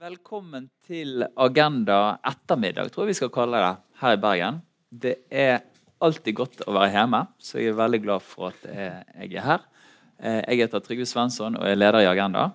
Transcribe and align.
Velkommen 0.00 0.70
til 0.88 1.26
Agenda 1.36 2.14
ettermiddag, 2.24 2.88
tror 2.88 3.04
jeg 3.04 3.10
vi 3.10 3.16
skal 3.18 3.30
kalle 3.34 3.58
det, 3.60 3.72
her 4.00 4.14
i 4.16 4.20
Bergen. 4.22 4.60
Det 4.88 5.10
er 5.28 5.58
alltid 6.00 6.36
godt 6.38 6.62
å 6.64 6.72
være 6.72 6.94
hjemme, 6.94 7.18
så 7.36 7.58
jeg 7.58 7.68
er 7.68 7.74
veldig 7.76 7.98
glad 8.06 8.22
for 8.24 8.46
at 8.48 8.62
jeg 8.64 9.26
er 9.34 9.44
her. 9.44 9.66
Eh, 10.16 10.38
jeg 10.38 10.62
heter 10.62 10.80
Trygve 10.86 11.04
Svensson 11.04 11.58
og 11.58 11.66
er 11.68 11.76
leder 11.76 12.00
i 12.00 12.08
Agenda. 12.08 12.46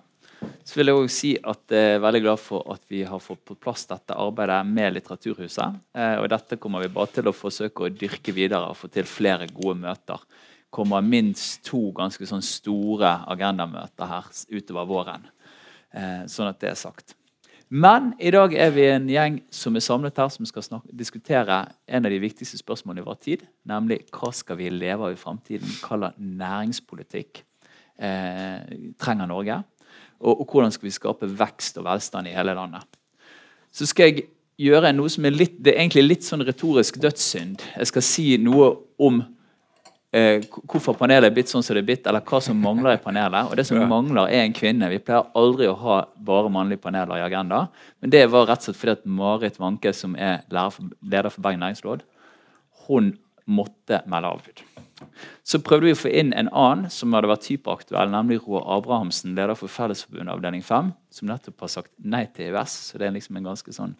Så 0.66 0.80
vil 0.80 0.90
jeg 0.90 0.98
også 0.98 1.14
si 1.14 1.30
at 1.38 1.74
jeg 1.76 1.92
er 1.92 2.02
veldig 2.02 2.20
glad 2.24 2.42
for 2.42 2.66
at 2.74 2.82
vi 2.90 3.04
har 3.06 3.22
fått 3.22 3.44
på 3.46 3.54
plass 3.62 3.86
dette 3.92 4.16
arbeidet 4.24 4.56
med 4.66 4.96
Litteraturhuset. 4.96 5.76
Eh, 5.94 6.16
og 6.24 6.26
dette 6.32 6.58
kommer 6.58 6.82
vi 6.82 6.90
bare 6.96 7.12
til 7.14 7.30
å 7.30 7.34
forsøke 7.36 7.86
å 7.86 7.92
dyrke 7.94 8.34
videre 8.34 8.72
og 8.72 8.80
få 8.80 8.90
til 8.90 9.06
flere 9.06 9.46
gode 9.52 9.76
møter. 9.84 10.24
Det 10.66 10.74
kommer 10.74 11.06
minst 11.14 11.62
to 11.70 11.92
ganske 11.94 12.26
sånn 12.26 12.42
store 12.42 13.20
agendamøter 13.36 14.10
her 14.16 14.34
utover 14.50 14.90
våren. 14.90 15.30
Eh, 15.94 16.26
sånn 16.26 16.50
at 16.50 16.58
det 16.66 16.72
er 16.72 16.82
sagt. 16.82 17.14
Men 17.68 18.12
i 18.22 18.30
dag 18.30 18.52
er 18.54 18.70
vi 18.70 18.84
en 18.86 19.08
gjeng 19.10 19.40
som 19.50 19.74
er 19.74 19.82
samlet 19.82 20.18
her 20.20 20.28
som 20.30 20.46
skal 20.46 20.62
snakke, 20.62 20.92
diskutere 20.94 21.64
en 21.90 22.06
av 22.06 22.12
de 22.12 22.20
viktigste 22.22 22.60
spørsmålene 22.60 23.02
i 23.02 23.06
vår 23.06 23.18
tid. 23.24 23.42
Nemlig 23.66 24.04
hva 24.14 24.30
skal 24.34 24.60
vi 24.60 24.70
leve 24.70 25.08
av 25.08 25.16
i 25.16 25.18
framtiden? 25.18 25.72
Hva 25.82 25.98
slags 25.98 26.20
næringspolitikk 26.22 27.42
eh, 27.98 28.76
trenger 29.02 29.26
Norge? 29.26 29.58
Og, 30.20 30.30
og, 30.30 30.46
hvordan 30.46 30.72
skal 30.72 30.86
vi 30.86 30.94
skape 30.94 31.28
vekst 31.40 31.82
og 31.82 31.88
velstand 31.88 32.30
i 32.30 32.36
hele 32.36 32.54
landet? 32.54 32.86
Så 33.74 33.88
skal 33.90 34.12
jeg 34.12 34.28
gjøre 34.62 34.94
noe 34.94 35.10
som 35.12 35.26
er 35.26 35.34
litt, 35.34 35.58
det 35.58 35.74
er 35.74 35.82
egentlig 35.82 36.06
litt 36.06 36.24
sånn 36.24 36.46
retorisk 36.46 37.00
dødssynd. 37.02 37.66
Jeg 37.76 37.90
skal 37.90 38.06
si 38.06 38.28
noe 38.40 38.70
om 39.02 39.18
hvorfor 40.16 40.96
panelet 40.96 41.28
er 41.28 41.34
blitt 41.34 41.50
sånn 41.50 41.64
som 41.64 41.76
det 41.76 41.82
er 41.82 41.88
blitt, 41.90 42.06
eller 42.08 42.24
hva 42.24 42.40
som 42.44 42.58
mangler 42.62 42.96
i 42.96 43.02
panelet. 43.02 43.50
Og 43.50 43.58
det 43.58 43.66
som 43.68 43.80
ja. 43.80 43.88
mangler, 43.90 44.30
er 44.32 44.44
en 44.44 44.56
kvinne. 44.56 44.88
Vi 44.92 45.02
pleier 45.04 45.28
aldri 45.36 45.68
å 45.70 45.76
ha 45.80 45.98
bare 46.28 46.52
mannlige 46.52 46.84
paneler 46.86 47.20
i 47.20 47.26
Agenda. 47.26 47.66
Men 48.00 48.14
det 48.14 48.24
var 48.32 48.48
rett 48.48 48.62
og 48.62 48.70
slett 48.70 48.80
fordi 48.80 48.96
at 48.96 49.06
Marit 49.18 49.60
Wanke, 49.60 49.92
som 49.96 50.16
er 50.16 50.42
leder 50.48 51.30
for 51.32 51.44
Bergen 51.44 51.64
Næringsråd, 51.64 52.06
hun 52.86 53.14
måtte 53.46 54.02
melde 54.10 54.32
avbud. 54.34 54.64
Så 55.46 55.60
prøvde 55.62 55.86
vi 55.86 55.94
å 55.94 55.98
få 55.98 56.10
inn 56.10 56.32
en 56.34 56.48
annen 56.50 56.90
som 56.90 57.12
hadde 57.14 57.28
vært 57.30 57.44
typeaktuell, 57.46 58.10
nemlig 58.10 58.40
Roar 58.42 58.64
Abrahamsen, 58.78 59.36
leder 59.36 59.58
for 59.58 59.70
Fellesforbundet 59.70 60.32
avdeling 60.32 60.64
5, 60.66 60.90
som 61.12 61.30
nettopp 61.30 61.66
har 61.66 61.72
sagt 61.76 61.92
nei 62.02 62.24
til 62.34 62.50
EØS. 62.50 62.80
Så 62.88 63.00
det 63.00 63.08
er 63.08 63.14
liksom 63.14 63.38
en 63.38 63.50
ganske 63.52 63.74
sånn 63.76 63.94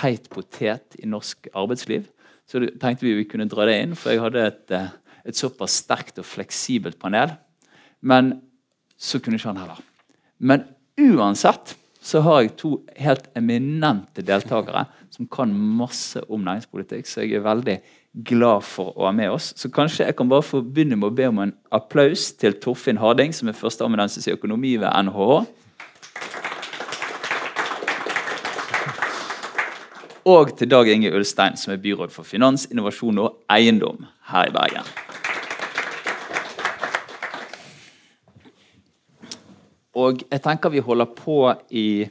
heit 0.00 0.28
potet 0.30 0.98
i 1.00 1.08
norsk 1.08 1.50
arbeidsliv. 1.56 2.06
Så 2.50 2.62
tenkte 2.82 3.06
vi 3.06 3.16
vi 3.18 3.28
kunne 3.30 3.48
dra 3.50 3.66
det 3.66 3.78
inn, 3.80 3.96
for 3.98 4.12
jeg 4.12 4.22
hadde 4.22 4.46
et 4.46 4.74
eh, 4.74 4.92
et 5.24 5.36
såpass 5.36 5.80
sterkt 5.84 6.20
og 6.22 6.28
fleksibelt 6.28 6.98
panel. 7.00 7.34
Men 8.00 8.38
så 9.00 9.20
kunne 9.20 9.40
ikke 9.40 9.52
han 9.52 9.62
heller. 9.62 9.80
Men 10.38 10.64
uansett 11.00 11.76
så 12.00 12.22
har 12.24 12.42
jeg 12.42 12.56
to 12.60 12.70
helt 12.96 13.28
eminente 13.36 14.24
deltakere 14.24 14.86
som 15.12 15.28
kan 15.28 15.52
masse 15.52 16.22
om 16.28 16.40
næringspolitikk. 16.46 17.08
Så 17.08 17.24
jeg 17.24 17.36
er 17.36 17.44
veldig 17.44 17.76
glad 18.26 18.64
for 18.66 18.94
å 18.96 19.06
ha 19.08 19.12
med 19.14 19.30
oss. 19.34 19.52
Så 19.56 19.70
kanskje 19.72 20.06
jeg 20.06 20.16
kan 20.18 20.30
bare 20.30 20.46
få 20.46 20.62
begynne 20.64 20.96
med 20.98 21.10
å 21.10 21.16
be 21.16 21.28
om 21.28 21.42
en 21.44 21.54
applaus 21.76 22.30
til 22.40 22.56
Torfinn 22.62 23.00
Harding, 23.02 23.34
som 23.36 23.50
er 23.50 23.58
førsteamanuensis 23.58 24.30
i 24.30 24.34
økonomi 24.34 24.76
ved 24.80 24.88
NHH. 24.88 25.42
Og 30.30 30.56
til 30.56 30.68
Dag 30.68 30.88
Inge 30.88 31.12
Ulstein, 31.16 31.56
som 31.56 31.72
er 31.72 31.80
byråd 31.80 32.12
for 32.12 32.28
finans, 32.28 32.66
innovasjon 32.70 33.22
og 33.22 33.40
eiendom 33.50 34.04
her 34.32 34.50
i 34.50 34.52
Bergen. 34.54 35.09
Og 39.98 40.22
jeg 40.22 40.42
tenker 40.44 40.70
vi 40.70 40.84
holder 40.84 41.10
på 41.16 41.42
i 41.70 42.06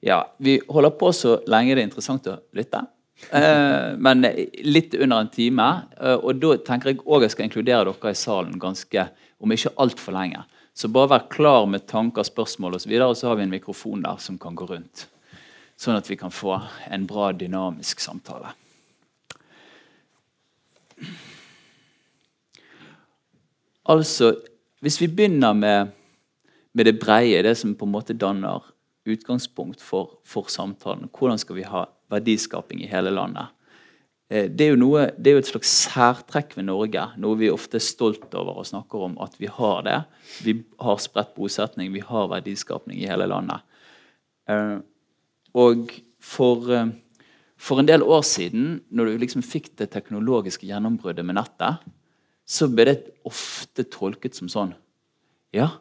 Ja, 0.00 0.22
vi 0.38 0.56
holder 0.68 0.94
på 0.96 1.10
så 1.12 1.34
lenge 1.50 1.74
det 1.74 1.82
er 1.82 1.88
interessant 1.90 2.28
å 2.30 2.38
lytte. 2.56 2.80
Eh, 3.28 3.96
men 4.00 4.24
litt 4.64 4.94
under 4.94 5.20
en 5.20 5.28
time. 5.28 5.66
Eh, 6.00 6.16
og 6.16 6.40
da 6.40 6.54
tenker 6.64 6.94
jeg 6.94 7.02
òg 7.04 7.26
jeg 7.26 7.34
skal 7.34 7.48
inkludere 7.48 7.90
dere 7.90 8.14
i 8.14 8.16
salen 8.16 8.56
ganske, 8.60 9.04
om 9.40 9.52
ikke 9.52 9.74
altfor 9.76 10.16
lenge. 10.16 10.40
Så 10.72 10.88
bare 10.88 11.10
vær 11.12 11.28
klar 11.28 11.68
med 11.68 11.84
tanker, 11.90 12.24
spørsmål 12.24 12.78
osv., 12.78 12.80
og, 12.80 12.82
så 12.86 12.92
videre, 12.94 13.10
og 13.12 13.18
så 13.18 13.28
har 13.28 13.36
vi 13.36 13.44
en 13.44 13.52
mikrofon 13.52 14.04
der 14.06 14.16
som 14.22 14.38
kan 14.40 14.56
gå 14.56 14.70
rundt. 14.70 15.04
Sånn 15.76 15.98
at 15.98 16.08
vi 16.08 16.16
kan 16.16 16.32
få 16.32 16.56
en 16.88 17.04
bra, 17.08 17.30
dynamisk 17.36 18.00
samtale. 18.00 18.54
Altså, 23.90 24.34
hvis 24.84 25.00
vi 25.00 25.08
begynner 25.08 25.56
med 25.56 25.96
med 26.74 26.86
det 26.86 26.98
breie, 27.02 27.42
det 27.42 27.56
som 27.58 27.74
på 27.74 27.86
en 27.86 27.94
måte 27.94 28.16
danner 28.16 28.66
utgangspunkt 29.08 29.80
for, 29.82 30.18
for 30.28 30.50
samtalen. 30.52 31.08
Hvordan 31.12 31.40
skal 31.40 31.58
vi 31.58 31.66
ha 31.66 31.86
verdiskaping 32.12 32.82
i 32.84 32.90
hele 32.90 33.12
landet? 33.14 33.50
Eh, 34.30 34.46
det 34.46 34.68
er, 34.68 34.78
noe, 34.78 35.08
det 35.18 35.32
er, 35.32 35.38
jo 35.38 35.42
et 35.42 35.50
slags 35.50 35.72
særtrekk 35.88 36.54
ved 36.58 36.68
Norge, 36.68 37.08
noe 37.20 37.38
vi 37.40 37.50
ofte 37.50 37.80
er 37.80 37.84
stolt 37.84 38.28
over 38.38 38.62
og 38.62 38.68
snakker 38.68 39.06
om 39.08 39.18
at 39.24 39.34
vi 39.40 39.50
har 39.50 39.84
det. 39.86 39.98
Vi 40.46 40.56
har 40.82 41.02
spredt 41.02 41.34
bosetning, 41.38 41.92
vi 41.94 42.04
har 42.06 42.30
verdiskapning 42.30 43.00
i 43.02 43.08
hele 43.10 43.26
landet. 43.30 43.66
Eh, 44.50 44.78
og 45.58 45.90
for, 46.22 46.70
eh, 46.70 46.92
for 47.58 47.80
en 47.80 47.88
del 47.88 48.04
år 48.06 48.22
siden, 48.22 48.82
når 48.90 49.10
du 49.10 49.24
liksom 49.24 49.42
fikk 49.42 49.72
det 49.80 49.90
teknologiske 49.90 50.68
gjennombruddet 50.68 51.26
med 51.26 51.40
nettet, 51.40 51.82
så 52.46 52.66
ble 52.70 52.86
det 52.86 53.14
ofte 53.26 53.86
tolket 53.86 54.34
som 54.38 54.48
sånn 54.50 54.74
Ja, 55.50 55.80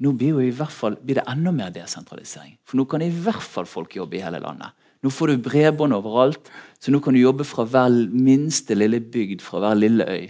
nå 0.00 0.12
blir, 0.16 0.52
fall, 0.72 0.96
blir 1.04 1.20
det 1.20 1.26
enda 1.28 1.52
mer 1.52 1.72
desentralisering. 1.74 2.54
For 2.64 2.80
nå 2.80 2.86
kan 2.88 3.02
i 3.04 3.10
hvert 3.12 3.44
fall 3.44 3.68
folk 3.68 3.96
jobbe 3.98 4.16
i 4.16 4.22
hele 4.24 4.40
landet. 4.40 4.72
Nå 5.00 5.12
får 5.12 5.32
du 5.32 5.44
bredbånd 5.44 5.96
overalt, 5.96 6.50
så 6.80 6.92
nå 6.92 7.00
kan 7.04 7.16
du 7.16 7.20
jobbe 7.20 7.44
fra 7.48 7.64
hver 7.68 7.92
minste 8.12 8.76
lille 8.76 9.00
bygd, 9.00 9.44
fra 9.44 9.60
hver 9.62 9.78
lille 9.78 10.06
øy. 10.08 10.26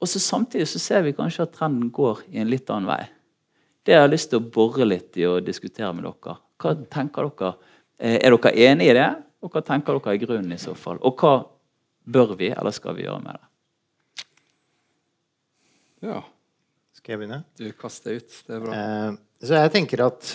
Og 0.00 0.08
så 0.08 0.20
Samtidig 0.22 0.68
så 0.68 0.80
ser 0.80 1.02
vi 1.02 1.16
kanskje 1.16 1.44
at 1.44 1.54
trenden 1.56 1.90
går 1.92 2.22
i 2.32 2.40
en 2.40 2.50
litt 2.50 2.68
annen 2.70 2.88
vei. 2.88 3.02
Det 3.84 3.96
jeg 3.96 4.04
har 4.04 4.12
lyst 4.12 4.30
til 4.30 4.40
å 4.40 4.50
bore 4.52 4.84
litt 4.86 5.16
i 5.16 5.24
og 5.26 5.44
diskutere 5.46 5.90
med 5.96 6.04
dere. 6.04 6.36
Hva 6.60 6.74
tenker 6.92 7.28
dere? 7.28 7.54
Eh, 7.98 8.18
er 8.20 8.36
dere 8.36 8.54
enig 8.68 8.90
i 8.90 8.96
det? 8.96 9.08
Og 9.42 9.52
hva 9.52 9.64
tenker 9.64 9.98
dere 9.98 10.16
i 10.16 10.22
grunnen 10.22 10.54
i 10.54 10.60
så 10.60 10.74
fall? 10.76 11.00
Og 11.02 11.20
hva 11.20 11.34
bør 12.08 12.36
vi, 12.38 12.52
eller 12.52 12.74
skal 12.74 12.96
vi 12.96 13.06
gjøre 13.06 13.22
med 13.24 13.38
det? 13.38 13.44
Ja, 16.08 16.20
skal 17.08 17.16
jeg 17.16 17.22
begynne? 17.22 17.44
Du 17.56 17.68
kaster 17.72 18.18
ut. 18.20 18.34
Det 18.44 18.52
er 18.52 18.60
bra. 18.60 18.72
Eh, 18.76 19.14
så 19.40 19.56
jeg 19.56 19.72
tenker 19.72 20.02
at 20.04 20.34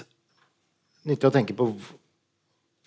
Nyttig 1.03 1.27
å 1.27 1.33
tenke 1.35 1.53
på 1.53 1.67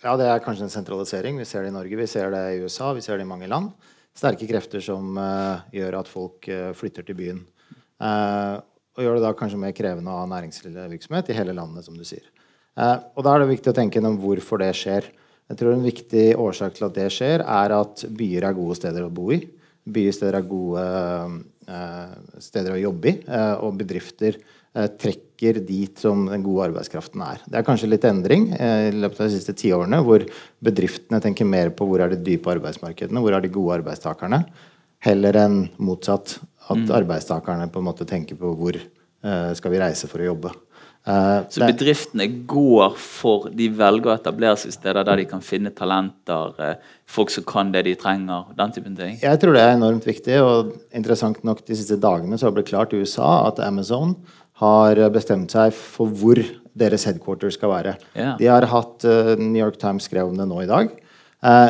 Ja, 0.01 0.17
det 0.19 0.27
er 0.27 0.41
kanskje 0.43 0.65
en 0.67 0.73
sentralisering. 0.73 1.37
Vi 1.39 1.45
ser 1.47 1.63
det 1.63 1.69
i 1.71 1.75
Norge, 1.75 1.99
vi 2.01 2.07
ser 2.11 2.33
det 2.33 2.41
i 2.57 2.63
USA, 2.65 2.89
vi 2.97 3.05
ser 3.05 3.21
det 3.21 3.27
i 3.27 3.29
mange 3.29 3.47
land. 3.47 3.77
Sterke 4.17 4.49
krefter 4.49 4.83
som 4.83 5.15
eh, 5.21 5.63
gjør 5.79 6.01
at 6.01 6.11
folk 6.11 6.49
eh, 6.51 6.73
flytter 6.75 7.07
til 7.07 7.19
byen. 7.21 7.39
Uh, 8.03 8.59
og 8.97 9.05
gjør 9.05 9.17
det 9.17 9.25
da 9.25 9.31
kanskje 9.39 9.61
mer 9.61 9.77
krevende 9.77 10.11
å 10.13 10.19
ha 10.19 10.27
næringsvirksomhet 10.33 11.31
i 11.31 11.37
hele 11.37 11.55
landet, 11.57 11.87
som 11.87 11.95
du 11.97 12.03
sier. 12.05 12.27
og 12.77 13.23
da 13.25 13.33
er 13.33 13.45
det 13.45 13.53
viktig 13.55 13.71
å 13.71 13.77
tenke 13.77 14.01
gjennom 14.01 14.19
hvorfor 14.21 14.61
det 14.61 14.73
skjer. 14.77 15.07
Jeg 15.49 15.61
tror 15.61 15.73
En 15.73 15.87
viktig 15.87 16.27
årsak 16.37 16.75
til 16.77 16.89
at 16.89 16.99
det 16.99 17.07
skjer, 17.15 17.45
er 17.45 17.77
at 17.77 18.05
byer 18.19 18.49
er 18.51 18.59
gode 18.59 18.77
steder 18.81 19.07
å 19.07 19.13
bo 19.13 19.31
i. 19.33 19.45
Bysteder 19.87 20.41
er 20.41 20.49
gode 20.49 20.83
Eh, 21.67 22.11
steder 22.39 22.77
å 22.77 22.79
jobbe 22.79 23.11
i, 23.11 23.17
eh, 23.27 23.55
og 23.67 23.75
bedrifter 23.81 24.37
eh, 24.39 24.87
trekker 25.03 25.59
dit 25.67 25.99
som 25.99 26.21
den 26.31 26.45
gode 26.45 26.69
arbeidskraften 26.69 27.25
er. 27.27 27.41
Det 27.43 27.59
er 27.59 27.65
kanskje 27.67 27.89
litt 27.91 28.07
endring 28.07 28.53
i 28.55 28.93
løpet 28.95 29.19
av 29.19 29.27
de 29.27 29.35
siste 29.35 29.55
tiårene, 29.59 29.99
hvor 30.07 30.23
bedriftene 30.63 31.19
tenker 31.25 31.49
mer 31.49 31.73
på 31.75 31.89
hvor 31.91 32.05
er 32.05 32.15
de 32.15 32.21
dype 32.23 32.53
arbeidsmarkedene, 32.55 33.19
hvor 33.19 33.35
er 33.35 33.43
de 33.43 33.51
gode 33.51 33.81
arbeidstakerne, 33.81 34.45
heller 35.09 35.41
enn 35.43 35.59
motsatt. 35.83 36.37
At 36.69 36.85
mm. 36.85 36.93
arbeidstakerne 37.01 37.67
på 37.71 37.83
en 37.83 37.89
måte 37.89 38.07
tenker 38.07 38.39
på 38.39 38.53
hvor 38.59 38.79
skal 39.59 39.73
vi 39.73 39.79
reise 39.79 40.07
for 40.11 40.23
å 40.23 40.27
jobbe. 40.29 40.51
Uh, 41.07 41.45
så 41.55 41.63
bedriftene 41.63 42.25
går 42.51 42.97
for 42.99 43.45
De 43.55 43.69
velger 43.71 44.11
å 44.11 44.15
etablere 44.17 44.59
seg 44.59 44.73
steder 44.75 45.07
der 45.07 45.21
de 45.21 45.27
kan 45.31 45.43
finne 45.45 45.71
talenter, 45.71 46.57
uh, 46.59 46.97
folk 47.07 47.31
som 47.31 47.47
kan 47.47 47.71
det 47.71 47.85
de 47.87 47.93
trenger, 48.01 48.49
den 48.59 48.75
typen 48.75 48.97
ting? 48.99 49.15
Jeg 49.23 49.39
tror 49.43 49.55
det 49.55 49.63
er 49.63 49.77
enormt 49.77 50.09
viktig. 50.09 50.41
Og 50.43 50.73
interessant 50.91 51.39
nok 51.47 51.63
de 51.63 51.79
siste 51.79 52.01
dagene 52.03 52.35
så 52.35 52.49
har 52.49 52.55
det 52.55 52.59
blitt 52.59 52.73
klart 52.73 52.97
i 52.97 53.05
USA 53.05 53.47
at 53.47 53.63
Amazon 53.63 54.17
har 54.59 54.99
bestemt 55.15 55.53
seg 55.55 55.71
for 55.77 56.11
hvor 56.11 56.41
deres 56.77 57.07
headquarter 57.07 57.53
skal 57.55 57.71
være. 57.71 57.97
Yeah. 58.17 58.35
De 58.41 58.51
har 58.51 58.67
hatt 58.73 59.07
uh, 59.07 59.37
New 59.39 59.63
York 59.63 59.79
Times 59.79 60.11
skrev 60.11 60.33
om 60.33 60.39
det 60.39 60.49
nå 60.51 60.65
i 60.65 60.71
dag. 60.71 60.91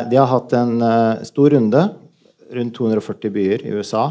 de 0.09 0.17
har 0.17 0.29
hatt 0.31 0.53
en 0.57 0.81
stor 1.27 1.53
runde. 1.53 1.81
Rundt 2.49 2.73
240 2.73 3.33
byer 3.35 3.65
i 3.67 3.73
USA 3.75 4.07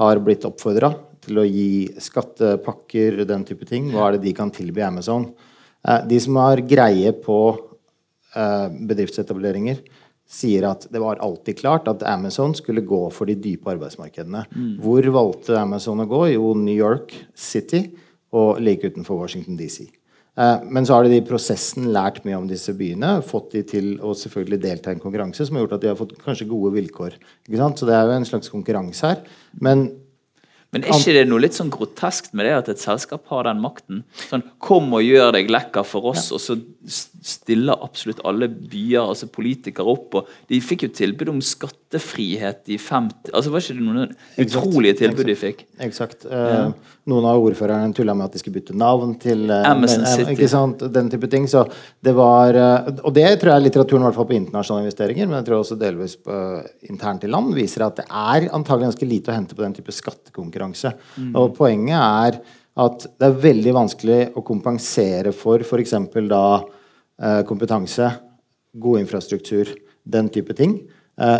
har 0.00 0.18
blitt 0.24 0.44
oppfordra 0.48 0.90
til 1.26 1.42
å 1.42 1.46
gi 1.46 1.86
skattepakker, 2.02 3.24
den 3.28 3.44
type 3.48 3.68
ting. 3.68 3.90
Hva 3.92 4.08
er 4.08 4.16
det 4.16 4.24
de 4.26 4.34
kan 4.36 4.52
tilby 4.54 4.84
Amazon? 4.86 5.28
Eh, 5.86 6.02
de 6.08 6.20
som 6.22 6.38
har 6.40 6.64
greie 6.66 7.12
på 7.22 7.40
eh, 7.52 8.66
bedriftsetableringer, 8.88 9.82
sier 10.26 10.66
at 10.66 10.88
det 10.90 10.98
var 11.02 11.20
alltid 11.22 11.60
klart 11.60 11.86
at 11.90 12.02
Amazon 12.10 12.54
skulle 12.58 12.82
gå 12.86 13.04
for 13.14 13.30
de 13.30 13.36
dype 13.38 13.70
arbeidsmarkedene. 13.70 14.42
Mm. 14.50 14.72
Hvor 14.82 15.06
valgte 15.14 15.60
Amazon 15.60 16.02
å 16.02 16.08
gå? 16.10 16.24
Jo, 16.34 16.50
New 16.58 16.74
York 16.74 17.14
City 17.38 17.84
og 18.34 18.58
like 18.62 18.90
utenfor 18.90 19.20
Washington 19.20 19.58
DC. 19.58 19.86
Eh, 20.36 20.64
men 20.68 20.86
så 20.86 20.96
har 20.96 21.06
de 21.06 21.16
i 21.16 21.24
prosessen 21.24 21.88
lært 21.94 22.24
mye 22.26 22.38
om 22.40 22.48
disse 22.50 22.74
byene. 22.76 23.20
Fått 23.24 23.54
de 23.54 23.62
til 23.70 23.92
å 24.04 24.12
selvfølgelig 24.18 24.60
delta 24.64 24.90
i 24.90 24.98
en 24.98 25.02
konkurranse 25.02 25.46
som 25.46 25.56
har 25.56 25.64
gjort 25.64 25.78
at 25.78 25.86
de 25.86 25.92
har 25.92 26.00
fått 26.00 26.16
kanskje 26.24 26.48
gode 26.50 26.74
vilkår. 26.74 27.16
Så 27.46 27.88
det 27.88 27.94
er 27.96 28.10
jo 28.10 28.18
en 28.18 28.28
slags 28.28 28.52
konkurranse 28.52 29.14
her. 29.14 29.22
Men 29.62 29.88
Men 30.76 30.84
er 30.84 30.98
ikke 31.00 31.14
det 31.16 31.22
noe 31.30 31.40
litt 31.40 31.56
sånn 31.56 31.70
groteskt 31.72 32.34
med 32.36 32.44
det 32.44 32.52
at 32.52 32.66
et 32.68 32.82
selskap 32.82 33.24
har 33.32 33.46
den 33.48 33.62
makten? 33.64 34.02
Sånn, 34.28 34.44
Kom 34.60 34.92
og 34.92 35.04
gjør 35.06 35.32
deg 35.38 35.48
lekker 35.48 35.86
for 35.88 36.10
oss, 36.12 36.28
og 36.36 36.42
så 36.42 36.58
stiller 36.86 37.80
absolutt 37.80 38.20
alle 38.28 38.50
byer, 38.52 39.06
altså 39.06 39.30
politikere, 39.32 39.88
opp. 39.88 40.18
og 40.20 40.50
De 40.52 40.60
fikk 40.60 40.84
jo 40.84 40.92
tilbud 41.00 41.32
om 41.32 41.40
skattefrihet 41.86 42.68
i 42.68 42.78
50 42.78 43.32
altså 43.32 43.50
Var 43.50 43.62
ikke 43.62 43.74
det 43.76 43.84
noen 43.86 44.14
utrolige 44.42 44.96
tilbud 44.98 45.26
de 45.26 45.34
fikk? 45.38 45.64
Eksakt. 45.78 46.26
Ja. 46.26 46.72
Noen 47.06 47.26
av 47.30 47.38
ordførerne 47.38 47.94
tulla 47.94 48.14
med 48.14 48.26
at 48.26 48.32
de 48.34 48.40
skulle 48.40 48.58
bytte 48.58 48.74
navn 48.74 49.14
til 49.22 49.48
eh, 49.50 49.68
Amazon 49.70 50.02
men, 50.02 50.08
eh, 50.10 50.36
City. 50.36 50.88
Den 50.92 51.10
type 51.10 51.28
ting. 51.30 51.46
Så 51.46 51.64
det 52.02 52.14
var 52.16 52.54
eh, 52.54 52.90
Og 53.04 53.14
det 53.14 53.28
tror 53.40 53.54
jeg 53.54 53.66
litteraturen, 53.68 54.02
i 54.02 54.08
hvert 54.08 54.18
fall 54.18 54.26
på 54.26 54.36
internasjonale 54.38 54.86
investeringer, 54.86 55.26
men 55.28 55.38
jeg 55.38 55.46
tror 55.48 55.60
også 55.60 55.78
delvis 55.78 56.16
på, 56.16 56.40
internt 56.90 57.24
i 57.24 57.30
land, 57.30 57.54
viser 57.54 57.86
at 57.86 58.02
det 58.02 58.08
er 58.10 58.50
antagelig 58.56 58.90
ganske 58.90 59.10
lite 59.12 59.30
å 59.30 59.36
hente 59.38 59.54
på 59.54 59.62
den 59.62 59.78
type 59.78 59.94
skattekonkurranse. 59.94 60.92
Og 61.36 61.54
poenget 61.56 61.96
er 62.00 62.40
at 62.76 63.06
det 63.16 63.30
er 63.30 63.40
veldig 63.46 63.72
vanskelig 63.72 64.20
å 64.36 64.42
kompensere 64.44 65.32
for 65.32 65.62
f.eks. 65.64 65.94
da 66.28 66.44
eh, 66.58 67.40
kompetanse, 67.48 68.10
god 68.76 69.00
infrastruktur, 69.00 69.70
den 70.06 70.28
type 70.30 70.54
ting, 70.58 70.76
eh, 70.82 70.95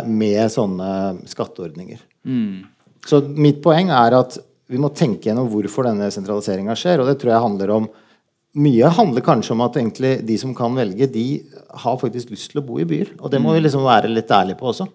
med 0.07 0.49
sånne 0.49 0.89
skatteordninger. 1.29 1.99
Så 3.07 3.21
mitt 3.37 3.59
poeng 3.63 3.91
er 3.93 4.15
at 4.17 4.39
vi 4.67 4.79
må 4.81 4.89
tenke 4.95 5.29
gjennom 5.29 5.47
hvorfor 5.51 5.85
denne 5.87 6.09
sentraliseringa 6.11 6.73
skjer. 6.75 6.99
Og 7.03 7.07
det 7.11 7.19
tror 7.21 7.35
jeg 7.35 7.43
handler 7.45 7.75
om 7.77 7.89
Mye 8.57 8.87
handler 8.89 9.21
kanskje 9.21 9.51
om 9.53 9.59
at 9.61 9.75
egentlig 9.77 10.15
de 10.25 10.33
som 10.41 10.53
kan 10.57 10.73
velge, 10.73 11.05
de 11.13 11.25
har 11.83 11.97
faktisk 12.01 12.31
lyst 12.33 12.49
til 12.55 12.61
å 12.63 12.65
bo 12.65 12.79
i 12.81 12.87
byer. 12.89 13.11
Og 13.19 13.29
det 13.29 13.37
må 13.43 13.51
vi 13.53 13.59
liksom 13.61 13.83
være 13.85 14.09
litt 14.09 14.31
ærlige 14.33 14.57
på 14.57 14.71
også. 14.71 14.87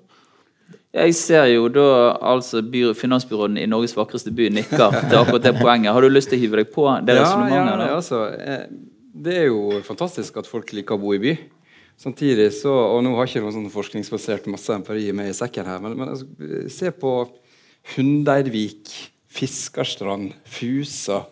Jeg 0.93 1.14
ser 1.14 1.46
jo 1.52 1.69
da 1.70 1.85
altså 2.32 2.58
by, 2.67 2.88
finansbyråden 2.99 3.61
i 3.62 3.69
Norges 3.70 3.94
vakreste 3.94 4.32
by 4.35 4.49
nikker 4.56 4.96
til 5.12 5.20
akkurat 5.20 5.46
det 5.46 5.55
poenget. 5.61 5.93
Har 5.94 6.02
du 6.02 6.11
lyst 6.11 6.32
til 6.32 6.40
å 6.40 6.43
hive 6.43 6.58
deg 6.58 6.73
på 6.75 6.88
det 7.06 7.14
Ja, 7.14 7.20
ja, 7.20 7.23
resonnementet? 7.23 7.94
altså, 8.00 8.25
eh, 8.35 8.67
det 9.23 9.38
er 9.44 9.46
jo 9.52 9.78
fantastisk 9.87 10.43
at 10.43 10.50
folk 10.50 10.75
liker 10.75 10.99
å 10.99 11.05
bo 11.05 11.14
i 11.14 11.23
by. 11.23 11.37
Samtidig 12.00 12.48
så, 12.56 12.72
og 12.96 13.02
Nå 13.04 13.12
har 13.14 13.26
jeg 13.26 13.36
ikke 13.36 13.44
noen 13.44 13.58
sånn 13.60 13.72
forskningsbasert 13.72 14.48
masse 14.50 14.74
empiri 14.74 15.12
med 15.14 15.30
i 15.30 15.36
sekken 15.36 15.68
her, 15.68 15.82
men, 15.82 15.94
men 15.98 16.14
altså, 16.14 16.26
se 16.72 16.90
på 16.94 17.12
Hundeidvik, 17.94 18.90
Fiskarstrand, 19.32 20.34
Fusa. 20.44 21.24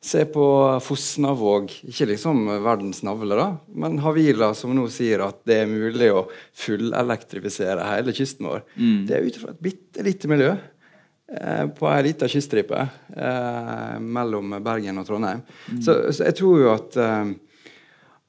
Se 0.00 0.22
på 0.32 0.44
Fosnavåg. 0.80 1.72
Ikke 1.90 2.06
liksom 2.08 2.46
verdens 2.64 3.02
navle, 3.04 3.36
da, 3.36 3.48
men 3.76 3.98
Havila, 4.00 4.54
som 4.56 4.72
nå 4.76 4.86
sier 4.92 5.20
at 5.26 5.42
det 5.48 5.58
er 5.62 5.68
mulig 5.68 6.08
å 6.14 6.22
fullelektrifisere 6.56 7.84
hele 7.84 8.14
kysten 8.16 8.48
vår. 8.48 8.64
Det 9.08 9.18
er 9.18 9.26
ut 9.28 9.40
fra 9.42 9.52
et 9.52 9.60
bitte 9.66 10.06
lite 10.06 10.30
miljø 10.32 10.54
eh, 10.54 11.66
på 11.76 11.90
ei 11.92 12.00
lita 12.08 12.30
kyststripe 12.32 12.80
eh, 12.80 13.98
mellom 14.00 14.56
Bergen 14.64 15.02
og 15.02 15.08
Trondheim. 15.10 15.44
Så, 15.84 15.98
så 16.16 16.30
jeg 16.30 16.38
tror 16.40 16.64
jo 16.64 16.72
at 16.72 16.96
eh, 16.96 17.34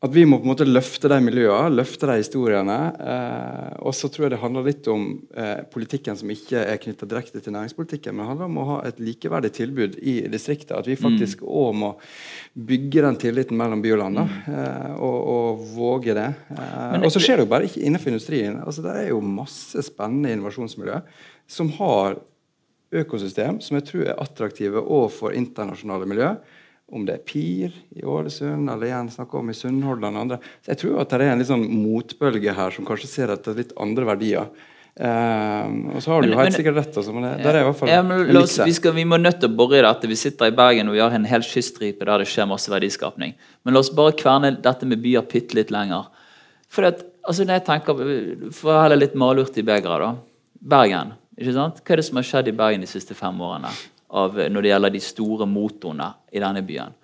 at 0.02 0.14
vi 0.16 0.24
må 0.26 0.40
på 0.40 0.48
en 0.48 0.50
måte 0.50 0.66
løfte 0.66 1.10
de 1.12 1.18
miljøene, 1.22 1.76
løfte 1.78 2.08
de 2.10 2.16
historiene. 2.18 2.78
Eh, 3.06 3.74
og 3.86 3.94
så 3.94 4.10
tror 4.10 4.26
jeg 4.26 4.34
det 4.34 4.40
handler 4.42 4.66
litt 4.66 4.88
om 4.90 5.04
eh, 5.38 5.60
politikken 5.70 6.18
som 6.18 6.32
ikke 6.34 6.64
er 6.64 6.80
knytta 6.82 7.06
direkte 7.06 7.42
til 7.44 7.54
næringspolitikken, 7.54 8.16
men 8.16 8.24
det 8.24 8.30
handler 8.32 8.50
om 8.50 8.58
å 8.58 8.66
ha 8.72 8.78
et 8.90 9.02
likeverdig 9.04 9.52
tilbud 9.60 10.00
i 10.02 10.16
distriktet. 10.34 10.74
At 10.80 10.90
vi 10.90 10.98
faktisk 10.98 11.44
òg 11.46 11.78
må 11.84 11.92
bygge 12.72 13.06
den 13.06 13.20
tilliten 13.22 13.62
mellom 13.62 13.84
by 13.86 13.94
og 13.94 14.02
land, 14.02 14.24
eh, 14.50 14.90
og, 14.98 15.20
og 15.36 15.62
våge 15.76 16.18
det. 16.18 16.28
Eh, 16.56 16.98
og 16.98 17.14
så 17.14 17.22
skjer 17.22 17.38
det 17.38 17.46
jo 17.46 17.52
bare 17.54 17.70
ikke 17.70 17.86
innenfor 17.86 18.16
industrien. 18.16 18.58
Altså, 18.66 18.82
det 18.88 18.96
er 19.04 19.12
jo 19.12 19.22
masse 19.22 19.86
spennende 19.86 20.34
innovasjonsmiljø 20.34 20.98
som 21.52 21.70
har 21.78 22.18
økosystem 22.92 23.62
som 23.64 23.78
jeg 23.78 23.88
tror 23.88 24.10
er 24.10 24.20
attraktive 24.20 24.82
òg 24.82 25.14
for 25.14 25.38
internasjonale 25.38 26.10
miljø. 26.10 26.34
Om 26.92 27.06
det 27.08 27.14
er 27.16 27.24
PIR 27.24 27.76
i 27.96 28.04
Ålesund 28.04 28.68
eller 28.68 28.90
igjen 28.90 29.12
snakke 29.14 29.40
om 29.40 29.50
i 29.52 29.56
Sunnhordland 29.56 30.18
og 30.18 30.26
andre. 30.26 30.40
Så 30.60 30.74
jeg 30.74 30.82
tror 30.82 31.00
at 31.04 31.14
det 31.14 31.22
er 31.24 31.32
en 31.32 31.40
litt 31.40 31.48
sånn 31.48 31.64
motbølge 31.72 32.56
her 32.58 32.76
som 32.76 32.88
kanskje 32.88 33.08
ser 33.08 33.32
etter 33.32 33.56
litt 33.56 33.72
andre 33.80 34.10
verdier. 34.10 34.50
Um, 34.92 35.86
og 35.96 36.02
så 36.04 36.12
har 36.12 36.22
du 36.22 36.34
jo 36.34 36.36
helt 36.36 36.52
sikkert 36.58 36.76
rett, 36.76 36.98
altså, 37.00 37.14
men 37.16 37.24
det, 37.24 37.30
der 37.46 37.56
er 37.56 37.64
i 37.64 37.68
hvert 37.70 37.78
fall 37.80 37.90
Ja, 37.90 38.02
men 38.04 38.36
oss, 38.36 38.58
vi, 38.60 38.74
skal, 38.76 38.92
vi 38.98 39.06
må 39.08 39.16
nødt 39.22 39.40
til 39.40 39.48
å 39.48 39.56
bore 39.56 39.80
i 39.80 39.86
dette. 39.86 40.10
Vi 40.12 40.18
sitter 40.20 40.52
i 40.52 40.56
Bergen 40.56 40.92
og 40.92 40.98
vi 40.98 41.02
har 41.02 41.16
en 41.16 41.28
hel 41.30 41.46
kyststripe 41.48 42.04
der 42.06 42.22
det 42.22 42.28
skjer 42.30 42.50
masse 42.52 42.72
verdiskapning. 42.74 43.38
Men 43.64 43.78
la 43.78 43.82
oss 43.86 43.94
bare 43.96 44.18
kverne 44.20 44.52
dette 44.60 44.90
med 44.90 45.00
byer 45.02 45.24
bitte 45.32 45.56
litt 45.56 45.72
lenger. 45.72 46.12
For 46.72 46.90
at, 46.90 47.06
altså 47.24 47.48
når 47.48 47.62
jeg 47.62 47.66
tenker, 47.70 48.04
For 48.58 48.76
å 48.76 48.84
helle 48.84 49.00
litt 49.00 49.16
malurt 49.16 49.56
i 49.60 49.64
begeret, 49.66 50.04
da. 50.04 50.12
Bergen. 50.76 51.16
ikke 51.40 51.56
sant? 51.56 51.80
Hva 51.82 51.96
er 51.96 52.04
det 52.04 52.08
som 52.10 52.20
har 52.20 52.28
skjedd 52.28 52.52
i 52.52 52.58
Bergen 52.60 52.84
de 52.84 52.92
siste 52.92 53.16
fem 53.18 53.40
årene 53.48 53.72
av, 54.12 54.36
når 54.52 54.64
det 54.64 54.72
gjelder 54.72 54.94
de 54.94 55.04
store 55.04 55.48
motorene 55.50 56.10
i 56.32 56.42
denne 56.44 56.64
byen? 56.66 56.98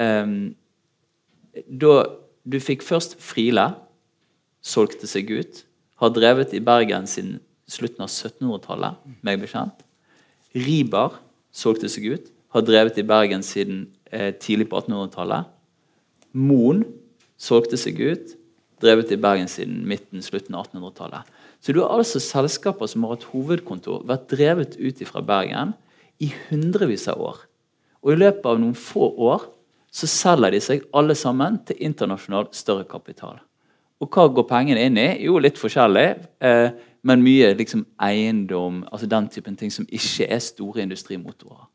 Um, 0.00 0.34
da 1.66 1.94
Du 2.50 2.56
fikk 2.56 2.80
først 2.82 3.18
Friele, 3.20 3.66
solgte 4.64 5.06
seg 5.06 5.28
ut. 5.28 5.58
Har 6.00 6.12
drevet 6.16 6.54
i 6.56 6.62
Bergen 6.64 7.04
siden 7.06 7.36
slutten 7.68 8.06
av 8.06 8.08
1700-tallet, 8.08 8.96
meg 9.22 9.42
bekjent. 9.42 9.84
Ribar 10.56 11.18
solgte 11.52 11.90
seg 11.92 12.08
ut. 12.10 12.30
Har 12.56 12.64
drevet 12.66 12.98
i 12.98 13.04
Bergen 13.06 13.44
siden 13.46 13.84
eh, 14.10 14.32
tidlig 14.34 14.70
på 14.70 14.80
1800-tallet. 14.80 15.52
Moen 16.32 16.82
solgte 17.38 17.78
seg 17.78 18.00
ut. 18.00 18.34
Drevet 18.80 19.12
i 19.12 19.20
Bergen 19.20 19.50
siden 19.52 19.84
midten, 19.86 20.24
slutten 20.24 20.56
av 20.56 20.70
1800-tallet. 20.70 21.28
Så 21.60 21.76
du 21.76 21.82
har 21.82 21.92
altså 21.92 22.22
selskaper 22.24 22.88
som 22.88 23.04
har 23.04 23.18
hatt 23.18 23.28
hovedkontor, 23.34 24.06
vært 24.08 24.30
drevet 24.32 24.78
ut 24.80 25.02
fra 25.08 25.20
Bergen 25.24 25.76
i 26.20 26.30
hundrevis 26.48 27.08
av 27.10 27.20
år. 27.24 27.38
Og 28.04 28.14
i 28.14 28.20
løpet 28.20 28.46
av 28.48 28.60
noen 28.60 28.76
få 28.76 29.10
år 29.30 29.46
så 29.90 30.08
selger 30.08 30.54
de 30.54 30.60
seg 30.62 30.84
alle 30.96 31.16
sammen 31.18 31.58
til 31.66 31.80
internasjonal 31.88 32.50
større 32.54 32.86
kapital. 32.88 33.40
Og 34.00 34.08
hva 34.14 34.28
går 34.32 34.46
pengene 34.48 34.86
inn 34.86 34.98
i? 35.00 35.08
Jo, 35.26 35.36
litt 35.42 35.58
forskjellig. 35.60 36.06
Eh, 36.40 36.68
men 37.04 37.24
mye 37.24 37.52
liksom 37.56 37.82
eiendom, 38.00 38.84
altså 38.92 39.08
den 39.08 39.28
typen 39.32 39.56
ting 39.56 39.72
som 39.72 39.88
ikke 39.88 40.28
er 40.28 40.40
store 40.44 40.84
industrimotorer. 40.84 41.66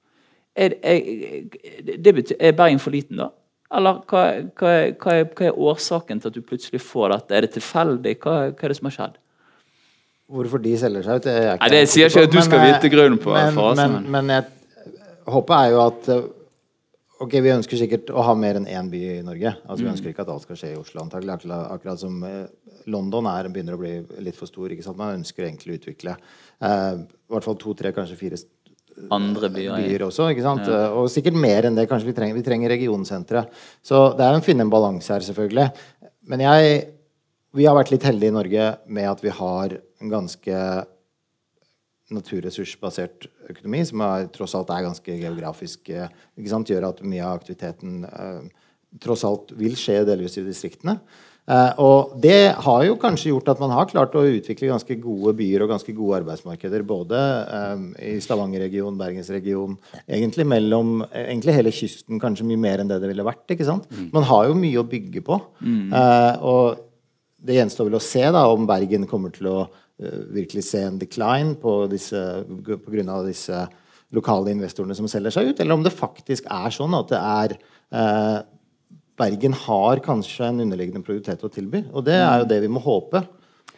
Er, 0.56 0.78
er, 0.86 2.12
betyr, 2.14 2.38
er 2.40 2.56
Bergen 2.56 2.80
for 2.80 2.96
liten, 2.96 3.20
da? 3.20 3.30
Eller 3.76 4.00
hva, 4.08 4.24
hva, 4.56 4.74
hva, 5.02 5.16
er, 5.20 5.26
hva 5.36 5.48
er 5.50 5.60
årsaken 5.68 6.22
til 6.22 6.32
at 6.32 6.38
du 6.38 6.46
plutselig 6.46 6.80
får 6.86 7.12
dette? 7.12 7.36
Er 7.36 7.46
det 7.46 7.56
tilfeldig? 7.58 8.16
Hva 8.24 8.36
er 8.54 8.72
det 8.72 8.78
som 8.78 8.88
har 8.88 8.96
skjedd? 8.96 9.18
Hvorfor 10.32 10.58
de 10.64 10.72
selger 10.82 11.04
seg 11.06 11.20
ut, 11.20 11.24
det 11.28 11.34
er 11.38 11.52
ikke 11.54 11.68
Nei, 11.68 11.70
det 11.76 11.90
sier 11.92 12.10
ikke 12.10 12.24
at 12.26 12.32
du 12.34 12.40
skal 12.42 12.60
men, 12.64 12.72
vite 12.74 12.90
grunnen 12.90 13.20
på 13.22 13.34
men, 13.36 13.54
frasen. 13.54 13.98
Men, 14.10 14.26
men 14.26 14.34
jeg, 14.34 14.48
håpet 15.30 15.56
er 15.60 15.70
jo 15.76 15.84
at 15.86 16.10
eh, 16.16 16.24
Ok, 17.24 17.32
Vi 17.46 17.48
ønsker 17.54 17.80
sikkert 17.80 18.10
å 18.12 18.24
ha 18.28 18.34
mer 18.36 18.58
enn 18.60 18.66
én 18.68 18.90
by 18.92 19.00
i 19.14 19.22
Norge. 19.24 19.54
Altså 19.64 19.84
Vi 19.84 19.88
Mm. 19.88 19.94
ønsker 19.94 20.10
ikke 20.12 20.24
at 20.26 20.32
alt 20.34 20.42
skal 20.44 20.58
skje 20.60 20.72
i 20.74 20.80
Oslo. 20.82 21.00
antagelig 21.06 21.32
Akkurat, 21.38 21.70
akkurat 21.72 22.00
som 22.02 22.18
eh, 22.28 22.48
London 22.92 23.30
er, 23.32 23.48
begynner 23.54 23.78
å 23.78 23.80
bli 23.80 23.94
litt 24.26 24.36
for 24.36 24.50
stor. 24.52 24.68
ikke 24.74 24.84
sant? 24.84 24.98
Man 25.00 25.22
ønsker 25.22 25.46
egentlig 25.48 25.78
å 25.78 25.80
utvikle 25.80 26.18
eh, 26.18 26.98
i 27.00 27.32
hvert 27.32 27.44
fall 27.48 27.56
to, 27.62 27.74
tre, 27.74 27.94
kanskje 27.96 28.18
fire 28.20 28.42
Andre 29.12 29.48
byer. 29.50 29.78
byer 29.80 30.04
også. 30.10 30.28
ikke 30.34 30.44
sant? 30.44 30.68
Ja. 30.68 30.90
Og 30.98 31.08
sikkert 31.12 31.36
mer 31.40 31.70
enn 31.70 31.76
det. 31.80 31.88
kanskje 31.88 32.08
Vi 32.12 32.14
trenger, 32.20 32.36
vi 32.36 32.44
trenger 32.44 32.70
regionsentre. 32.76 33.46
Så 33.84 34.10
det 34.18 34.24
er 34.28 34.36
å 34.36 34.44
finne 34.44 34.64
en 34.68 34.70
balanse 34.72 35.12
her, 35.16 35.24
selvfølgelig. 35.24 35.70
Men 36.28 36.40
jeg, 36.44 36.84
vi 37.56 37.68
har 37.68 37.78
vært 37.78 37.94
litt 37.94 38.06
heldige 38.08 38.34
i 38.34 38.36
Norge 38.36 38.68
med 38.88 39.10
at 39.10 39.24
vi 39.24 39.34
har 39.34 39.78
en 39.80 40.12
ganske 40.12 40.60
naturressursbasert 42.14 43.26
økonomi, 43.50 43.82
som 43.90 44.04
er, 44.06 44.28
tross 44.34 44.54
alt 44.58 44.70
er 44.74 44.86
ganske 44.86 45.16
geografisk 45.18 45.90
eh, 45.90 46.12
ikke 46.38 46.52
sant? 46.52 46.70
Gjør 46.70 46.92
at 46.92 47.02
mye 47.02 47.24
av 47.26 47.40
aktiviteten 47.40 48.04
eh, 48.06 48.68
tross 49.02 49.26
alt 49.28 49.56
vil 49.58 49.74
skje 49.80 50.04
delvis 50.08 50.38
i 50.38 50.46
distriktene. 50.46 51.00
Eh, 51.46 51.80
og 51.82 52.16
det 52.22 52.56
har 52.66 52.84
jo 52.88 52.96
kanskje 52.98 53.30
gjort 53.30 53.52
at 53.54 53.60
man 53.62 53.74
har 53.76 53.90
klart 53.90 54.16
å 54.18 54.24
utvikle 54.26 54.72
ganske 54.72 54.98
gode 55.02 55.36
byer 55.38 55.62
og 55.62 55.76
ganske 55.76 55.94
gode 55.98 56.22
arbeidsmarkeder. 56.24 56.86
Både 56.88 57.20
eh, 57.58 57.84
i 58.14 58.16
Stavanger-regionen, 58.24 58.98
Bergensregionen, 59.02 59.78
egentlig 60.06 60.48
mellom 60.50 60.98
egentlig 61.12 61.58
hele 61.58 61.74
kysten, 61.76 62.22
kanskje 62.22 62.48
mye 62.50 62.62
mer 62.62 62.82
enn 62.82 62.90
det 62.90 63.02
det 63.04 63.12
ville 63.12 63.28
vært. 63.28 63.46
ikke 63.54 63.68
sant? 63.68 63.86
Man 64.16 64.26
har 64.30 64.50
jo 64.50 64.58
mye 64.58 64.82
å 64.82 64.88
bygge 64.90 65.26
på. 65.26 65.40
Eh, 65.66 66.46
og 66.46 66.85
det 67.46 67.60
gjenstår 67.60 67.90
vel 67.90 68.00
å 68.00 68.04
se 68.04 68.24
da, 68.34 68.46
om 68.50 68.66
Bergen 68.70 69.06
kommer 69.10 69.34
til 69.36 69.50
å 69.52 69.60
eh, 69.66 70.20
virkelig 70.36 70.66
se 70.68 70.82
en 70.88 71.00
decline 71.02 71.56
på, 71.62 71.78
disse, 71.92 72.20
på 72.48 72.94
grunn 72.94 73.12
av 73.14 73.28
disse 73.30 73.66
lokale 74.16 74.54
investorene 74.54 74.98
som 74.98 75.08
selger 75.12 75.34
seg 75.34 75.52
ut, 75.52 75.62
eller 75.62 75.78
om 75.78 75.86
det 75.86 75.94
faktisk 75.94 76.50
er 76.52 76.74
sånn 76.74 76.96
at 76.98 77.14
det 77.14 77.22
er 77.22 77.56
eh, 77.56 78.38
Bergen 79.16 79.56
har 79.56 80.02
kanskje 80.04 80.50
en 80.50 80.60
underliggende 80.66 81.06
prioritet 81.06 81.44
å 81.48 81.50
tilby. 81.52 81.86
Og 81.96 82.04
det 82.04 82.18
er 82.20 82.42
jo 82.42 82.48
det 82.50 82.58
vi 82.66 82.72
må 82.72 82.82
håpe. 82.84 83.22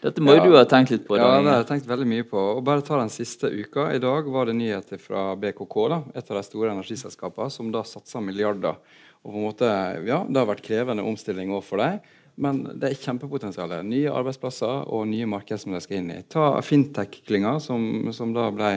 Dette 0.01 0.21
må 0.21 0.33
jo 0.33 0.47
du 0.49 0.55
ha 0.57 0.63
tenkt 0.69 0.89
litt 0.93 1.05
på. 1.05 1.17
Ja, 1.17 1.27
det 1.41 1.51
har 1.51 1.61
jeg 1.61 1.67
tenkt 1.69 1.89
veldig 1.89 2.07
mye 2.09 2.25
på. 2.25 2.41
Og 2.57 2.63
bare 2.65 2.85
ta 2.85 2.97
den 2.97 3.11
siste 3.13 3.49
uka. 3.49 3.87
I 3.93 4.01
dag 4.01 4.29
var 4.33 4.49
det 4.49 4.57
nyheter 4.57 5.01
fra 5.01 5.31
BKK, 5.37 5.77
da, 5.93 5.99
et 6.17 6.31
av 6.31 6.39
de 6.39 6.43
store 6.45 6.73
energiselskapene, 6.73 7.53
som 7.53 7.69
da 7.73 7.83
satser 7.85 8.23
milliarder 8.25 8.77
Og 9.21 9.31
på 9.31 9.37
en 9.37 9.45
måte, 9.45 9.69
ja, 10.07 10.23
Det 10.25 10.41
har 10.41 10.49
vært 10.49 10.65
krevende 10.65 11.05
omstilling 11.05 11.53
også 11.53 11.69
for 11.69 11.83
dem. 11.83 12.01
Men 12.37 12.59
det 12.77 12.91
er 12.91 12.99
kjempepotensial. 13.01 13.71
Nye 13.87 14.11
arbeidsplasser 14.13 14.83
og 14.93 15.07
nye 15.09 15.25
markeder 15.29 15.57
som 15.57 15.73
de 15.73 15.79
skal 15.81 15.99
inn 15.99 16.11
i. 16.13 16.19
Ta 16.29 16.51
fintech-klynga, 16.61 17.55
som, 17.63 18.11
som, 18.13 18.33
da 18.35 18.51
ble 18.53 18.71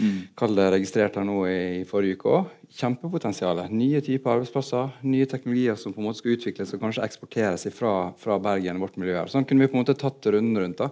mm. 0.00 0.38
registrert 0.72 1.18
her 1.20 1.26
nå 1.28 1.42
i, 1.50 1.82
forrige 1.88 2.16
uke 2.16 2.30
òg. 2.38 2.54
Kjempepotensial. 2.72 3.60
Nye 3.68 4.00
typer 4.04 4.38
arbeidsplasser, 4.38 4.94
nye 5.04 5.28
teknologier 5.28 5.76
som 5.76 5.92
på 5.92 6.00
en 6.00 6.08
måte 6.08 6.22
skal 6.22 6.38
utvikles 6.38 6.72
og 6.72 6.86
kanskje 6.86 7.04
eksporteres 7.04 7.68
fra, 7.76 7.96
fra 8.16 8.40
Bergen, 8.40 8.80
vårt 8.80 8.96
miljø. 8.96 9.18
her. 9.20 9.32
Sånn 9.32 9.44
kunne 9.44 9.66
vi 9.66 9.74
på 9.74 9.76
en 9.76 9.84
måte 9.84 9.98
tatt 10.00 10.32
runden 10.32 10.62
rundt. 10.64 10.80
da. 10.80 10.88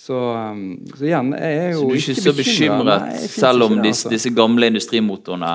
Så, 0.00 0.16
um, 0.16 0.80
så, 0.96 1.04
igjen, 1.04 1.34
jeg 1.36 1.56
er 1.60 1.70
jo 1.74 1.84
så 1.84 1.86
du 1.86 1.92
er 1.92 1.98
ikke, 2.00 2.12
ikke 2.16 2.24
så 2.24 2.32
bekymret, 2.34 3.08
selv 3.30 3.66
om 3.66 3.74
disse, 3.78 4.08
altså. 4.08 4.12
disse 4.16 4.30
gamle 4.34 4.70
industrimotorene 4.72 5.54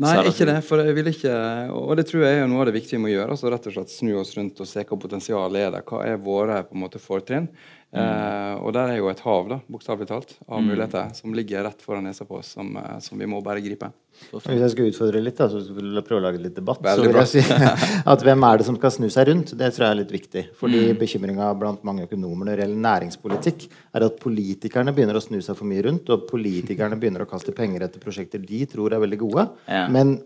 Nei, 0.00 0.14
ikke 0.30 0.46
det. 0.48 0.56
For 0.64 0.80
jeg 0.80 0.96
vil 0.96 1.10
ikke 1.10 1.34
Og 1.76 1.92
det 1.98 2.06
tror 2.08 2.24
jeg 2.24 2.40
er 2.40 2.48
noe 2.48 2.62
av 2.62 2.70
det 2.70 2.76
viktige 2.78 2.96
vi 2.98 3.04
må 3.04 3.12
gjøre. 3.12 3.34
altså 3.34 3.52
Rett 3.52 3.68
og 3.68 3.76
slett 3.76 3.92
snu 3.92 4.14
oss 4.20 4.32
rundt 4.38 4.62
og 4.62 4.68
se 4.70 4.84
hva 4.86 5.00
potensialet 5.04 5.66
er 5.66 5.74
der. 5.76 5.84
Hva 5.86 6.00
er 6.08 6.22
våre 6.24 6.62
på 6.68 6.78
en 6.78 6.84
måte 6.86 7.02
fortrinn? 7.02 7.50
Eh, 7.90 8.52
og 8.62 8.70
der 8.76 8.92
er 8.92 9.00
jo 9.00 9.08
et 9.10 9.20
hav, 9.24 9.48
da, 9.50 9.56
bokstavelig 9.66 10.06
talt, 10.06 10.36
av 10.46 10.60
mm. 10.60 10.66
muligheter 10.70 11.08
som 11.16 11.32
ligger 11.34 11.64
rett 11.66 11.80
foran 11.82 12.04
nesa 12.06 12.22
på 12.26 12.36
oss, 12.38 12.52
som, 12.54 12.68
eh, 12.78 12.98
som 13.02 13.18
vi 13.18 13.26
må 13.26 13.40
bare 13.42 13.62
gripe. 13.64 13.88
Hvis 14.30 14.46
jeg 14.46 14.70
skal 14.74 14.90
utfordre 14.92 15.22
litt, 15.24 15.38
da, 15.40 15.48
så 15.50 15.62
skal 15.64 15.88
jeg 15.96 16.04
prøve 16.06 16.20
å 16.20 16.24
lage 16.28 16.42
litt 16.42 16.54
debatt, 16.54 16.78
Veldig 16.86 17.08
så 17.08 17.10
vil 17.10 17.18
jeg 17.18 17.30
si 17.32 17.42
at 18.14 18.24
hvem 18.26 18.46
er 18.46 18.60
det 18.60 18.68
som 18.68 18.78
skal 18.78 18.94
snu 18.94 19.08
seg 19.10 19.26
rundt? 19.32 19.54
Det 19.58 19.72
tror 19.74 19.86
jeg 19.88 19.96
er 19.96 20.00
litt 20.04 20.14
viktig. 20.14 20.44
Fordi 20.60 20.82
mm. 20.86 21.00
bekymringa 21.02 21.50
blant 21.58 21.82
mange 21.88 22.06
økonomer 22.06 22.46
når 22.46 22.52
det 22.60 22.66
gjelder 22.68 22.84
næringspolitikk, 22.86 23.66
er 23.98 24.06
at 24.06 24.20
politikerne 24.22 24.94
begynner 24.94 25.18
å 25.18 25.24
snu 25.24 25.40
seg 25.42 25.58
for 25.58 25.66
mye 25.70 25.86
rundt, 25.88 26.12
og 26.14 26.28
politikerne 26.30 26.98
begynner 27.00 27.26
å 27.26 27.30
kaste 27.30 27.54
penger 27.56 27.88
etter 27.88 28.02
prosjekter 28.02 28.44
de 28.44 28.66
tror 28.70 28.94
er 28.94 29.02
veldig 29.02 29.18
gode, 29.24 29.48
ja. 29.66 29.88
men 29.90 30.20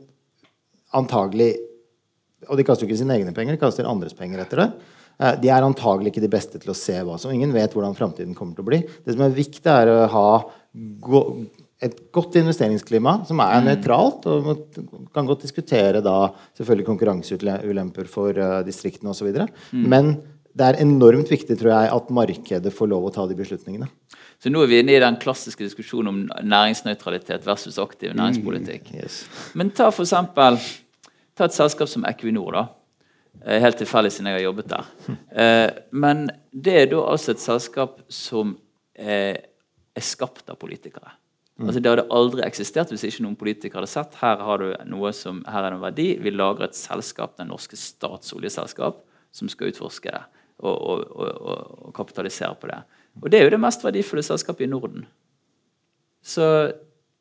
antagelig 0.94 1.54
Og 2.44 2.58
de 2.60 2.64
kaster 2.66 2.84
jo 2.84 2.90
ikke 2.90 3.00
sine 3.00 3.14
egne 3.16 3.32
penger, 3.32 3.56
de 3.56 3.60
kaster 3.62 3.86
andres 3.88 4.12
penger 4.12 4.42
etter 4.42 4.60
det. 4.60 4.93
Eh, 5.20 5.34
de 5.42 5.50
er 5.52 5.66
antagelig 5.66 6.12
ikke 6.12 6.24
de 6.24 6.32
beste 6.32 6.60
til 6.62 6.72
å 6.72 6.78
se 6.78 6.96
hva 7.06 7.18
som 7.20 7.32
Ingen 7.34 7.54
vet 7.54 7.74
hvordan 7.74 7.96
framtiden 7.98 8.34
kommer 8.36 8.56
til 8.56 8.64
å 8.64 8.70
bli. 8.70 8.80
Det 9.04 9.14
som 9.14 9.24
er 9.26 9.36
viktig, 9.36 9.66
er 9.70 9.92
å 9.92 9.98
ha 10.10 10.28
et 11.84 11.96
godt 12.14 12.38
investeringsklima 12.40 13.20
som 13.28 13.42
er 13.44 13.58
mm. 13.60 13.66
nøytralt. 13.68 14.28
og 14.30 14.46
Man 14.48 15.08
kan 15.14 15.28
godt 15.28 15.44
diskutere 15.46 16.02
da 16.04 16.32
selvfølgelig 16.56 16.88
konkurranseulemper 16.88 18.08
for 18.10 18.38
uh, 18.40 18.60
distriktene 18.66 19.12
osv. 19.12 19.30
Mm. 19.74 19.84
Men 19.92 20.14
det 20.54 20.68
er 20.68 20.80
enormt 20.84 21.30
viktig 21.30 21.56
tror 21.58 21.72
jeg, 21.74 21.90
at 21.96 22.12
markedet 22.14 22.72
får 22.74 22.90
lov 22.90 23.08
å 23.08 23.14
ta 23.14 23.26
de 23.30 23.36
beslutningene. 23.38 23.88
Så 24.42 24.50
nå 24.52 24.62
er 24.62 24.70
vi 24.70 24.78
inne 24.82 24.94
i 24.94 25.02
den 25.02 25.16
klassiske 25.22 25.64
diskusjonen 25.64 26.10
om 26.10 26.46
næringsnøytralitet 26.46 27.46
versus 27.46 27.78
aktiv 27.82 28.14
næringspolitikk. 28.16 28.90
Mm, 28.92 29.02
yes. 29.02 29.22
Men 29.58 29.70
ta 29.74 29.88
for 29.94 30.06
eksempel, 30.06 30.58
ta 31.38 31.48
et 31.48 31.56
selskap 31.56 31.90
som 31.90 32.06
Equinor. 32.08 32.54
da. 32.54 32.64
Eh, 33.42 33.58
helt 33.60 33.80
tilfeldig 33.80 34.12
siden 34.12 34.30
jeg 34.30 34.38
har 34.38 34.46
jobbet 34.46 34.70
der. 34.70 34.92
Eh, 35.34 35.70
men 35.90 36.28
det 36.54 36.74
er 36.78 36.86
da 36.92 37.00
altså 37.10 37.34
et 37.34 37.42
selskap 37.42 37.98
som 38.12 38.54
er 38.94 39.40
skapt 39.98 40.50
av 40.52 40.60
politikere. 40.60 41.10
Mm. 41.58 41.66
Altså 41.66 41.80
Det 41.80 41.90
hadde 41.90 42.06
aldri 42.10 42.42
eksistert 42.46 42.90
hvis 42.90 43.04
ikke 43.06 43.24
noen 43.26 43.36
politikere 43.38 43.82
hadde 43.82 43.90
sett 43.92 44.16
her 44.18 44.40
har 44.42 44.62
du 44.62 44.72
noe 44.90 45.12
som, 45.14 45.42
her 45.46 45.66
er 45.66 45.74
det 45.74 45.78
en 45.78 45.84
verdi. 45.84 46.06
Vi 46.22 46.32
lager 46.34 46.66
et 46.66 46.78
selskap, 46.78 47.36
den 47.38 47.50
norske 47.50 47.78
statsoljeselskap, 47.78 49.02
som 49.34 49.50
skal 49.50 49.70
utforske 49.70 50.10
det 50.10 50.22
og, 50.62 50.74
og, 50.74 51.04
og, 51.10 51.44
og, 51.88 51.92
kapitalisere 51.94 52.54
på 52.58 52.70
det. 52.70 52.80
Og 53.22 53.30
det 53.30 53.38
er 53.38 53.46
jo 53.46 53.54
det 53.54 53.62
mest 53.62 53.84
verdifulle 53.84 54.22
selskapet 54.26 54.66
i 54.66 54.70
Norden. 54.70 55.06
Så, 56.24 56.46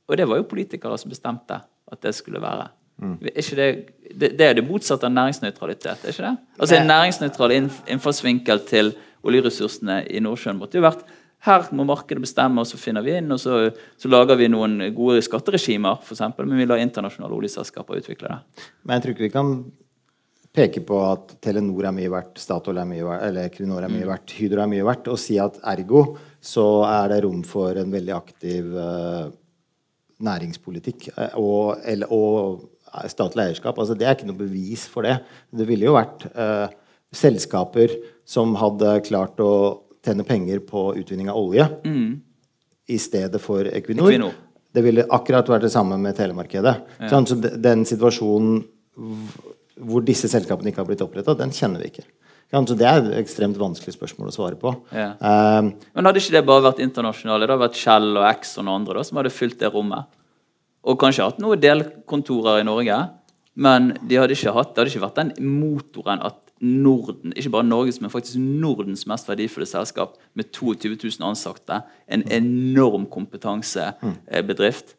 og 0.07 0.17
det 0.17 0.27
var 0.29 0.39
jo 0.39 0.49
politikere 0.49 0.97
som 0.97 1.11
bestemte 1.13 1.59
at 1.61 2.01
det 2.05 2.13
skulle 2.17 2.41
være. 2.41 2.69
Mm. 3.01 3.17
Det, 3.21 3.33
det, 4.13 4.29
det, 4.37 4.45
er 4.45 4.53
det 4.59 4.65
motsatte 4.67 5.09
av 5.09 5.15
næringsnøytralitet? 5.15 6.05
er 6.05 6.13
ikke 6.13 6.27
det? 6.27 6.35
Altså 6.59 6.77
En 6.77 6.87
næringsnøytral 6.91 7.55
innfallsvinkel 7.57 8.63
til 8.69 8.93
oljeressursene 9.23 10.03
i 10.11 10.21
Nordsjøen 10.23 10.59
måtte 10.59 10.79
jo 10.79 10.85
vært 10.85 11.05
her 11.43 11.65
må 11.75 11.83
markedet 11.83 12.23
bestemme, 12.23 12.61
og 12.61 12.67
så 12.69 12.79
finner 12.79 13.03
vi 13.03 13.17
inn. 13.17 13.31
og 13.35 13.39
Så, 13.41 13.57
så 13.99 14.11
lager 14.11 14.37
vi 14.39 14.47
noen 14.51 14.77
gode 14.95 15.23
skatteregimer, 15.25 15.99
eksempel, 15.99 16.47
men 16.47 16.61
vi 16.61 16.67
lar 16.69 16.79
internasjonale 16.79 17.35
oljeselskaper 17.35 17.99
utvikle 17.99 18.31
det. 18.31 18.67
Men 18.83 18.95
jeg 18.95 19.03
tror 19.03 19.15
ikke 19.15 19.25
vi 19.25 19.33
kan 19.33 19.51
peke 20.53 20.83
på 20.85 20.99
at 21.03 21.35
Telenor 21.43 21.89
er 21.89 21.95
mye 21.97 22.11
verdt, 22.13 22.37
Statoil 22.39 22.79
er 22.79 22.87
mye 22.87 23.03
verdt, 23.07 23.25
eller 23.27 23.51
Krinor 23.51 23.83
er 23.83 23.91
mye 23.91 24.05
mm. 24.05 24.11
verdt, 24.11 24.35
Hydro 24.37 24.63
er 24.63 24.71
mye 24.71 24.85
verdt, 24.87 25.09
og 25.11 25.19
si 25.19 25.39
at 25.41 25.57
ergo 25.73 26.05
så 26.43 26.67
er 26.87 27.09
det 27.11 27.23
rom 27.25 27.41
for 27.47 27.79
en 27.81 27.91
veldig 27.91 28.13
aktiv 28.15 28.69
uh, 28.77 29.25
næringspolitikk 30.23 31.09
uh, 31.15 31.39
og, 31.41 31.81
eller, 31.89 32.13
og, 32.13 32.69
statlig 33.11 33.47
eierskap. 33.47 33.79
Altså, 33.79 33.97
det 33.97 34.07
er 34.07 34.17
ikke 34.17 34.29
noe 34.29 34.39
bevis 34.39 34.85
for 34.89 35.07
det. 35.07 35.17
Det 35.51 35.67
ville 35.69 35.87
jo 35.87 35.95
vært 35.97 36.25
uh, 36.35 36.67
selskaper 37.13 37.95
som 38.27 38.55
hadde 38.59 38.99
klart 39.07 39.41
å 39.43 39.53
tjene 40.03 40.25
penger 40.27 40.63
på 40.67 40.91
utvinning 40.99 41.29
av 41.31 41.39
olje 41.39 41.67
mm. 41.85 42.09
i 42.91 42.99
stedet 42.99 43.41
for 43.41 43.67
Equinor. 43.69 44.11
Equinor. 44.11 44.35
Det 44.73 44.81
ville 44.81 45.05
akkurat 45.13 45.49
vært 45.49 45.67
det 45.67 45.73
samme 45.73 45.99
med 46.01 46.17
telemarkedet. 46.17 46.73
Ja. 46.99 47.09
Sånn, 47.11 47.27
så 47.29 47.37
den 47.37 47.85
situasjonen 47.87 48.63
hvor 49.83 50.03
disse 50.05 50.29
selskapene 50.29 50.71
ikke 50.71 50.81
har 50.81 50.89
blitt 50.89 51.03
oppretta, 51.05 51.35
den 51.37 51.53
kjenner 51.53 51.81
vi 51.81 51.91
ikke. 51.93 52.05
Så 52.53 52.75
Det 52.77 52.85
er 52.85 52.99
et 53.01 53.15
ekstremt 53.17 53.57
vanskelig 53.57 53.95
spørsmål 53.95 54.29
å 54.29 54.33
svare 54.35 54.57
på. 54.61 54.75
Ja. 54.93 55.15
Um, 55.17 55.71
Men 55.95 56.05
hadde 56.05 56.21
ikke 56.21 56.35
det 56.35 56.43
bare 56.45 56.67
vært 56.67 56.83
internasjonale? 56.85 57.47
Det 57.47 57.49
hadde 57.55 57.65
vært 57.65 57.79
Shell 57.79 58.11
og 58.13 58.27
X 58.29 58.57
og 58.59 58.67
noen 58.67 58.83
andre 58.83 58.99
da, 58.99 59.05
som 59.07 59.17
hadde 59.17 59.31
fylt 59.33 59.57
det 59.63 59.71
rommet? 59.73 60.05
Og 60.83 60.99
kanskje 60.99 61.27
hatt 61.27 61.41
noen 61.41 61.61
delkontorer 61.61 62.61
i 62.61 62.67
Norge, 62.67 62.97
men 63.53 63.91
de 64.09 64.17
hadde 64.17 64.35
ikke 64.35 64.55
hatt, 64.55 64.73
det 64.73 64.81
hadde 64.81 64.91
ikke 64.93 65.05
vært 65.05 65.19
den 65.21 65.53
motoren 65.59 66.23
at 66.25 66.39
Norden, 66.63 67.33
ikke 67.35 67.51
bare 67.57 67.67
Norges, 67.67 67.99
men 68.01 68.11
faktisk 68.11 68.39
Nordens 68.39 69.03
mest 69.09 69.27
verdifulle 69.27 69.67
selskap 69.67 70.15
med 70.37 70.51
22 70.55 70.95
000 70.95 71.27
ansatte, 71.27 71.81
en 72.07 72.23
enorm 72.31 73.05
kompetansebedrift, 73.11 74.95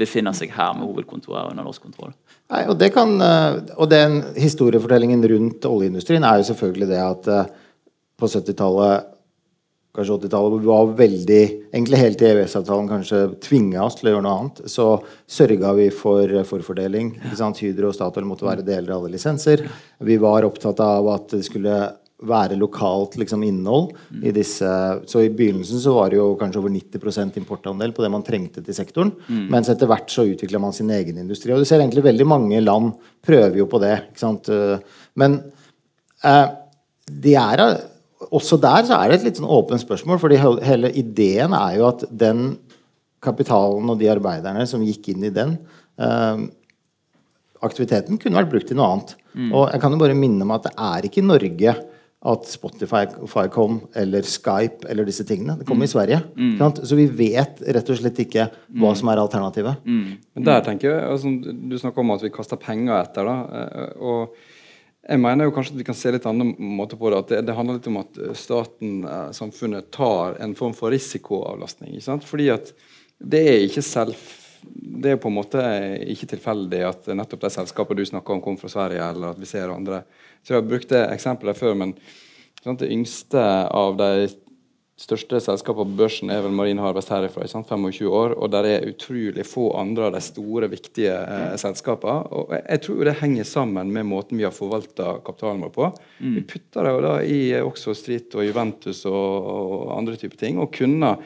befinner 0.00 0.34
seg 0.34 0.50
her 0.56 0.72
med 0.74 0.88
hovedkontoret 0.88 1.52
under 1.52 1.66
norsk 1.66 1.84
kontroll. 1.84 2.14
Nei, 2.50 2.64
og, 2.66 2.80
kan, 2.92 3.12
eh, 3.22 3.60
og 3.76 3.90
den 3.92 4.22
historiefortellingen 4.34 5.22
rundt 5.30 5.68
oljeindustrien 5.68 6.24
er 6.26 6.40
jo 6.40 6.48
selvfølgelig 6.48 6.88
det 6.90 7.02
at 7.02 7.28
eh, 7.30 7.52
på 8.18 8.30
70-tallet 8.32 9.13
kanskje 9.94 10.16
80-tallet, 10.18 10.64
var 10.66 10.94
veldig 10.98 11.42
Egentlig 11.74 11.98
helt 11.98 12.20
til 12.20 12.30
EØS-avtalen 12.30 12.86
kanskje 12.90 13.20
tvinga 13.42 13.82
oss 13.82 13.96
til 13.98 14.08
å 14.08 14.14
gjøre 14.14 14.24
noe 14.26 14.34
annet, 14.38 14.60
så 14.70 14.86
sørga 15.26 15.72
vi 15.74 15.88
for 15.94 16.30
forfordeling. 16.46 17.16
ikke 17.18 17.38
sant? 17.40 17.58
Hydro 17.62 17.90
og 17.90 17.96
Statoil 17.96 18.26
måtte 18.28 18.46
være 18.46 18.62
deler 18.66 18.94
av 18.94 19.02
alle 19.02 19.16
lisenser. 19.16 19.64
Vi 20.06 20.18
var 20.22 20.46
opptatt 20.46 20.82
av 20.84 21.08
at 21.16 21.34
det 21.34 21.42
skulle 21.48 21.80
være 22.24 22.56
lokalt 22.56 23.16
liksom, 23.18 23.42
innhold 23.42 23.90
i 24.22 24.30
disse 24.32 24.68
Så 25.10 25.24
i 25.24 25.32
begynnelsen 25.34 25.80
så 25.82 25.96
var 25.96 26.12
det 26.12 26.20
jo 26.20 26.28
kanskje 26.40 26.60
over 26.62 26.72
90% 26.72 27.40
importandel 27.40 27.92
på 27.92 28.04
det 28.04 28.12
man 28.14 28.22
trengte 28.26 28.62
til 28.64 28.76
sektoren. 28.76 29.10
Mm. 29.26 29.48
Mens 29.52 29.70
etter 29.72 29.90
hvert 29.90 30.14
så 30.14 30.26
utvikla 30.30 30.62
man 30.62 30.72
sin 30.76 30.92
egen 30.94 31.18
industri. 31.20 31.52
Og 31.52 31.62
du 31.62 31.68
ser 31.68 31.82
egentlig 31.82 32.06
veldig 32.06 32.28
mange 32.28 32.62
land 32.62 32.94
prøver 33.24 33.58
jo 33.60 33.66
på 33.70 33.82
det. 33.82 33.96
ikke 34.12 34.22
sant? 34.22 34.52
Men 35.18 35.40
eh, 36.22 36.46
de 37.10 37.34
er 37.40 37.66
også 38.30 38.58
der 38.62 38.86
så 38.88 38.98
er 38.98 39.10
det 39.10 39.20
et 39.20 39.26
litt 39.28 39.40
sånn 39.40 39.50
åpent 39.50 39.82
spørsmål, 39.82 40.20
fordi 40.22 40.40
hele 40.64 40.90
ideen 40.96 41.56
er 41.56 41.78
jo 41.78 41.88
at 41.90 42.04
den 42.10 42.54
kapitalen 43.24 43.88
og 43.90 43.98
de 44.00 44.10
arbeiderne 44.12 44.66
som 44.68 44.84
gikk 44.84 45.10
inn 45.14 45.26
i 45.28 45.32
den 45.34 45.56
eh, 45.96 46.44
aktiviteten, 47.64 48.20
kunne 48.20 48.40
vært 48.42 48.52
brukt 48.52 48.70
til 48.70 48.78
noe 48.78 48.92
annet. 48.92 49.16
Mm. 49.32 49.50
Og 49.50 49.66
jeg 49.72 49.82
kan 49.82 49.94
jo 49.94 50.00
bare 50.02 50.16
minne 50.18 50.44
om 50.44 50.54
at 50.54 50.68
det 50.68 50.74
er 50.76 51.08
ikke 51.08 51.22
i 51.22 51.26
Norge 51.26 51.76
at 52.24 52.46
Spotify 52.48 53.04
kom, 53.52 53.82
eller 54.00 54.24
Skype 54.24 54.88
eller 54.88 55.04
disse 55.04 55.26
tingene. 55.28 55.58
Det 55.60 55.66
kom 55.68 55.76
mm. 55.76 55.84
i 55.84 55.90
Sverige. 55.92 56.20
Mm. 56.40 56.62
Så 56.80 56.96
vi 56.96 57.04
vet 57.12 57.60
rett 57.76 57.90
og 57.92 57.98
slett 58.00 58.20
ikke 58.24 58.46
hva 58.48 58.94
mm. 58.94 58.98
som 59.00 59.10
er 59.12 59.20
alternativet. 59.20 59.84
Mm. 59.84 60.06
Men 60.32 60.46
der 60.48 60.64
tenker 60.64 60.88
jeg, 60.88 61.02
altså, 61.04 61.32
Du 61.68 61.76
snakker 61.80 62.00
om 62.00 62.14
at 62.16 62.24
vi 62.24 62.32
kaster 62.32 62.60
penger 62.60 62.96
etter. 63.02 63.28
da, 63.28 63.36
eh, 63.60 63.90
og 64.00 64.53
jeg 65.04 65.20
mener 65.20 65.48
jo 65.48 65.52
kanskje 65.52 65.74
at 65.74 65.80
vi 65.82 65.86
kan 65.86 65.96
se 65.98 66.12
litt 66.14 66.26
andre 66.28 66.46
måter 66.56 66.98
på 67.00 67.10
det. 67.12 67.18
at 67.18 67.32
Det, 67.32 67.40
det 67.48 67.56
handler 67.56 67.76
litt 67.78 67.90
om 67.90 68.00
at 68.00 68.20
eh, 68.20 68.32
staten, 68.38 69.02
eh, 69.04 69.28
samfunnet, 69.36 69.90
tar 69.92 70.38
en 70.40 70.54
form 70.56 70.72
for 70.76 70.94
risikoavlastning. 70.94 71.98
Fordi 72.24 72.48
at 72.54 72.72
det 73.18 73.42
er 73.50 73.66
ikke 73.66 73.84
selv 73.84 74.16
det 74.64 75.10
er 75.12 75.18
på 75.20 75.28
en 75.28 75.36
måte 75.36 75.62
ikke 76.08 76.28
tilfeldig 76.30 76.78
at 76.88 77.08
nettopp 77.12 77.42
de 77.42 77.50
selskapene 77.52 78.00
du 78.00 78.08
snakker 78.08 78.32
om, 78.32 78.40
kom 78.40 78.56
fra 78.56 78.70
Sverige, 78.72 79.10
eller 79.12 79.34
at 79.34 79.40
vi 79.40 79.48
ser 79.48 79.72
andre. 79.72 80.02
Så 80.40 80.54
Jeg 80.54 80.62
har 80.62 80.68
brukt 80.70 80.88
det 80.88 81.02
eksempelet 81.12 81.58
før, 81.58 81.74
men 81.76 81.92
sant, 82.62 82.80
det 82.80 82.92
yngste 82.92 83.42
av 83.68 83.98
de 84.00 84.28
største 85.00 85.40
selskapene 85.42 85.90
på 85.90 85.98
børsen 85.98 86.30
er 86.30 86.44
vel 86.44 86.54
Marine 86.54 86.82
Harvest 86.84 87.10
herifra. 87.10 87.46
25 87.50 88.06
år, 88.06 88.36
og 88.38 88.50
der 88.54 88.68
er 88.68 88.86
utrolig 88.86 89.42
få 89.48 89.66
andre 89.78 90.06
av 90.06 90.14
de 90.14 90.20
store, 90.22 90.68
viktige 90.70 91.16
eh, 91.18 91.56
selskapene. 91.58 92.28
Og 92.30 92.54
jeg, 92.54 92.62
jeg, 92.68 92.82
tror 92.86 93.02
det 93.08 93.16
henger 93.18 93.48
sammen 93.48 93.90
med 93.94 94.06
måten 94.06 94.38
vi 94.38 94.46
har 94.46 94.54
forvalta 94.54 95.16
kapitalen 95.26 95.64
vår 95.66 95.74
på. 95.74 95.90
Mm. 96.20 96.38
Vi 96.38 96.44
putter 96.54 96.86
det 96.86 96.94
jo 96.94 97.02
da 97.08 97.14
i 97.26 97.40
Oxford 97.58 97.98
Street 97.98 98.38
og 98.38 98.46
Juventus 98.46 99.02
og, 99.10 99.50
og 99.56 99.92
andre 99.98 100.16
typer 100.20 100.44
ting. 100.44 100.62
Og 100.62 100.70
kunne, 100.78 101.16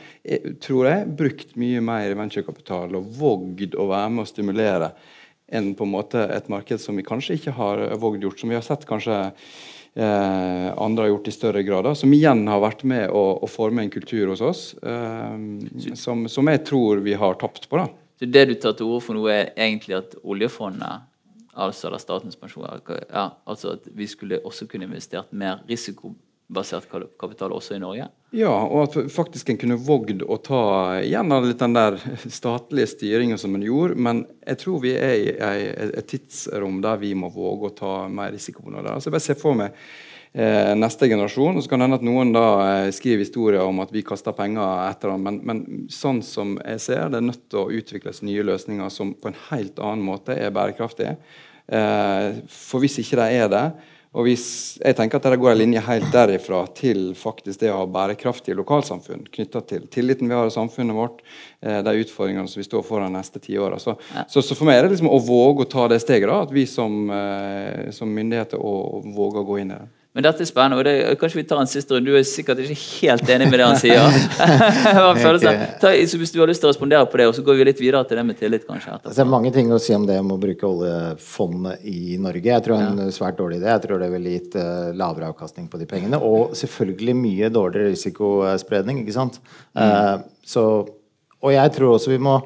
tror 0.65 0.89
jeg, 0.89 1.15
brukt 1.21 1.57
mye 1.61 1.85
mer 1.85 2.17
venturekapital 2.19 2.97
og 2.97 3.15
vågd 3.21 3.77
å 3.77 3.89
være 3.93 4.13
med 4.17 4.25
å 4.25 4.31
stimulere 4.33 4.93
enn 5.49 5.73
på 5.77 5.87
en 5.87 5.93
måte, 5.93 6.21
et 6.29 6.49
marked 6.53 6.81
som 6.81 6.97
vi 6.99 7.07
kanskje 7.07 7.39
ikke 7.39 7.55
har 7.57 7.81
vågd 8.01 8.27
gjort, 8.27 8.41
som 8.41 8.51
vi 8.53 8.57
har 8.59 8.65
sett 8.65 8.85
kanskje 8.89 9.17
eh, 9.99 10.69
andre 10.79 11.05
har 11.05 11.13
gjort 11.13 11.29
i 11.29 11.35
større 11.35 11.63
grad. 11.67 11.85
Da, 11.89 11.95
som 11.99 12.13
igjen 12.15 12.47
har 12.51 12.63
vært 12.63 12.85
med 12.89 13.11
å, 13.11 13.25
å 13.43 13.51
forme 13.51 13.85
en 13.85 13.93
kultur 13.93 14.33
hos 14.33 14.43
oss 14.45 14.63
eh, 14.83 15.95
som, 15.99 16.27
som, 16.31 16.51
jeg 16.53 16.65
tror 16.69 17.03
vi 17.05 17.17
har 17.19 17.39
tapt 17.41 17.69
på. 17.69 17.81
da. 17.81 17.89
Så 18.19 18.31
Det 18.31 18.45
du 18.51 18.55
tar 18.55 18.77
til 18.79 18.91
orde 18.91 19.05
for 19.07 19.19
nå, 19.19 19.27
er 19.33 19.53
egentlig 19.57 19.99
at 19.99 20.17
oljefondet, 20.23 21.07
altså 21.59 21.91
eller 21.91 22.03
Statens 22.03 22.39
pensjon, 22.39 22.67
ja, 22.89 23.29
altså 23.47 23.77
at 23.77 23.91
vi 23.95 24.07
skulle 24.11 24.41
også 24.47 24.69
kunne 24.71 24.89
investert 24.89 25.33
mer 25.33 25.63
risikobasert 26.49 26.89
kapital 27.19 27.53
også 27.53 27.77
i 27.77 27.81
Norge? 27.81 28.09
Ja, 28.33 28.51
og 28.51 28.89
at 28.89 29.11
faktisk 29.13 29.49
en 29.51 29.59
kunne 29.59 29.77
vågd 29.77 30.23
å 30.23 30.37
ta 30.37 31.01
igjen 31.01 31.29
litt 31.45 31.59
den 31.59 31.75
der 31.75 31.99
statlige 32.29 32.87
styringa 32.87 33.39
som 33.39 33.55
en 33.55 33.63
gjorde. 33.63 33.97
Men 33.97 34.27
jeg 34.47 34.59
tror 34.59 34.81
vi 34.83 34.95
er 34.97 35.15
i 35.17 35.89
et 35.99 36.09
tidsrom 36.09 36.81
der 36.83 36.99
vi 36.99 37.15
må 37.15 37.31
våge 37.31 37.69
å 37.69 37.77
ta 37.77 38.09
mer 38.09 38.33
risiko. 38.33 38.63
Altså, 38.71 39.09
jeg 39.09 39.13
bare 39.13 39.25
ser 39.25 39.41
for 39.41 39.55
meg 39.55 39.73
eh, 40.35 40.75
neste 40.77 41.09
generasjon. 41.09 41.57
Og 41.57 41.65
så 41.65 41.69
kan 41.69 41.81
det 41.81 41.89
hende 41.89 42.01
at 42.01 42.07
noen 42.07 42.33
da 42.33 42.47
eh, 42.67 42.93
skriver 42.93 43.25
historier 43.25 43.65
om 43.65 43.81
at 43.81 43.93
vi 43.93 44.05
kaster 44.05 44.37
penger 44.37 44.89
etter 44.91 45.13
dem. 45.15 45.25
Men, 45.25 45.43
men, 45.45 45.67
sånn 45.93 46.23
som 46.23 46.59
jeg 46.65 46.85
ser, 46.85 47.09
det 47.09 47.21
er 47.21 47.29
nødt 47.29 47.49
til 47.49 47.65
å 47.65 47.69
utvikles 47.81 48.25
nye 48.25 48.45
løsninger 48.45 48.93
som 48.93 49.15
på 49.17 49.33
en 49.33 49.39
helt 49.51 49.81
annen 49.81 50.05
måte 50.05 50.37
er 50.37 50.53
bærekraftige. 50.53 51.17
Eh, 51.69 52.43
for 52.53 52.85
hvis 52.85 53.01
ikke 53.01 53.21
de 53.21 53.41
er 53.41 53.49
det, 53.53 53.69
og 54.17 54.25
hvis, 54.25 54.45
jeg 54.81 54.97
tenker 54.97 55.21
at 55.21 55.27
Det 55.29 55.39
går 55.41 55.53
en 55.53 55.61
linje 55.61 55.83
helt 55.85 56.09
derifra 56.13 56.63
til 56.77 57.13
faktisk 57.19 57.61
det 57.61 57.73
å 57.73 57.83
ha 57.83 57.89
bærekraftige 57.93 58.57
lokalsamfunn 58.57 59.27
knytta 59.35 59.61
til 59.69 59.85
tilliten 59.93 60.31
vi 60.31 60.37
har 60.39 60.49
i 60.49 60.55
samfunnet 60.55 60.97
vårt, 60.97 61.21
eh, 61.61 61.83
de 61.85 61.95
utfordringene 62.01 62.49
som 62.49 62.63
vi 62.63 62.67
står 62.67 62.87
foran 62.89 63.13
de 63.13 63.19
neste 63.19 63.43
tiåra. 63.45 63.79
Så, 63.79 63.99
ja. 64.15 64.25
så, 64.29 64.43
så, 64.43 64.57
for 64.57 64.69
meg 64.69 64.79
er 64.79 64.87
det 64.87 64.97
liksom 64.97 65.13
å 65.13 65.21
våge 65.21 65.67
å 65.67 65.71
ta 65.71 65.87
det 65.93 66.01
steget, 66.01 66.29
da, 66.31 66.41
at 66.47 66.55
vi 66.55 66.65
som, 66.67 67.05
eh, 67.13 67.91
som 67.95 68.13
myndigheter 68.15 68.59
våger 68.59 69.43
å 69.43 69.49
gå 69.53 69.61
inn 69.61 69.77
i 69.77 69.79
det. 69.79 69.98
Men 70.17 70.25
dette 70.25 70.43
er 70.43 70.49
spennende. 70.49 70.79
og 70.81 70.87
det, 70.87 71.19
Kanskje 71.21 71.39
vi 71.39 71.45
tar 71.47 71.61
en 71.63 71.69
siste 71.69 71.95
runde. 71.95 72.09
Du 72.09 72.17
er 72.17 72.25
sikkert 72.27 72.63
ikke 72.65 72.77
helt 72.79 73.29
enig 73.31 73.49
med 73.51 73.61
det 73.61 73.67
han 73.69 73.77
sier. 73.79 74.01
Ta, 75.83 75.93
hvis 75.93 76.33
du 76.33 76.41
har 76.41 76.49
lyst 76.49 76.65
til 76.65 76.71
å 76.71 76.73
respondere 76.73 77.07
på 77.11 77.21
det, 77.21 77.29
og 77.31 77.37
så 77.37 77.45
går 77.47 77.59
vi 77.61 77.67
litt 77.69 77.83
videre 77.83 78.01
til 78.09 78.19
det 78.19 78.25
med 78.27 78.39
tillit. 78.41 78.65
kanskje. 78.67 78.97
Etterpå. 78.97 79.15
det 79.15 79.23
er 79.25 79.31
mange 79.31 79.53
ting 79.55 79.71
å 79.75 79.81
si 79.83 79.95
om 79.95 80.07
det 80.09 80.17
om 80.23 80.33
å 80.35 80.41
bruke 80.41 80.67
oljefondet 80.67 81.85
i 81.87 82.17
Norge. 82.25 82.51
Jeg 82.51 82.65
tror 82.65 82.81
det 82.81 82.89
er 82.89 83.05
en 83.05 83.15
svært 83.15 83.39
dårlig 83.39 83.61
idé. 83.61 83.71
Jeg 83.75 83.85
tror 83.85 84.03
det 84.03 84.11
ville 84.17 84.35
gitt 84.35 84.57
uh, 84.59 84.91
lavere 84.97 85.29
avkastning 85.31 85.69
på 85.71 85.81
de 85.83 85.91
pengene. 85.91 86.23
Og 86.25 86.57
selvfølgelig 86.59 87.17
mye 87.21 87.53
dårligere 87.53 87.93
risikospredning. 87.93 89.05
ikke 89.05 89.19
sant? 89.19 89.39
Mm. 89.77 89.85
Uh, 89.85 90.41
så, 90.57 90.65
og 91.39 91.55
jeg 91.55 91.77
tror 91.77 91.99
også 91.99 92.17
vi 92.17 92.23
må 92.27 92.41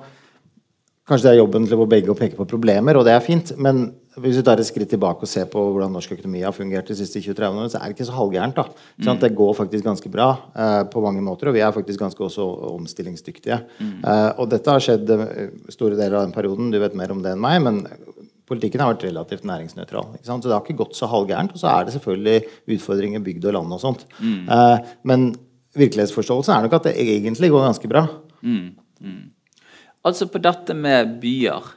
Kanskje 1.08 1.26
det 1.26 1.32
er 1.32 1.40
jobben 1.40 1.64
til 1.66 1.80
begge 1.90 2.12
å 2.12 2.18
peke 2.18 2.38
på 2.38 2.46
problemer, 2.46 2.94
og 2.94 3.06
det 3.08 3.16
er 3.16 3.24
fint. 3.24 3.48
Men 3.58 3.88
hvis 4.22 4.36
vi 4.38 4.44
tar 4.46 4.60
et 4.60 4.68
skritt 4.68 4.90
tilbake 4.92 5.26
og 5.26 5.30
ser 5.30 5.48
på 5.50 5.60
hvordan 5.72 5.90
norsk 5.96 6.12
økonomi 6.14 6.44
har 6.44 6.54
fungert 6.54 6.90
de 6.92 6.94
siste 6.94 7.18
20-30 7.24 7.48
årene, 7.48 7.70
så 7.72 7.80
er 7.80 7.88
det 7.90 7.96
ikke 7.96 8.06
så 8.06 8.18
halvgærent. 8.18 8.58
da. 8.60 8.66
Mm. 9.02 9.18
Det 9.24 9.32
går 9.40 9.56
faktisk 9.58 9.88
ganske 9.88 10.12
bra 10.12 10.28
eh, 10.54 10.82
på 10.92 11.02
mange 11.02 11.24
måter, 11.26 11.50
og 11.50 11.56
vi 11.56 11.64
er 11.64 11.74
faktisk 11.74 12.04
ganske 12.04 12.22
også 12.22 12.46
omstillingsdyktige. 12.70 13.58
Mm. 13.80 13.96
Eh, 13.98 14.28
og 14.36 14.52
dette 14.52 14.76
har 14.76 14.84
skjedd 14.84 15.10
eh, 15.16 15.50
store 15.74 15.98
deler 15.98 16.20
av 16.20 16.28
den 16.28 16.36
perioden. 16.36 16.70
Du 16.70 16.78
vet 16.82 16.94
mer 16.98 17.16
om 17.16 17.24
det 17.24 17.34
enn 17.34 17.42
meg. 17.42 17.58
men 17.66 17.82
Politikken 18.52 18.82
har 18.82 18.92
vært 18.92 19.08
relativt 19.08 19.46
næringsnøytral. 19.48 20.16
Så 20.22 20.38
det 20.44 20.52
har 20.52 20.62
ikke 20.62 20.80
gått 20.84 20.98
så 20.98 21.08
halvgærent. 21.10 21.54
Og 21.54 21.62
så 21.62 21.70
er 21.72 21.86
det 21.86 21.94
selvfølgelig 21.96 22.38
utfordringer 22.76 23.22
bygd 23.24 23.46
og 23.48 23.56
land 23.56 23.74
og 23.74 23.82
sånt. 23.82 24.06
Mm. 24.20 24.42
Eh, 24.44 24.90
men 25.08 25.30
virkelighetsforståelsen 25.78 26.54
er 26.54 26.66
nok 26.66 26.78
at 26.78 26.90
det 26.90 26.98
egentlig 27.00 27.50
går 27.50 27.70
ganske 27.70 27.90
bra. 27.90 28.06
Mm. 28.42 28.74
Altså 30.06 30.26
på 30.30 30.40
dette 30.42 30.74
med 30.74 31.16
byer 31.22 31.70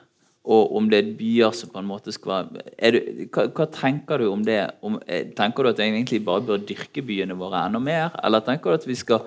og 0.46 0.76
om 0.78 0.90
det 0.90 1.00
er 1.00 1.16
byer 1.18 1.56
som 1.58 1.72
på 1.74 1.82
en 1.82 1.88
måte 1.90 2.14
skal 2.14 2.52
være 2.54 2.92
du, 2.94 3.00
hva, 3.34 3.48
hva, 3.50 3.66
tenker 3.74 4.22
du 4.22 4.28
om 4.30 4.44
det? 4.46 4.60
Om, 4.86 5.00
eh, 5.10 5.32
tenker 5.38 5.66
du 5.66 5.72
at 5.72 5.82
vi 5.82 5.88
egentlig 5.88 6.22
bare 6.26 6.46
bør 6.46 6.62
dyrke 6.62 7.02
byene 7.06 7.38
våre 7.40 7.64
enda 7.66 7.82
mer? 7.82 8.14
Eller 8.22 8.46
tenker 8.46 8.70
du 8.70 8.78
at 8.78 8.86
vi, 8.86 8.98
skal, 9.00 9.26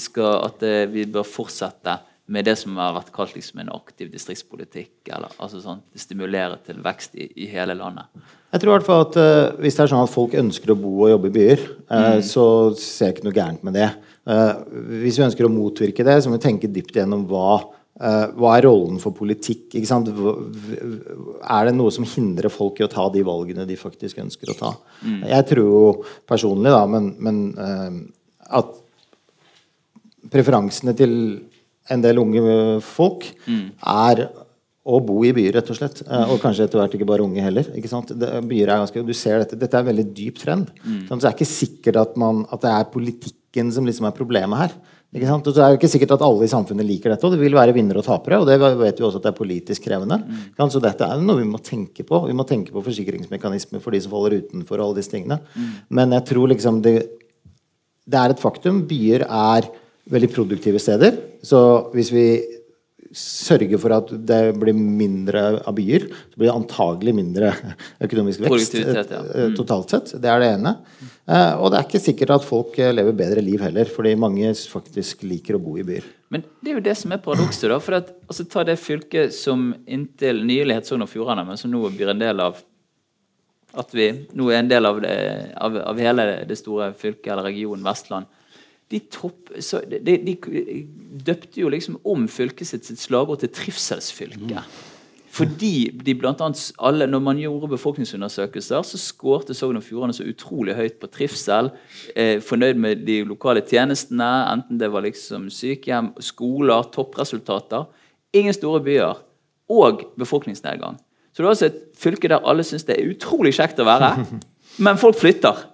skal, 0.00 0.38
at 0.48 0.64
eh, 0.64 0.86
vi 0.88 1.04
bør 1.04 1.26
fortsette 1.28 1.98
med 2.32 2.48
det 2.48 2.54
som 2.56 2.78
har 2.80 2.94
vært 2.96 3.12
kalt 3.12 3.34
liksom 3.36 3.60
en 3.60 3.74
aktiv 3.74 4.08
distriktspolitikk? 4.14 4.94
eller 5.12 5.36
altså 5.36 5.60
sånn, 5.60 5.84
Stimulere 6.00 6.56
til 6.64 6.80
vekst 6.84 7.20
i, 7.20 7.28
i 7.44 7.50
hele 7.52 7.76
landet? 7.76 8.08
Jeg 8.54 8.62
tror 8.62 8.72
i 8.72 8.76
hvert 8.78 8.88
fall 8.88 9.04
at 9.04 9.18
uh, 9.20 9.60
Hvis 9.60 9.76
det 9.76 9.84
er 9.84 9.92
sånn 9.92 10.06
at 10.06 10.12
folk 10.14 10.36
ønsker 10.40 10.72
å 10.72 10.78
bo 10.78 10.94
og 11.04 11.12
jobbe 11.12 11.28
i 11.28 11.34
byer, 11.34 11.68
uh, 11.90 12.14
mm. 12.16 12.24
så 12.24 12.46
ser 12.80 13.10
jeg 13.10 13.18
ikke 13.18 13.28
noe 13.28 13.36
gærent 13.36 13.66
med 13.66 13.76
det. 13.76 13.90
Uh, 14.24 14.64
hvis 15.02 15.20
vi 15.20 15.26
ønsker 15.26 15.44
å 15.44 15.52
motvirke 15.52 16.06
det, 16.06 16.16
så 16.22 16.32
må 16.32 16.38
vi 16.38 16.46
tenke 16.46 16.72
dypt 16.72 16.96
gjennom 16.96 17.26
hva 17.28 17.58
hva 17.94 18.56
er 18.56 18.66
rollen 18.66 18.98
for 18.98 19.14
politikk? 19.14 19.74
Er 19.78 21.68
det 21.68 21.74
noe 21.76 21.92
som 21.94 22.06
hindrer 22.08 22.50
folk 22.50 22.80
i 22.80 22.86
å 22.86 22.90
ta 22.90 23.06
de 23.14 23.22
valgene 23.26 23.66
de 23.68 23.76
faktisk 23.78 24.18
ønsker 24.18 24.50
å 24.50 24.56
ta? 24.58 24.72
Mm. 25.04 25.20
Jeg 25.30 25.46
tror 25.52 25.68
jo 25.68 25.84
personlig, 26.26 26.72
da, 26.74 26.82
men, 26.90 27.12
men 27.22 27.38
uh, 27.54 27.92
at 28.58 28.72
preferansene 30.34 30.94
til 30.98 31.14
en 31.92 32.02
del 32.02 32.18
unge 32.22 32.42
folk 32.84 33.26
mm. 33.46 33.64
er 33.94 34.24
å 34.84 34.98
bo 35.00 35.22
i 35.24 35.32
byer, 35.32 35.54
rett 35.56 35.70
og 35.72 35.78
slett. 35.78 36.02
Uh, 36.04 36.34
og 36.34 36.42
kanskje 36.42 36.66
etter 36.66 36.80
hvert 36.80 36.96
ikke 36.96 37.08
bare 37.08 37.24
unge 37.24 37.44
heller. 37.44 37.68
Det, 37.72 38.32
byer 38.50 38.68
er 38.68 38.82
ganske, 38.82 39.04
du 39.06 39.14
ser 39.16 39.40
dette, 39.40 39.56
dette 39.60 39.78
er 39.78 39.84
en 39.84 39.88
veldig 39.88 40.08
dyp 40.16 40.42
trend. 40.42 40.68
Mm. 40.84 41.06
Sånn, 41.08 41.16
så 41.16 41.24
det 41.24 41.30
er 41.30 41.38
ikke 41.38 41.54
sikkert 41.54 42.00
at, 42.02 42.18
man, 42.20 42.42
at 42.52 42.64
det 42.64 42.74
er 42.74 42.90
politikken 42.92 43.72
som 43.72 43.88
liksom 43.88 44.10
er 44.10 44.16
problemet 44.16 44.66
her. 44.66 44.76
Ikke 45.14 45.28
sant? 45.30 45.46
Og 45.46 45.54
så 45.54 45.62
er 45.62 45.70
det 45.70 45.78
ikke 45.78 45.92
sikkert 45.92 46.16
at 46.16 46.24
alle 46.26 46.42
i 46.42 46.50
samfunnet 46.50 46.86
liker 46.88 47.12
dette. 47.12 47.22
Og 47.22 47.36
det 47.36 47.38
vil 47.38 47.54
være 47.54 47.74
vinnere 47.76 48.00
og 48.02 48.06
tapere. 48.06 48.40
Og 48.42 48.48
det 48.48 48.56
vet 48.58 48.98
vi 48.98 49.06
også 49.06 49.20
at 49.20 49.28
det 49.28 49.30
er 49.30 49.36
politisk 49.38 49.84
krevende. 49.86 50.18
Mm. 50.18 50.70
Så 50.74 50.82
dette 50.82 51.06
er 51.06 51.22
noe 51.22 51.38
vi 51.38 51.46
må 51.46 51.60
tenke 51.62 52.02
på. 52.06 52.18
Vi 52.26 52.34
må 52.34 52.46
tenke 52.48 52.74
på 52.74 52.82
forsikringsmekanismer 52.82 53.82
for 53.84 53.94
de 53.94 54.00
som 54.02 54.10
faller 54.12 54.40
utenfor 54.42 54.82
alle 54.82 54.98
disse 54.98 55.14
tingene. 55.14 55.38
Mm. 55.54 55.70
Men 56.00 56.16
jeg 56.18 56.26
tror 56.32 56.50
liksom 56.50 56.82
det, 56.82 56.96
det 58.10 58.20
er 58.20 58.34
et 58.34 58.42
faktum. 58.42 58.82
Byer 58.90 59.22
er 59.28 59.70
veldig 60.10 60.32
produktive 60.34 60.82
steder. 60.82 61.14
Så 61.46 61.62
hvis 61.94 62.10
vi 62.10 62.26
sørger 63.14 63.78
for 63.78 63.94
at 63.94 64.10
det 64.26 64.40
blir 64.58 64.74
mindre 64.74 65.44
av 65.62 65.74
byer, 65.76 66.08
så 66.32 66.40
blir 66.40 66.50
det 66.50 66.54
antagelig 66.54 67.14
mindre 67.14 67.52
økonomisk 68.04 68.42
vekst 68.44 68.76
ja. 68.80 69.04
Eh, 69.04 69.46
mm. 69.50 69.56
totalt 69.58 69.94
sett. 69.94 70.14
Det 70.20 70.30
er 70.30 70.42
det 70.42 70.50
ene. 70.56 70.74
Eh, 71.00 71.54
og 71.54 71.70
det 71.70 71.78
er 71.78 71.88
ikke 71.88 72.02
sikkert 72.02 72.34
at 72.36 72.46
folk 72.46 72.76
eh, 72.82 72.92
lever 72.94 73.16
bedre 73.16 73.44
liv 73.44 73.62
heller, 73.62 73.88
fordi 73.90 74.16
mange 74.18 74.50
faktisk 74.70 75.24
liker 75.28 75.58
å 75.58 75.62
bo 75.62 75.78
i 75.78 75.86
byer. 75.86 76.06
Men 76.34 76.44
det 76.60 76.72
er 76.72 76.78
jo 76.80 76.84
det 76.88 76.96
som 76.98 77.14
er 77.14 77.22
paradokset. 77.22 77.68
da, 77.70 77.80
for 77.82 78.00
at, 78.00 78.12
altså, 78.26 78.48
Ta 78.50 78.66
det 78.66 78.80
fylket 78.82 79.34
som 79.36 79.70
inntil 79.86 80.42
nylig 80.46 80.80
het 80.80 80.90
Sogn 80.90 81.06
og 81.06 81.12
Fjordane, 81.12 81.46
men 81.46 81.60
som 81.60 81.72
nå 81.72 81.86
blir 81.94 82.10
en 82.10 82.22
del 82.22 82.42
av 82.42 82.58
at 83.74 83.90
vi 83.94 84.06
nå 84.38 84.52
er 84.52 84.60
en 84.60 84.70
del 84.70 84.86
av, 84.86 85.00
det, 85.02 85.14
av, 85.58 85.76
av 85.90 85.98
hele 85.98 86.26
det 86.46 86.56
store 86.60 86.92
fylket 86.98 87.32
eller 87.32 87.48
regionen 87.50 87.82
Vestland 87.86 88.30
de, 88.92 89.00
topp, 89.12 89.52
så, 89.60 89.80
de, 89.88 90.16
de, 90.26 90.34
døpte 91.24 91.60
jo 91.62 91.70
liksom 91.72 92.00
om 92.04 92.26
fylket 92.28 92.68
sitt, 92.68 92.88
sitt 92.88 93.00
slagord 93.00 93.40
til 93.42 93.52
trivselsfylke. 93.54 94.60
Mm. 94.60 94.90
Fordi 95.34 95.90
de 96.06 96.14
blant 96.14 96.42
annet 96.44 96.60
alle, 96.78 97.08
når 97.10 97.22
man 97.24 97.38
gjorde 97.40 97.72
befolkningsundersøkelser, 97.72 98.84
så 98.86 99.00
skårte 99.00 99.54
Sogn 99.56 99.80
og 99.80 99.82
Fjordane 99.82 100.14
så 100.14 100.26
utrolig 100.30 100.76
høyt 100.78 101.00
på 101.02 101.10
trivsel. 101.10 101.72
Eh, 102.14 102.38
fornøyd 102.44 102.78
med 102.78 103.02
de 103.08 103.22
lokale 103.26 103.64
tjenestene, 103.66 104.28
enten 104.52 104.78
det 104.78 104.92
var 104.94 105.02
liksom 105.06 105.48
sykehjem, 105.50 106.12
skoler, 106.22 106.86
toppresultater. 106.94 107.88
Ingen 108.36 108.54
store 108.54 108.82
byer. 108.84 109.18
Og 109.74 110.04
befolkningsnedgang. 110.20 111.00
Så 111.32 111.42
det 111.42 111.48
er 111.48 111.50
altså 111.50 111.70
et 111.72 111.82
fylke 111.98 112.30
der 112.30 112.46
alle 112.46 112.62
syns 112.62 112.86
det 112.86 112.94
er 113.00 113.10
utrolig 113.10 113.56
kjekt 113.56 113.80
å 113.82 113.88
være, 113.88 114.12
men 114.86 115.00
folk 115.00 115.18
flytter. 115.18 115.64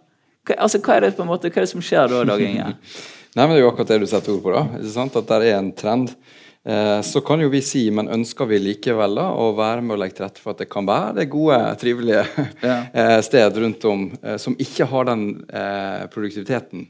Altså, 0.56 0.80
hva 0.80 0.96
er 0.96 1.06
det 1.06 1.16
på 1.16 1.24
en 1.24 1.30
måte, 1.30 1.50
hva 1.52 1.60
er 1.60 1.66
det 1.66 1.72
som 1.72 1.84
skjer 1.84 2.10
da, 2.10 2.22
Dag 2.32 2.44
Inge? 2.44 2.74
Nei, 3.36 3.44
men 3.44 3.54
Det 3.54 3.60
er 3.60 3.64
jo 3.64 3.70
akkurat 3.70 3.90
det 3.92 3.98
du 4.02 4.10
setter 4.10 4.34
ord 4.34 4.44
på. 4.44 4.54
da, 4.54 4.62
ikke 4.80 4.92
sant? 4.94 5.18
At 5.20 5.28
det 5.30 5.50
er 5.50 5.58
en 5.60 5.72
trend. 5.78 6.14
Eh, 6.64 7.00
så 7.06 7.20
kan 7.24 7.40
jo 7.40 7.48
vi 7.48 7.62
si, 7.64 7.86
men 7.94 8.10
ønsker 8.12 8.48
vi 8.50 8.58
likevel 8.60 9.14
da, 9.16 9.30
å 9.32 9.52
være 9.56 9.84
med 9.84 9.94
og 9.96 10.00
legge 10.02 10.18
til 10.18 10.26
rette 10.26 10.42
for 10.42 10.52
at 10.52 10.60
det 10.60 10.68
kan 10.72 10.88
være 10.88 11.14
det 11.20 11.30
gode, 11.32 11.60
trivelige 11.80 12.24
ja. 12.68 12.80
eh, 12.92 13.18
sted 13.24 13.60
rundt 13.62 13.86
om 13.88 14.08
eh, 14.20 14.36
som 14.40 14.56
ikke 14.60 14.88
har 14.90 15.08
den 15.08 15.24
eh, 15.46 16.04
produktiviteten 16.12 16.84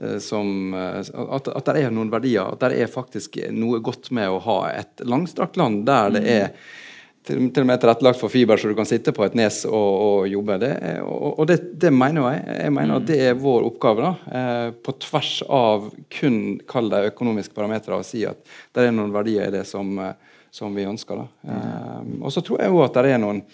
eh, 0.00 0.16
som 0.24 0.72
at, 0.72 1.50
at 1.52 1.68
det 1.68 1.82
er 1.84 1.92
noen 1.92 2.12
verdier. 2.12 2.54
At 2.54 2.64
det 2.64 2.80
er 2.80 2.92
faktisk 2.92 3.36
noe 3.52 3.82
godt 3.84 4.08
med 4.16 4.30
å 4.30 4.40
ha 4.46 4.60
et 4.70 5.04
langstrakt 5.04 5.60
land 5.60 5.84
der 5.90 6.16
det 6.16 6.24
mm. 6.24 6.30
er 6.38 6.78
til, 7.26 7.40
til, 7.52 7.62
og 7.62 7.68
med 7.68 7.80
tilrettelagt 7.82 8.20
for 8.20 8.32
fiber, 8.32 8.58
så 8.60 8.70
du 8.70 8.76
kan 8.78 8.88
sitte 8.88 9.12
på 9.16 9.24
et 9.26 9.36
nes 9.38 9.62
og, 9.68 9.74
og 9.74 10.28
jobbe. 10.30 10.56
Det, 10.62 10.72
og, 11.04 11.40
og 11.42 11.48
det, 11.50 11.58
det, 11.82 11.92
mener 11.94 12.26
jeg. 12.26 12.42
Jeg 12.64 12.74
mener 12.76 13.00
at 13.00 13.08
det 13.10 13.18
er 13.28 13.38
vår 13.40 13.66
oppgave, 13.68 14.06
da, 14.06 14.38
eh, 14.40 14.70
på 14.72 14.94
tvers 15.04 15.34
av 15.46 15.90
kun 16.16 16.40
kall 16.70 16.90
det 16.92 17.04
økonomiske 17.12 17.56
parametere, 17.56 18.00
å 18.00 18.06
si 18.06 18.24
at 18.28 18.40
det 18.76 18.86
er 18.86 18.96
noen 18.96 19.12
verdier 19.14 19.50
i 19.50 19.54
det 19.58 19.66
som, 19.68 19.92
eh, 20.00 20.40
som 20.54 20.74
vi 20.76 20.88
ønsker. 20.88 21.20
Da. 21.20 21.52
Eh, 21.54 22.14
og 22.20 22.32
så 22.34 22.44
tror 22.46 22.64
jeg 22.64 22.74
òg 22.74 22.86
at 22.88 23.00
det 23.00 23.14
er 23.14 23.22
noen 23.22 23.44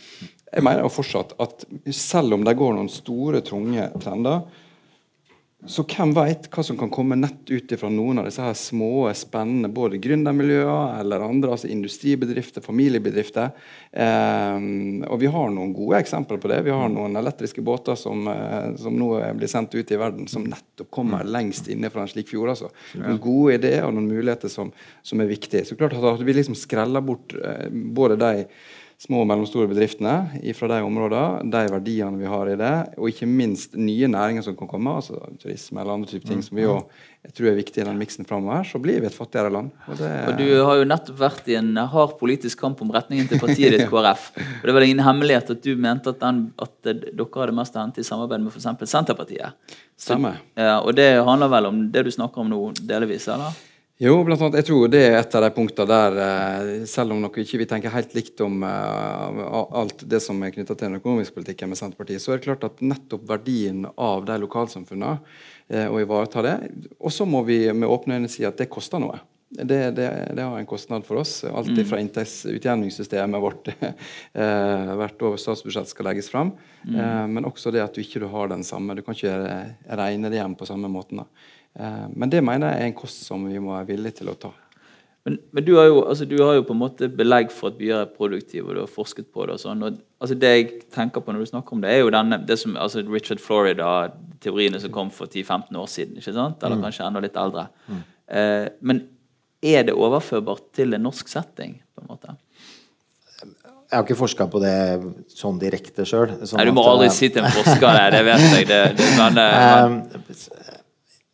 Jeg 0.46 0.62
mener 0.62 0.87
jo 0.87 0.88
fortsatt 0.94 1.33
at 1.42 1.64
selv 1.92 2.37
om 2.37 2.44
det 2.46 2.55
går 2.57 2.76
noen 2.76 2.88
store, 2.88 3.42
tunge 3.44 3.90
trender, 4.00 4.44
Så 5.66 5.83
hvem 5.88 6.12
vet 6.14 6.46
hva 6.52 6.62
som 6.64 6.76
kan 6.79 6.90
komme 6.92 7.16
nett 7.18 7.50
ut 7.50 7.72
fra 7.81 7.88
noen 7.90 8.20
av 8.20 8.29
disse 8.29 8.42
her 8.42 8.55
små, 8.59 9.09
spennende 9.18 9.70
både 9.72 9.98
gründermiljøer 10.02 11.00
eller 11.00 11.24
andre, 11.26 11.52
altså 11.57 11.70
industribedrifter, 11.72 12.62
familiebedrifter. 12.64 13.50
Eh, 13.90 14.57
og 15.11 15.18
vi 15.22 15.31
har 15.33 15.50
noen 15.55 15.74
gode 15.76 16.00
eksempler 16.00 16.40
på 16.42 16.50
det. 16.52 16.61
Vi 16.68 16.74
har 16.74 16.92
noen 16.92 17.18
elektriske 17.18 17.64
båter 17.66 17.98
som, 17.98 18.26
eh, 18.31 18.76
som 18.79 18.96
nå 18.96 19.11
blir 19.38 19.50
sendt 19.50 19.74
ut 19.74 19.90
i 19.90 20.00
verden, 20.00 20.31
som 20.31 20.46
nettopp 20.46 20.90
kommer 20.94 21.26
lengst 21.26 21.68
inne 21.72 21.90
fra 21.90 22.05
en 22.05 22.12
slik 22.12 22.31
fjord. 22.31 22.55
Altså. 22.55 22.70
Noen 22.94 23.20
gode 23.22 23.59
ideer 23.59 23.88
og 23.88 23.94
noen 23.96 24.11
muligheter 24.12 24.52
som, 24.52 24.72
som 25.02 25.20
er 25.20 25.33
viktige. 25.33 25.66
Så 25.66 25.79
klart 25.79 25.98
at 25.98 26.22
vi 26.22 26.37
liksom 26.37 26.59
skreller 26.59 27.02
bort 27.05 27.35
eh, 27.35 27.66
både 27.70 28.20
de 28.22 28.46
små 29.00 29.20
og 29.22 29.26
mellomstore 29.28 29.68
bedriftene 29.68 30.14
fra 30.56 30.68
de 30.70 30.78
områdene, 30.85 31.50
de 31.52 31.64
verdiene 31.68 32.16
vi 32.16 32.28
har 32.30 32.48
i 32.48 32.56
det, 32.56 32.72
og 32.96 33.11
ikke 33.11 33.28
minst 33.28 33.76
nye 33.76 34.09
næringer 34.09 34.46
som 34.46 34.56
kan 34.56 34.70
komme, 34.70 34.94
altså 35.02 35.20
turisme 35.42 35.82
eller 35.82 35.98
andre 35.98 36.09
typer 36.14 36.32
ting 36.32 36.40
som 36.44 36.56
vi 36.56 36.64
jo, 36.64 36.78
jeg 37.26 37.35
tror 37.37 37.50
er 37.50 37.59
viktig 37.59 37.82
i 37.82 37.87
den 37.88 38.00
miksen 38.00 38.28
framover, 38.28 38.64
så 38.64 38.80
blir 38.80 39.02
vi 39.02 39.11
et 39.11 39.16
fattigere 39.16 39.52
land. 39.52 39.68
Og, 39.85 40.00
det, 40.00 40.11
og, 40.30 40.40
Du 40.40 40.64
har 40.68 40.80
jo 40.80 40.88
nettopp 40.88 41.20
vært 41.20 41.52
i 41.52 41.59
en 41.61 41.70
hard 41.92 42.16
politisk 42.20 42.62
kamp 42.64 42.80
om 42.85 42.92
retningen 42.96 43.28
til 43.28 43.42
partiet 43.42 43.76
ditt, 43.76 43.87
KrF. 43.92 44.30
og 44.62 44.66
Det 44.70 44.76
var 44.78 44.88
ingen 44.88 45.04
hemmelighet 45.04 45.52
at 45.59 45.62
du 45.66 45.72
mente 45.76 46.14
at, 46.14 46.22
den, 46.24 46.42
at 46.56 46.76
dere 46.88 47.30
hadde 47.37 47.56
mest 47.61 47.76
å 47.76 47.85
hente 47.85 48.00
i 48.00 48.09
samarbeid 48.09 48.46
med 48.46 48.54
f.eks. 48.54 48.88
Senterpartiet. 48.88 49.76
Stemmer. 50.00 50.40
Ja, 50.56 50.78
og 50.80 50.96
det 50.96 51.11
handler 51.26 51.52
vel 51.52 51.68
om 51.68 51.87
det 51.92 52.06
du 52.06 52.14
snakker 52.14 52.46
om 52.46 52.52
nå, 52.52 52.62
delvis? 52.80 53.28
eller? 53.32 53.52
Jo, 53.96 54.18
blant 54.28 54.42
annet, 54.44 54.59
jeg 54.61 54.66
tror 54.68 54.90
det 54.92 54.98
er 55.06 55.14
et 55.16 55.35
av 55.38 55.40
de 55.46 55.48
punktene 55.56 55.88
der, 55.88 56.16
eh, 56.20 56.82
selv 56.85 57.14
om 57.14 57.22
nok 57.24 57.38
ikke 57.40 57.62
vi 57.62 57.66
tenker 57.68 57.94
helt 57.94 58.11
likt 58.12 58.42
om 58.44 58.59
uh, 58.61 59.70
alt 59.72 60.04
det 60.04 60.20
som 60.20 60.42
er 60.44 60.52
knytta 60.52 60.74
til 60.74 60.90
den 60.90 60.98
økonomiske 60.98 61.32
politikken 61.32 61.72
med 61.72 61.80
Senterpartiet, 61.80 62.20
så 62.20 62.35
er 62.35 62.37
det 62.37 62.44
klart 62.44 62.66
at 62.68 62.82
nettopp 62.85 63.24
verdien 63.30 63.87
av 63.96 64.26
de 64.28 64.37
lokalsamfunnene, 64.42 65.14
uh, 65.72 65.88
å 65.88 66.02
ivareta 66.04 66.44
det 66.44 66.54
Og 67.00 67.09
så 67.09 67.24
må 67.24 67.40
vi 67.48 67.62
med 67.72 67.88
åpne 67.88 68.20
øyne 68.20 68.28
si 68.28 68.44
at 68.44 68.61
det 68.61 68.68
koster 68.68 69.00
noe. 69.00 69.22
Det, 69.48 69.80
det, 69.96 70.11
det, 70.37 70.44
har 70.44 70.59
en 70.59 70.68
kostnad 70.68 71.06
for 71.06 71.22
oss. 71.22 71.38
Alt 71.48 71.72
mm. 71.72 71.82
fra 71.88 72.02
inntektsutjevningssystemet 72.02 73.40
vårt 73.40 73.70
hvert 75.00 75.22
år 75.24 75.38
statsbudsjett 75.40 75.88
skal 75.88 76.11
legges 76.11 76.28
fram, 76.28 76.50
mm. 76.82 77.30
men 77.30 77.46
også 77.46 77.70
det 77.72 77.85
at 77.85 77.94
du 77.94 78.02
ikke 78.02 78.26
har 78.28 78.50
den 78.50 78.66
samme 78.66 78.98
Du 78.98 79.04
kan 79.06 79.14
ikke 79.14 79.38
regne 80.02 80.32
det 80.35 80.42
hjem 80.42 80.59
på 80.59 80.66
samme 80.68 80.90
måten. 80.90 81.22
da. 81.22 81.46
Eh, 81.78 82.06
men 82.12 82.32
det 82.32 82.44
mener 82.44 82.72
jeg 82.72 82.84
er 82.84 82.92
en 82.92 83.00
kost 83.00 83.26
som 83.26 83.44
vi 83.48 83.58
må 83.60 83.74
være 83.74 83.90
villige 83.92 84.22
til 84.22 84.32
å 84.32 84.38
ta. 84.46 84.52
Men, 85.26 85.40
men 85.50 85.64
du, 85.66 85.72
har 85.74 85.88
jo, 85.88 86.04
altså, 86.06 86.24
du, 86.28 86.36
har 86.38 86.54
jo, 86.54 86.62
på 86.68 86.74
en 86.76 86.78
måte 86.84 87.08
belegg 87.10 87.50
for 87.50 87.72
at 87.72 87.78
byer 87.80 88.04
er 88.04 88.12
produktive, 88.14 88.68
og 88.68 88.76
du 88.76 88.82
har 88.84 88.92
forsket 88.92 89.26
på 89.34 89.48
det. 89.48 89.56
og 89.56 89.62
sånn. 89.64 89.82
Og, 89.82 89.98
altså, 90.22 90.36
det 90.38 90.52
jeg 90.52 90.68
tenker 90.94 91.24
på 91.24 91.34
når 91.34 91.42
du 91.42 91.50
snakker 91.50 91.74
om 91.74 91.82
det, 91.82 91.90
er 91.90 92.04
jo 92.04 92.12
denne, 92.14 92.38
det 92.46 92.58
som, 92.60 92.76
altså, 92.78 93.02
Richard 93.10 93.42
Florida, 93.42 93.88
teoriene 94.44 94.78
som 94.82 94.94
kom 94.94 95.10
for 95.10 95.26
10-15 95.26 95.80
år 95.82 95.90
siden. 95.90 96.20
ikke 96.22 96.36
sant? 96.36 96.62
Eller 96.62 96.78
mm. 96.78 96.86
kanskje 96.86 97.08
enda 97.08 97.24
litt 97.24 97.40
eldre. 97.42 97.66
Mm. 97.90 98.06
Eh, 98.38 98.68
men 98.86 99.02
er 99.66 99.90
det 99.90 99.98
overførbart 99.98 100.70
til 100.78 100.94
en 100.94 101.06
norsk 101.08 101.34
setting? 101.34 101.80
på 101.96 102.04
en 102.04 102.12
måte? 102.12 102.36
Jeg 103.86 103.94
har 103.94 104.02
ikke 104.04 104.18
forska 104.18 104.46
på 104.52 104.60
det 104.62 104.76
sånn 105.34 105.58
direkte 105.58 106.06
sjøl. 106.06 106.38
Sånn 106.42 106.60
Nei, 106.60 106.70
du 106.70 106.74
må 106.76 106.86
at, 106.86 106.94
aldri 106.94 107.10
si 107.14 107.30
til 107.34 107.42
en 107.42 107.54
forsker 107.54 107.86
det, 107.86 108.06
det 108.14 108.24
vet 108.26 108.46
jeg. 108.46 108.66
Det, 108.70 108.80
det, 108.98 109.12
men, 109.18 109.38
men, 110.22 110.36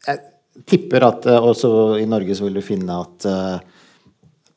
jeg 0.07 0.21
tipper 0.69 1.07
at 1.07 1.29
uh, 1.31 1.39
også 1.53 2.01
i 2.01 2.09
Norge 2.09 2.37
så 2.37 2.47
vil 2.47 2.59
du 2.59 2.65
finne 2.65 2.99
at 3.05 3.29
uh, 3.29 3.79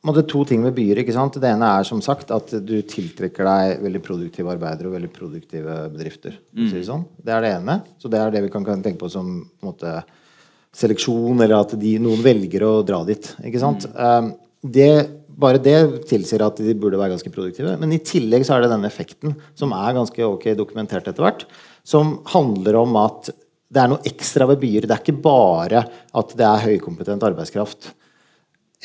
det 0.06 0.22
er 0.22 0.28
to 0.30 0.44
ting 0.46 0.60
med 0.62 0.74
byer. 0.76 1.00
ikke 1.02 1.14
sant? 1.16 1.38
Det 1.42 1.48
ene 1.50 1.66
er 1.78 1.86
som 1.88 1.98
sagt 2.04 2.30
at 2.34 2.52
du 2.62 2.76
tiltrekker 2.86 3.48
deg 3.48 3.82
veldig 3.82 4.02
produktive 4.04 4.52
arbeidere 4.52 4.90
og 4.90 4.94
veldig 4.94 5.10
produktive 5.10 5.78
bedrifter. 5.90 6.36
Mm. 6.54 6.68
Sånn. 6.86 7.02
Det 7.18 7.34
er 7.34 7.42
det 7.42 7.52
ene. 7.56 7.80
Så 7.98 8.10
det 8.12 8.20
er 8.20 8.30
det 8.34 8.44
vi 8.44 8.52
kan, 8.52 8.66
kan 8.66 8.84
tenke 8.84 9.02
på 9.02 9.10
som 9.10 9.40
på 9.42 9.66
måte, 9.66 9.98
seleksjon, 10.76 11.40
eller 11.40 11.56
at 11.58 11.74
de, 11.80 11.96
noen 12.02 12.22
velger 12.22 12.66
å 12.66 12.74
dra 12.86 13.00
dit. 13.08 13.32
ikke 13.48 13.62
sant? 13.62 13.88
Mm. 13.96 14.28
Um, 14.28 14.30
det, 14.76 14.90
bare 15.36 15.62
det 15.62 15.78
tilsier 16.10 16.44
at 16.46 16.60
de 16.62 16.76
burde 16.78 17.00
være 17.00 17.16
ganske 17.16 17.32
produktive. 17.32 17.74
Men 17.80 17.94
i 17.96 18.02
tillegg 18.02 18.46
så 18.46 18.56
er 18.56 18.64
det 18.64 18.72
denne 18.74 18.90
effekten, 18.90 19.34
som 19.58 19.74
er 19.76 19.96
ganske 19.96 20.28
ok 20.28 20.52
dokumentert 20.58 21.08
etter 21.08 21.26
hvert, 21.26 21.46
som 21.86 22.18
handler 22.32 22.78
om 22.82 22.96
at 23.02 23.32
det 23.66 23.82
er 23.82 23.90
noe 23.90 24.04
ekstra 24.06 24.46
ved 24.50 24.60
byer. 24.62 24.86
Det 24.86 24.94
er 24.94 25.04
ikke 25.04 25.22
bare 25.24 25.84
at 26.16 26.34
det 26.38 26.46
er 26.46 26.66
høykompetent 26.68 27.24
arbeidskraft 27.26 27.92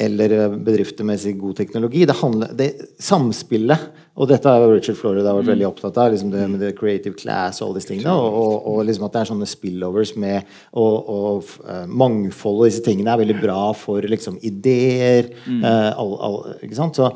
eller 0.02 0.56
bedrifter 0.64 1.06
med 1.06 1.22
god 1.38 1.58
teknologi. 1.58 2.06
Det 2.06 2.16
handler, 2.22 2.54
det, 2.58 2.70
samspillet 3.00 3.90
Og 4.16 4.28
dette 4.28 4.50
har 4.50 4.66
Richard 4.68 4.98
Florida 5.00 5.32
vært 5.36 5.48
veldig 5.48 5.68
opptatt 5.70 5.98
av. 6.02 6.12
Liksom 6.12 6.32
det 6.34 6.48
med 6.52 6.60
the 6.64 6.72
creative 6.76 7.16
class 7.16 7.62
og 7.62 7.70
alle 7.70 7.80
disse 7.80 7.92
tingene. 7.94 8.12
Og, 8.12 8.34
og, 8.42 8.56
og 8.72 8.82
liksom 8.88 9.06
at 9.08 9.14
det 9.14 9.22
er 9.22 9.30
sånne 9.30 9.48
spillovers 9.48 10.16
med 10.20 10.50
og, 10.72 10.96
og 11.12 11.54
uh, 11.64 11.86
mangfoldet 11.88 12.66
og 12.66 12.72
disse 12.72 12.84
tingene 12.86 13.14
er 13.14 13.22
veldig 13.22 13.38
bra 13.40 13.62
for 13.78 14.04
liksom, 14.04 14.40
ideer. 14.48 15.32
Mm. 15.46 15.62
Uh, 15.64 15.92
all, 15.96 16.18
all, 16.28 16.38
ikke 16.60 16.80
sant? 16.80 17.00
Så 17.00 17.12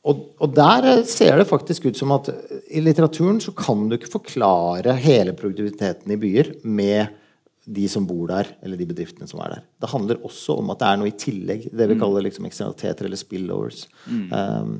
og, 0.00 0.20
og, 0.40 0.52
der 0.56 0.86
eh, 0.88 1.02
ser 1.08 1.36
det 1.36 1.48
faktisk 1.50 1.90
ut 1.90 1.98
som 1.98 2.12
at 2.16 2.30
i 2.72 2.80
litteraturen 2.80 3.40
så 3.42 3.52
kan 3.56 3.88
du 3.88 3.98
ikke 3.98 4.14
forklare 4.14 4.96
hele 4.96 5.34
produktiviteten 5.36 6.14
i 6.14 6.20
byer 6.20 6.54
med 6.64 7.16
de 7.70 7.84
som 7.92 8.06
bor 8.08 8.30
der, 8.30 8.48
eller 8.64 8.80
de 8.80 8.88
bedriftene 8.88 9.28
som 9.28 9.42
er 9.44 9.54
der. 9.54 9.66
Det 9.82 9.90
handler 9.92 10.22
også 10.26 10.56
om 10.58 10.72
at 10.72 10.80
det 10.80 10.88
er 10.88 11.00
noe 11.00 11.10
i 11.10 11.18
tillegg. 11.20 11.66
Det 11.68 11.86
vi 11.86 11.96
mm. 11.98 12.00
kaller 12.00 12.24
liksom 12.24 12.48
eksternaliteter 12.48 13.06
eller 13.06 13.20
spillovers. 13.20 13.84
Mm. 14.08 14.24
Um, 14.32 14.72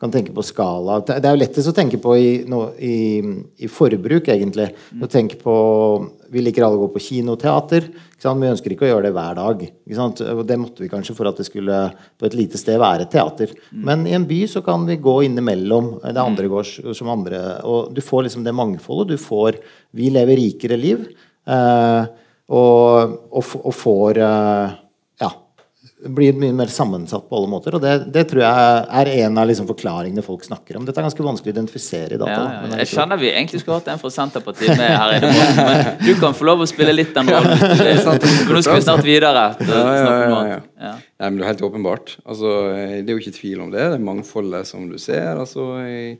kan 0.00 0.12
tenke 0.12 0.32
på 0.36 0.44
skala. 0.44 0.98
Det 1.08 1.24
er 1.24 1.32
jo 1.32 1.40
lettest 1.40 1.70
å 1.70 1.74
tenke 1.76 1.96
på 2.02 2.12
i, 2.20 2.28
no, 2.50 2.66
i, 2.76 3.22
i 3.64 3.68
forbruk, 3.72 4.28
egentlig. 4.28 4.68
Mm. 4.92 5.04
Å 5.06 5.08
tenke 5.08 5.38
på, 5.40 5.54
Vi 6.26 6.42
liker 6.42 6.66
alle 6.66 6.76
å 6.76 6.82
gå 6.82 6.88
på 6.92 7.00
kinoteater. 7.00 7.86
Vi 8.20 8.50
ønsker 8.50 8.74
ikke 8.74 8.84
å 8.84 8.90
gjøre 8.90 9.06
det 9.06 9.14
hver 9.16 9.38
dag. 9.38 9.62
Og 10.34 10.42
det 10.48 10.58
måtte 10.60 10.84
vi 10.84 10.90
kanskje 10.92 11.14
for 11.16 11.30
at 11.30 11.40
det 11.40 11.46
skulle 11.48 11.78
på 12.18 12.28
et 12.28 12.36
lite 12.36 12.60
sted 12.60 12.80
være 12.82 13.08
teater. 13.08 13.54
Mm. 13.70 13.82
Men 13.88 14.04
i 14.10 14.16
en 14.18 14.26
by 14.28 14.42
så 14.50 14.60
kan 14.66 14.84
vi 14.88 14.98
gå 15.00 15.16
innimellom. 15.28 15.94
Det 16.02 16.20
andre 16.20 16.50
mm. 16.50 16.52
går 16.52 16.94
som 16.98 17.12
andre. 17.14 17.42
Og 17.64 17.94
du 17.96 18.02
får 18.04 18.26
liksom 18.26 18.44
det 18.44 18.56
mangfoldet. 18.56 19.14
Du 19.14 19.22
får 19.22 19.62
Vi 19.96 20.10
lever 20.12 20.42
rikere 20.42 20.76
liv. 20.76 21.06
Eh, 21.46 22.02
og, 22.52 23.16
og, 23.32 23.54
og 23.62 23.74
får 23.74 24.20
eh, 24.22 24.76
blir 26.14 26.36
mye 26.38 26.54
mer 26.56 26.70
sammensatt 26.72 27.28
på 27.28 27.38
alle 27.38 27.50
måter. 27.50 27.76
Og 27.76 27.82
det, 27.82 27.94
det 28.14 28.26
tror 28.30 28.42
jeg 28.44 28.80
er 29.00 29.10
en 29.26 29.40
av 29.40 29.48
liksom 29.50 29.68
forklaringene 29.68 30.24
folk 30.24 30.44
snakker 30.46 30.78
om. 30.78 30.86
Dette 30.86 31.02
er 31.02 31.06
ganske 31.08 31.26
vanskelig 31.26 31.52
å 31.52 31.56
identifisere 31.56 32.16
i 32.16 32.20
data. 32.20 32.36
Ja, 32.36 32.62
ja, 32.66 32.80
jeg 32.82 32.90
kjenner 32.92 33.20
vi 33.20 33.30
egentlig 33.32 33.62
skulle 33.62 33.80
hatt 33.80 33.90
en 33.92 34.02
fra 34.02 34.12
Senterpartiet 34.14 34.74
med 34.78 34.92
her 34.92 35.16
inne. 35.18 35.46
Men 35.60 36.02
du 36.04 36.12
kan 36.20 36.36
få 36.36 36.48
lov 36.48 36.64
å 36.64 36.68
spille 36.70 36.94
litt 36.94 37.14
den 37.16 37.32
rollen. 37.32 37.62
For 38.06 38.56
nå 38.56 38.64
skal 38.64 38.80
vi 38.80 38.86
snart 38.88 39.06
videre. 39.06 39.46
Ja, 39.66 39.84
ja, 40.00 40.18
ja, 40.26 40.58
ja. 40.86 40.96
Nei, 41.16 41.30
men 41.30 41.40
det 41.40 41.46
er 41.46 41.52
helt 41.54 41.64
åpenbart. 41.70 42.18
Altså, 42.26 42.52
det 42.74 43.06
er 43.06 43.14
jo 43.14 43.22
ikke 43.22 43.38
tvil 43.38 43.64
om 43.64 43.72
det. 43.72 43.82
Det 43.94 44.00
er 44.00 44.04
mangfoldet 44.10 44.68
som 44.68 44.86
du 44.90 44.98
ser. 45.00 45.32
altså 45.36 45.70
i 45.86 46.18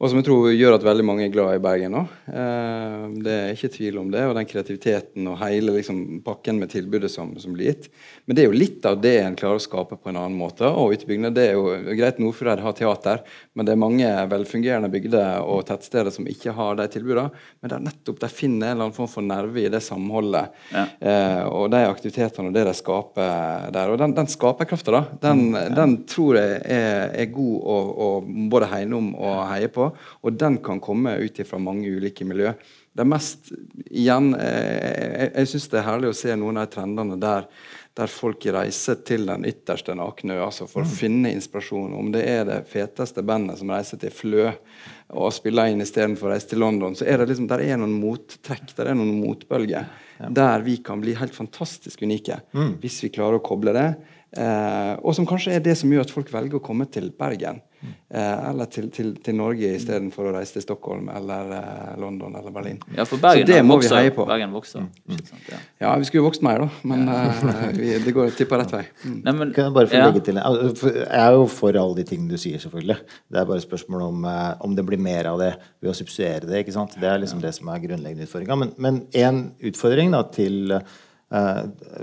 og 0.00 0.08
som 0.08 0.16
jeg 0.16 0.24
tror 0.30 0.46
gjør 0.48 0.78
at 0.78 0.84
veldig 0.86 1.04
mange 1.04 1.26
er 1.26 1.32
glad 1.32 1.58
i 1.58 1.60
Bergen 1.60 1.92
nå. 1.92 2.00
Eh, 2.32 3.02
det 3.20 3.32
er 3.36 3.50
ikke 3.52 3.68
tvil 3.74 3.98
om 4.00 4.06
det. 4.08 4.22
Og 4.24 4.32
den 4.38 4.46
kreativiteten 4.48 5.26
og 5.28 5.36
hele 5.42 5.74
liksom, 5.74 6.22
pakken 6.24 6.56
med 6.56 6.70
tilbudet 6.72 7.10
som, 7.12 7.34
som, 7.36 7.52
blir 7.52 7.68
gitt. 7.68 7.90
Men 8.24 8.38
det 8.38 8.42
er 8.42 8.48
jo 8.48 8.56
litt 8.56 8.86
av 8.88 8.96
det 9.04 9.12
en 9.20 9.36
klarer 9.36 9.60
å 9.60 9.64
skape 9.64 9.98
på 10.00 10.08
en 10.08 10.16
annen 10.22 10.38
måte. 10.40 10.64
Og 10.72 10.94
utbyggende, 10.96 11.34
det 11.36 11.50
er 11.50 11.58
jo 11.58 11.96
greit 11.98 12.20
Nordfjordeid 12.22 12.62
har 12.64 12.78
teater, 12.78 13.20
men 13.52 13.68
det 13.68 13.74
er 13.74 13.82
mange 13.82 14.14
velfungerende 14.30 14.88
bygder 14.94 15.44
og 15.44 15.66
tettsteder 15.68 16.16
som 16.16 16.30
ikke 16.32 16.56
har 16.56 16.80
de 16.80 16.88
tilbudene. 16.96 17.44
Men 17.60 17.74
det 17.74 17.76
er 17.76 17.84
nettopp 17.90 18.24
de 18.24 18.32
finner 18.32 18.70
en 18.70 18.78
eller 18.78 18.88
annen 18.88 18.96
form 18.96 19.12
for 19.12 19.28
nerve 19.28 19.66
i 19.66 19.68
det 19.68 19.82
samholdet 19.84 20.64
ja. 20.72 20.86
eh, 20.96 21.42
og 21.44 21.68
de 21.76 21.82
aktivitetene 21.84 22.48
og 22.48 22.56
det 22.56 22.64
de 22.70 22.74
skaper 22.80 23.68
der. 23.76 23.92
Og 23.92 24.00
den, 24.00 24.16
den 24.16 24.32
skaperkrafta, 24.32 24.96
da, 24.96 25.04
den, 25.28 25.44
mm, 25.50 25.60
ja. 25.60 25.68
den, 25.76 25.98
tror 26.08 26.40
jeg 26.40 26.56
er, 26.64 27.12
er 27.20 27.30
god 27.36 27.70
å 28.00 28.10
både 28.56 28.72
hegne 28.72 28.96
om 28.96 29.12
og 29.20 29.44
heie 29.52 29.68
på. 29.68 29.89
Og 30.24 30.36
den 30.38 30.58
kan 30.64 30.82
komme 30.82 31.16
ut 31.20 31.40
fra 31.46 31.60
mange 31.62 31.90
ulike 31.90 32.26
miljø. 32.28 32.52
Det 32.92 33.06
mest 33.06 33.52
igjen, 33.86 34.34
eh, 34.34 35.20
Jeg, 35.20 35.32
jeg 35.34 35.50
syns 35.52 35.68
det 35.70 35.78
er 35.78 35.86
herlig 35.86 36.10
å 36.10 36.16
se 36.16 36.34
noen 36.36 36.58
av 36.58 36.66
de 36.66 36.74
trendene 36.74 37.18
der, 37.20 37.46
der 37.94 38.10
folk 38.10 38.46
reiser 38.54 38.98
til 39.06 39.26
den 39.28 39.44
ytterste 39.46 39.94
nakne 39.98 40.38
altså 40.42 40.66
for 40.70 40.82
å 40.82 40.88
mm. 40.88 40.96
finne 40.98 41.32
inspirasjon. 41.36 41.94
Om 41.94 42.10
det 42.14 42.24
er 42.26 42.44
det 42.48 42.58
feteste 42.70 43.22
bandet 43.26 43.60
som 43.60 43.70
reiser 43.70 44.00
til 44.02 44.14
Flø 44.14 44.48
og 44.50 45.32
spiller 45.34 45.70
inn 45.70 45.82
istedenfor 45.82 46.30
å 46.30 46.34
reise 46.34 46.52
til 46.52 46.62
London, 46.62 46.94
så 46.98 47.06
er 47.06 47.18
det 47.18 47.30
liksom, 47.30 47.48
der 47.50 47.62
er 47.64 47.78
noen 47.80 47.96
mottrekk, 47.98 48.74
der 48.78 48.92
er 48.92 48.98
noen 48.98 49.18
motbølger. 49.22 49.88
Ja. 50.20 50.30
Der 50.36 50.66
vi 50.66 50.76
kan 50.84 51.02
bli 51.02 51.16
helt 51.18 51.34
fantastisk 51.34 52.02
unike 52.02 52.42
mm. 52.52 52.78
hvis 52.82 53.00
vi 53.06 53.14
klarer 53.14 53.38
å 53.38 53.44
koble 53.44 53.74
det. 53.76 53.88
Eh, 54.30 54.94
og 55.02 55.14
som 55.16 55.26
kanskje 55.26 55.56
er 55.56 55.64
det 55.64 55.74
som 55.78 55.90
gjør 55.90 56.06
at 56.06 56.14
folk 56.14 56.30
velger 56.32 56.60
å 56.60 56.64
komme 56.64 56.86
til 56.90 57.10
Bergen. 57.18 57.62
Eh, 57.80 58.50
eller 58.50 58.68
til, 58.68 58.88
til, 58.92 59.12
til 59.24 59.36
Norge 59.38 59.70
istedenfor 59.76 60.28
å 60.28 60.32
reise 60.34 60.56
til 60.56 60.64
Stockholm 60.64 61.08
eller 61.14 61.52
eh, 61.56 61.92
London 62.02 62.34
eller 62.36 62.52
Berlin. 62.52 62.80
Ja, 62.96 63.06
for 63.08 63.22
Bergen 63.22 63.46
Så 63.46 63.52
det 63.52 63.60
må 63.64 63.78
vokser, 63.78 63.94
vi 63.94 64.02
heie 64.02 64.14
på. 64.14 64.26
Bergen 64.28 64.52
vokser. 64.52 64.84
Mm. 65.08 65.20
ja. 65.48 65.60
Ja, 65.84 65.94
vi 66.00 66.08
skulle 66.08 66.26
vokst 66.26 66.44
mer, 66.44 66.64
da, 66.64 66.68
men 66.90 67.06
eh, 67.08 67.42
vi, 67.78 67.92
det 68.04 68.14
går 68.16 68.34
tippa 68.36 68.60
rett 68.60 68.74
vei. 68.74 68.82
Mm. 69.04 69.18
Nei, 69.24 69.36
men, 69.38 69.54
Kan 69.56 69.70
jeg 69.70 69.76
bare 69.78 69.92
få 69.92 70.00
ja. 70.00 70.08
legge 70.10 70.24
til 70.26 70.40
Jeg 70.42 71.20
er 71.22 71.36
jo 71.38 71.46
for 71.54 71.80
alle 71.82 72.00
de 72.00 72.06
tingene 72.12 72.34
du 72.34 72.42
sier, 72.42 72.60
selvfølgelig. 72.62 72.98
Det 73.30 73.40
er 73.40 73.50
bare 73.52 73.64
spørsmål 73.64 74.06
om, 74.10 74.26
om 74.68 74.76
det 74.76 74.86
blir 74.90 75.00
mer 75.00 75.30
av 75.32 75.40
det 75.40 75.54
ved 75.80 75.94
å 75.94 75.96
subsidiere 75.96 76.50
det. 76.50 76.64
ikke 76.64 76.76
sant? 76.76 76.98
Det 77.00 77.08
er 77.08 77.22
liksom 77.22 77.40
det 77.44 77.54
som 77.56 77.70
er 77.72 77.84
grunnleggende 77.86 78.28
utfordringa. 78.28 78.72
Men, 78.76 79.04
én 79.14 79.30
en 79.30 79.44
utfordring 79.70 80.12
da, 80.12 80.24
til 80.34 80.74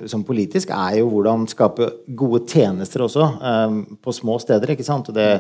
som 0.08 0.24
politisk 0.24 0.70
er 0.72 1.00
jo 1.02 1.10
hvordan 1.12 1.48
skape 1.52 1.90
gode 2.16 2.46
tjenester 2.48 3.04
også 3.04 3.26
eh, 3.52 3.80
på 4.04 4.14
små 4.16 4.38
steder. 4.40 4.72
ikke 4.76 4.88
sant? 4.88 5.10
Og 5.12 5.18
det 5.18 5.32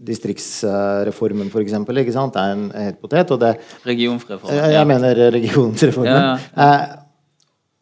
Distriktsreformen, 0.00 1.50
for 1.52 1.60
eksempel, 1.60 1.98
ikke 2.00 2.14
sant? 2.14 2.36
er 2.40 2.54
en 2.54 2.70
het 2.72 3.00
potet. 3.02 3.30
og 3.34 3.40
det 3.42 3.50
Regionreform. 3.84 4.48
jeg, 4.54 4.72
jeg 4.72 4.86
mener 4.88 5.18
regionsreformen. 5.34 6.14
Ja, 6.14 6.38
Eh, 6.56 6.86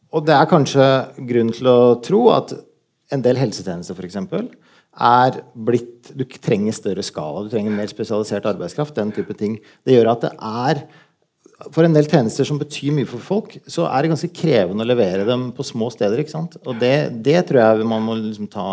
og 0.09 0.25
det 0.25 0.35
er 0.35 0.49
kanskje 0.49 0.87
grunn 1.29 1.53
til 1.53 1.69
å 1.69 1.79
tro 2.01 2.23
at 2.33 2.55
en 3.13 3.23
del 3.23 3.37
helsetjenester 3.37 3.95
f.eks. 3.95 4.17
er 4.99 5.37
blitt 5.53 6.11
Du 6.17 6.25
trenger 6.25 6.73
større 6.73 7.05
skala, 7.05 7.45
du 7.45 7.53
trenger 7.53 7.77
mer 7.77 7.91
spesialisert 7.93 8.49
arbeidskraft. 8.49 8.97
Den 8.97 9.13
type 9.13 9.37
ting. 9.37 9.59
Det 9.85 9.95
gjør 9.95 10.15
at 10.15 10.25
det 10.25 10.33
er 10.41 10.83
For 11.75 11.83
en 11.83 11.95
del 11.97 12.07
tjenester 12.07 12.47
som 12.47 12.59
betyr 12.61 12.93
mye 12.95 13.09
for 13.09 13.19
folk, 13.23 13.57
så 13.67 13.89
er 13.91 14.05
det 14.05 14.13
ganske 14.13 14.31
krevende 14.31 14.85
å 14.85 14.87
levere 14.87 15.25
dem 15.27 15.49
på 15.57 15.67
små 15.67 15.89
steder. 15.91 16.21
ikke 16.23 16.31
sant? 16.37 16.55
Og 16.63 16.79
det, 16.79 17.11
det 17.27 17.41
tror 17.49 17.59
jeg 17.65 17.89
man 17.91 18.05
må 18.07 18.15
liksom 18.21 18.47
ta 18.53 18.67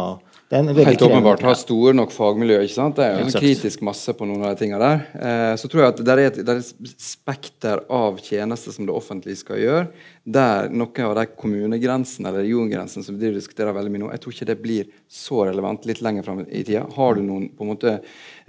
Det 0.51 0.59
er 0.61 0.85
Helt 0.91 1.01
åpenbart 1.01 1.41
ha 1.41 1.55
store 1.57 1.95
nok 1.97 2.13
fagmiljø. 2.13 2.59
ikke 2.61 2.75
sant? 2.75 2.99
Det 2.99 3.07
er 3.07 3.15
jo 3.17 3.25
en 3.25 3.39
kritisk 3.41 3.81
masse 3.81 4.13
på 4.13 4.27
noen 4.29 4.45
av 4.45 4.53
de 4.53 4.61
tingene 4.61 4.83
der. 4.83 5.01
Eh, 5.17 5.53
så 5.57 5.71
tror 5.71 5.81
jeg 5.81 5.95
at 5.95 6.03
det 6.05 6.13
er 6.13 6.21
et, 6.27 6.37
det 6.45 6.53
er 6.53 6.61
et 6.61 6.93
spekter 7.01 7.81
av 7.89 8.21
tjenester 8.21 8.77
som 8.77 8.85
det 8.85 8.93
offentlige 8.93 9.41
skal 9.41 9.63
gjøre, 9.63 9.87
der 10.25 10.71
noen 10.73 11.05
av 11.05 11.11
de 11.19 11.23
kommunegrensene 11.37 12.31
eller 12.31 12.41
regiongrensene 12.41 13.05
som 13.05 13.17
vi 13.21 13.29
diskuterer 13.35 13.75
veldig 13.77 13.91
mye 13.93 14.01
nå, 14.01 14.07
jeg 14.15 14.21
tror 14.23 14.33
ikke 14.33 14.47
det 14.49 14.55
blir 14.63 14.87
så 15.11 15.43
relevant 15.45 15.85
litt 15.85 16.01
lenger 16.01 16.25
fram 16.25 16.39
i 16.49 16.63
tida. 16.65 16.81
Har 16.95 17.13
du 17.13 17.21
noen 17.21 17.45
på 17.53 17.61
en 17.61 17.69
måte 17.69 17.93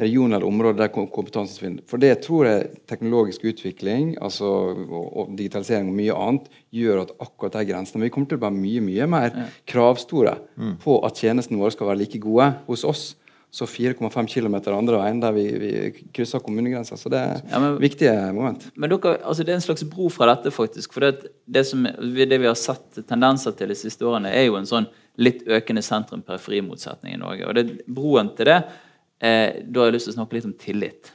regioner 0.01 0.39
eller 0.39 0.49
områder 0.49 0.81
der 0.87 0.93
kom- 0.95 1.11
kompetansen 1.13 1.61
finner? 1.61 1.85
For 1.91 2.01
det 2.01 2.15
tror 2.25 2.49
jeg 2.49 2.71
teknologisk 2.89 3.45
utvikling 3.53 4.15
altså, 4.25 4.49
og, 4.73 5.05
og 5.21 5.37
digitalisering 5.37 5.93
og 5.93 6.01
mye 6.01 6.17
annet 6.17 6.49
gjør 6.81 7.03
at 7.05 7.13
akkurat 7.29 7.59
de 7.61 7.67
grensene 7.69 8.07
Vi 8.07 8.13
kommer 8.15 8.33
til 8.33 8.41
å 8.41 8.47
være 8.47 8.57
mye 8.57 8.87
mye 8.89 9.11
mer 9.13 9.37
kravstore 9.69 10.39
på 10.81 10.97
at 11.05 11.21
tjenestene 11.21 11.61
våre 11.61 11.77
skal 11.77 11.93
være 11.93 12.01
like 12.07 12.25
gode 12.25 12.49
hos 12.71 12.89
oss 12.89 13.05
så 13.57 13.65
4,5 13.65 14.27
km 14.29 14.55
andre 14.77 14.99
veien 15.01 15.21
der 15.23 15.33
vi, 15.33 15.45
vi 15.57 15.71
krysser 16.13 16.43
kommunegrenser. 16.45 16.99
Så 17.01 17.09
det 17.13 17.21
er 17.23 17.39
Ja, 17.49 17.61
men- 17.63 17.79
viktige 17.81 18.13
moment. 18.37 18.67
Men 18.77 18.91
dere, 18.93 19.15
altså 19.25 19.45
det 19.47 19.55
er 19.55 19.61
en 19.61 19.65
slags 19.65 19.85
bro 19.89 20.11
fra 20.13 20.27
dette, 20.35 20.53
faktisk. 20.53 20.93
For 20.93 21.01
det, 21.07 21.31
det, 21.49 21.63
som, 21.65 21.87
det 21.87 22.39
vi 22.43 22.47
har 22.51 22.59
sett 22.61 23.01
tendenser 23.09 23.57
til 23.57 23.69
de 23.73 23.79
siste 23.79 24.05
årene, 24.05 24.29
er 24.29 24.45
jo 24.51 24.59
en 24.61 24.69
sånn 24.69 24.87
litt 25.17 25.47
økende 25.49 25.81
sentrum-periferimotsetning 25.87 27.15
i 27.17 27.21
Norge. 27.23 27.47
Og 27.49 27.55
det, 27.57 27.65
broen 27.89 28.29
til 28.37 28.51
det 28.51 28.59
eh, 29.25 29.63
Da 29.65 29.81
har 29.81 29.89
jeg 29.89 29.97
lyst 29.97 30.11
til 30.11 30.15
å 30.15 30.19
snakke 30.21 30.37
litt 30.37 30.49
om 30.51 30.57
tillit. 30.61 31.13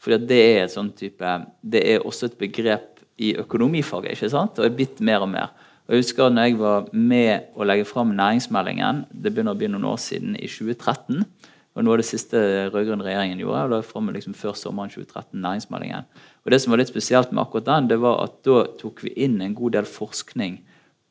Fordi 0.00 0.18
det 0.26 0.40
er 0.58 0.62
et 0.64 0.72
sånn 0.74 0.92
type 0.96 1.32
Det 1.62 1.82
er 1.94 2.04
også 2.04 2.28
et 2.28 2.36
begrep 2.40 3.00
i 3.20 3.34
økonomifaget, 3.40 4.14
ikke 4.18 4.30
sant? 4.32 4.58
Og 4.60 4.64
er 4.68 4.76
blitt 4.76 5.00
mer 5.04 5.24
og 5.24 5.28
mer. 5.32 5.50
Og 5.88 5.96
jeg 5.96 6.04
husker 6.04 6.30
når 6.32 6.46
jeg 6.46 6.58
var 6.60 6.86
med 6.92 7.48
å 7.56 7.64
legge 7.66 7.84
fram 7.88 8.12
næringsmeldingen, 8.16 9.06
det 9.12 9.32
begynner 9.34 9.56
å 9.56 9.58
bli 9.60 9.68
noen 9.72 9.88
år 9.90 9.98
siden, 10.00 10.36
i 10.38 10.46
2013. 10.48 11.24
Og 11.78 11.84
noe 11.86 11.94
av 11.94 12.00
det 12.00 12.08
siste 12.08 12.40
rød-grønne 12.72 13.06
regjeringen 13.06 13.40
gjorde, 13.40 13.60
og 13.62 13.72
la 13.72 13.84
frem 13.86 14.10
liksom 14.14 14.34
før 14.34 14.56
sommeren 14.58 14.90
2013 14.90 15.38
næringsmeldingen. 15.38 16.08
Og 16.42 16.50
det 16.50 16.58
som 16.62 16.74
var 16.74 16.80
litt 16.82 16.90
spesielt 16.90 17.30
med 17.30 17.44
akkurat 17.44 17.68
den, 17.68 17.92
det 17.92 18.00
var 18.02 18.24
at 18.24 18.40
da 18.46 18.64
tok 18.80 19.04
vi 19.06 19.14
inn 19.22 19.38
en 19.44 19.54
god 19.54 19.76
del 19.78 19.86
forskning 19.86 20.58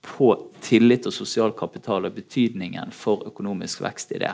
på 0.03 0.33
tillit 0.63 1.07
og 1.07 1.15
sosial 1.15 1.55
kapital 1.55 2.07
og 2.07 2.15
betydningen 2.15 2.91
for 2.95 3.23
økonomisk 3.27 3.83
vekst 3.83 4.11
i 4.15 4.21
det. 4.23 4.33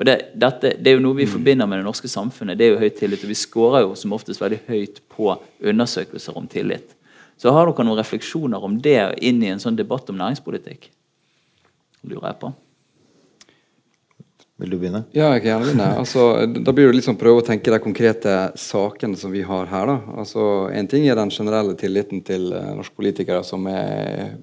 Og 0.00 0.06
det, 0.08 0.16
dette, 0.40 0.74
det 0.80 0.92
er 0.92 0.96
jo 0.96 1.04
noe 1.04 1.18
vi 1.20 1.28
forbinder 1.28 1.68
med 1.68 1.82
det 1.82 1.86
norske 1.86 2.08
samfunnet. 2.08 2.56
Det 2.58 2.66
er 2.66 2.74
jo 2.74 2.80
høy 2.80 2.90
tillit, 2.96 3.24
og 3.24 3.32
vi 3.32 3.36
scorer 3.36 3.84
jo 3.84 3.94
som 3.98 4.14
oftest 4.16 4.40
veldig 4.40 4.62
høyt 4.68 5.02
på 5.12 5.34
undersøkelser 5.60 6.36
om 6.36 6.48
tillit. 6.50 6.96
Så 7.40 7.52
har 7.52 7.68
dere 7.68 7.84
noen 7.84 8.00
refleksjoner 8.00 8.64
om 8.64 8.76
det 8.80 8.98
inn 9.24 9.40
i 9.44 9.50
en 9.52 9.60
sånn 9.62 9.76
debatt 9.78 10.08
om 10.12 10.20
næringspolitikk? 10.20 10.88
Lurer 12.08 12.30
jeg 12.30 12.40
på. 12.40 12.52
Vil 14.60 14.70
du 14.70 14.76
begynne? 14.76 15.06
Ja, 15.16 15.30
jeg 15.32 15.42
kan 15.42 15.48
gjerne 15.48 15.66
begynne. 15.66 15.88
Altså, 16.02 16.24
da 16.46 16.74
blir 16.76 16.92
det 16.92 17.02
sånn 17.06 17.18
prøve 17.18 17.40
å 17.40 17.46
tenke 17.46 17.72
de 17.72 17.80
konkrete 17.82 18.36
sakene 18.60 19.16
som 19.18 19.32
vi 19.32 19.42
har 19.46 19.70
her. 19.70 19.88
da. 19.88 20.18
Altså, 20.20 20.44
ting 20.92 21.08
er 21.08 21.18
den 21.18 21.32
generelle 21.32 21.74
tilliten 21.80 22.20
til 22.26 22.52
eh, 22.54 22.72
norske 22.76 22.94
politikere, 22.98 23.40
som 23.48 23.66
er 23.70 24.36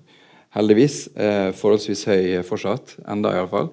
heldigvis 0.58 0.98
eh, 1.14 1.50
forholdsvis 1.56 2.04
høy 2.10 2.22
fortsatt. 2.48 2.98
Enda 3.06 3.36
iallfall. 3.38 3.70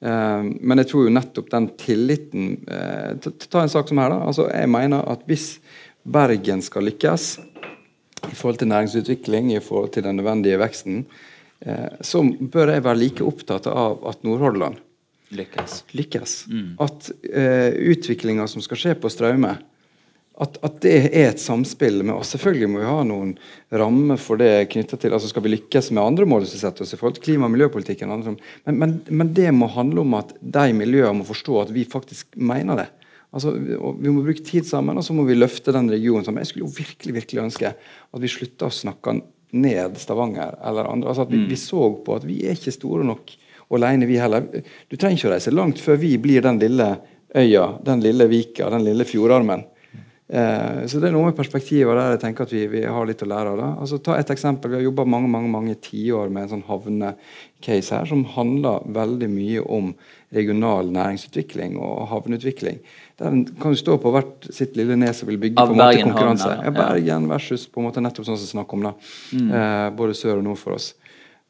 Eh, 0.00 0.48
men 0.62 0.80
jeg 0.80 0.92
tror 0.92 1.08
jo 1.08 1.14
nettopp 1.18 1.50
den 1.52 1.68
tilliten 1.80 2.52
eh, 2.70 3.30
ta 3.50 3.64
en 3.64 3.72
sak 3.72 3.90
som 3.90 4.00
her, 4.00 4.14
da. 4.14 4.22
Altså, 4.30 4.46
jeg 4.54 4.70
mener 4.70 5.10
at 5.10 5.26
hvis 5.28 5.56
Bergen 6.06 6.62
skal 6.64 6.86
lykkes 6.86 7.32
i 8.30 8.36
forhold 8.36 8.62
til 8.62 8.70
næringsutvikling, 8.70 9.50
i 9.52 9.64
forhold 9.64 9.90
til 9.96 10.06
den 10.06 10.22
nødvendige 10.22 10.60
veksten, 10.62 11.02
eh, 11.66 11.90
så 12.00 12.22
bør 12.24 12.76
jeg 12.76 12.86
være 12.86 13.02
like 13.02 13.26
opptatt 13.26 13.68
av 13.68 14.06
at 14.08 14.22
Nordhordland 14.24 14.78
Lykkes. 15.30 15.84
lykkes. 15.94 16.36
At 16.82 17.10
uh, 17.10 17.70
utviklinga 17.92 18.46
som 18.50 18.62
skal 18.64 18.80
skje 18.80 18.94
på 18.98 19.10
Straume, 19.12 19.56
at, 20.40 20.56
at 20.64 20.78
det 20.80 20.92
er 21.10 21.26
et 21.28 21.42
samspill 21.42 21.98
med 22.00 22.14
oss. 22.16 22.30
Selvfølgelig 22.32 22.68
må 22.72 22.78
vi 22.80 22.88
ha 22.88 23.02
noen 23.04 23.34
rammer 23.76 24.16
for 24.16 24.40
det 24.40 24.70
knytta 24.72 24.96
til 24.96 25.12
altså 25.12 25.28
Skal 25.28 25.44
vi 25.44 25.52
lykkes 25.52 25.90
med 25.92 26.00
andre 26.00 26.24
mål 26.24 26.46
som 26.48 26.62
setter 26.62 26.86
oss 26.86 26.94
i 26.96 26.98
forhold 27.00 27.18
til 27.18 27.26
klima- 27.26 27.44
og 27.44 27.52
miljøpolitikken? 27.52 28.08
andre 28.14 28.32
Men, 28.64 28.78
men, 28.80 28.94
men 29.10 29.34
det 29.36 29.50
må 29.52 29.68
handle 29.74 30.00
om 30.00 30.16
at 30.16 30.32
de 30.40 30.64
miljøene 30.72 31.18
må 31.20 31.26
forstå 31.28 31.58
at 31.66 31.74
vi 31.76 31.84
faktisk 31.84 32.32
mener 32.40 32.80
det. 32.80 32.88
Altså, 33.36 33.52
vi- 33.52 34.08
må 34.10 34.24
bruke 34.24 34.42
tid 34.42 34.64
sammen, 34.66 34.96
og 34.96 35.04
så 35.04 35.12
må 35.14 35.26
vi 35.28 35.36
løfte 35.36 35.74
den 35.76 35.90
regionen 35.92 36.24
sammen. 36.24 36.40
Jeg 36.42 36.54
skulle 36.54 36.66
jo 36.66 36.78
virkelig 36.78 37.14
virkelig 37.20 37.44
ønske 37.44 37.74
at 37.76 38.24
vi 38.24 38.32
slutta 38.32 38.66
å 38.70 38.74
snakke 38.74 39.20
ned 39.52 39.98
Stavanger 40.00 40.56
eller 40.64 40.88
andre. 40.88 41.10
Altså 41.12 41.28
at 41.28 41.30
vi, 41.36 41.44
vi 41.52 41.60
så 41.60 41.84
på 42.06 42.16
at 42.16 42.24
vi 42.24 42.40
er 42.46 42.56
ikke 42.56 42.72
store 42.74 43.04
nok 43.04 43.36
alene, 43.78 44.06
vi 44.06 44.18
heller. 44.18 44.46
Du 44.90 44.96
trenger 44.96 45.16
ikke 45.18 45.28
å 45.30 45.34
reise 45.36 45.52
langt 45.54 45.78
før 45.82 46.00
vi 46.02 46.16
blir 46.18 46.42
den 46.42 46.58
lille 46.58 46.88
øya, 47.36 47.66
den 47.86 48.00
lille 48.02 48.26
vika, 48.26 48.70
den 48.70 48.84
lille 48.84 49.04
fjordarmen. 49.06 49.62
Eh, 50.30 50.86
så 50.86 51.00
det 51.02 51.08
er 51.08 51.14
noe 51.16 51.26
med 51.26 51.34
perspektiver 51.34 51.96
der 51.98 52.12
jeg 52.14 52.20
tenker 52.22 52.46
at 52.46 52.52
vi, 52.54 52.60
vi 52.70 52.84
har 52.86 53.06
litt 53.08 53.22
å 53.22 53.26
lære 53.26 53.50
av. 53.50 53.56
det. 53.58 53.70
Altså, 53.82 53.98
ta 53.98 54.14
et 54.18 54.30
eksempel. 54.30 54.70
Vi 54.70 54.78
har 54.78 54.84
jobba 54.86 55.04
mange 55.04 55.26
mange, 55.30 55.50
mange 55.50 55.74
tiår 55.82 56.30
med 56.30 56.44
en 56.46 56.52
sånn 56.52 56.62
havnecase 56.68 57.96
her, 57.98 58.06
som 58.06 58.22
handler 58.36 58.84
veldig 58.94 59.28
mye 59.32 59.64
om 59.66 59.92
regional 60.34 60.86
næringsutvikling 60.94 61.74
og 61.82 62.06
havneutvikling. 62.12 62.78
Der 63.18 63.40
kan 63.60 63.74
jo 63.74 63.80
stå 63.80 63.98
på 64.00 64.12
hvert 64.14 64.46
sitt 64.54 64.78
lille 64.78 64.94
nes 64.96 65.24
og 65.24 65.32
vil 65.32 65.40
bygge 65.42 65.58
Av 65.58 65.66
på 65.66 65.74
en 65.74 65.82
måte 65.82 66.04
konkurranse. 66.06 66.46
Havner, 66.46 66.70
Ja, 66.70 66.76
Bergen 66.78 67.26
versus 67.28 67.66
på 67.66 67.82
en 67.82 67.88
måte 67.90 68.00
nettopp 68.04 68.28
sånn 68.30 68.38
som 68.38 68.46
vi 68.46 68.54
snakker 68.54 68.78
om 68.78 68.86
da. 68.86 68.94
Eh, 69.34 69.90
både 69.98 70.14
sør 70.14 70.38
og 70.38 70.46
nord 70.46 70.62
for 70.62 70.78
oss. 70.78 70.92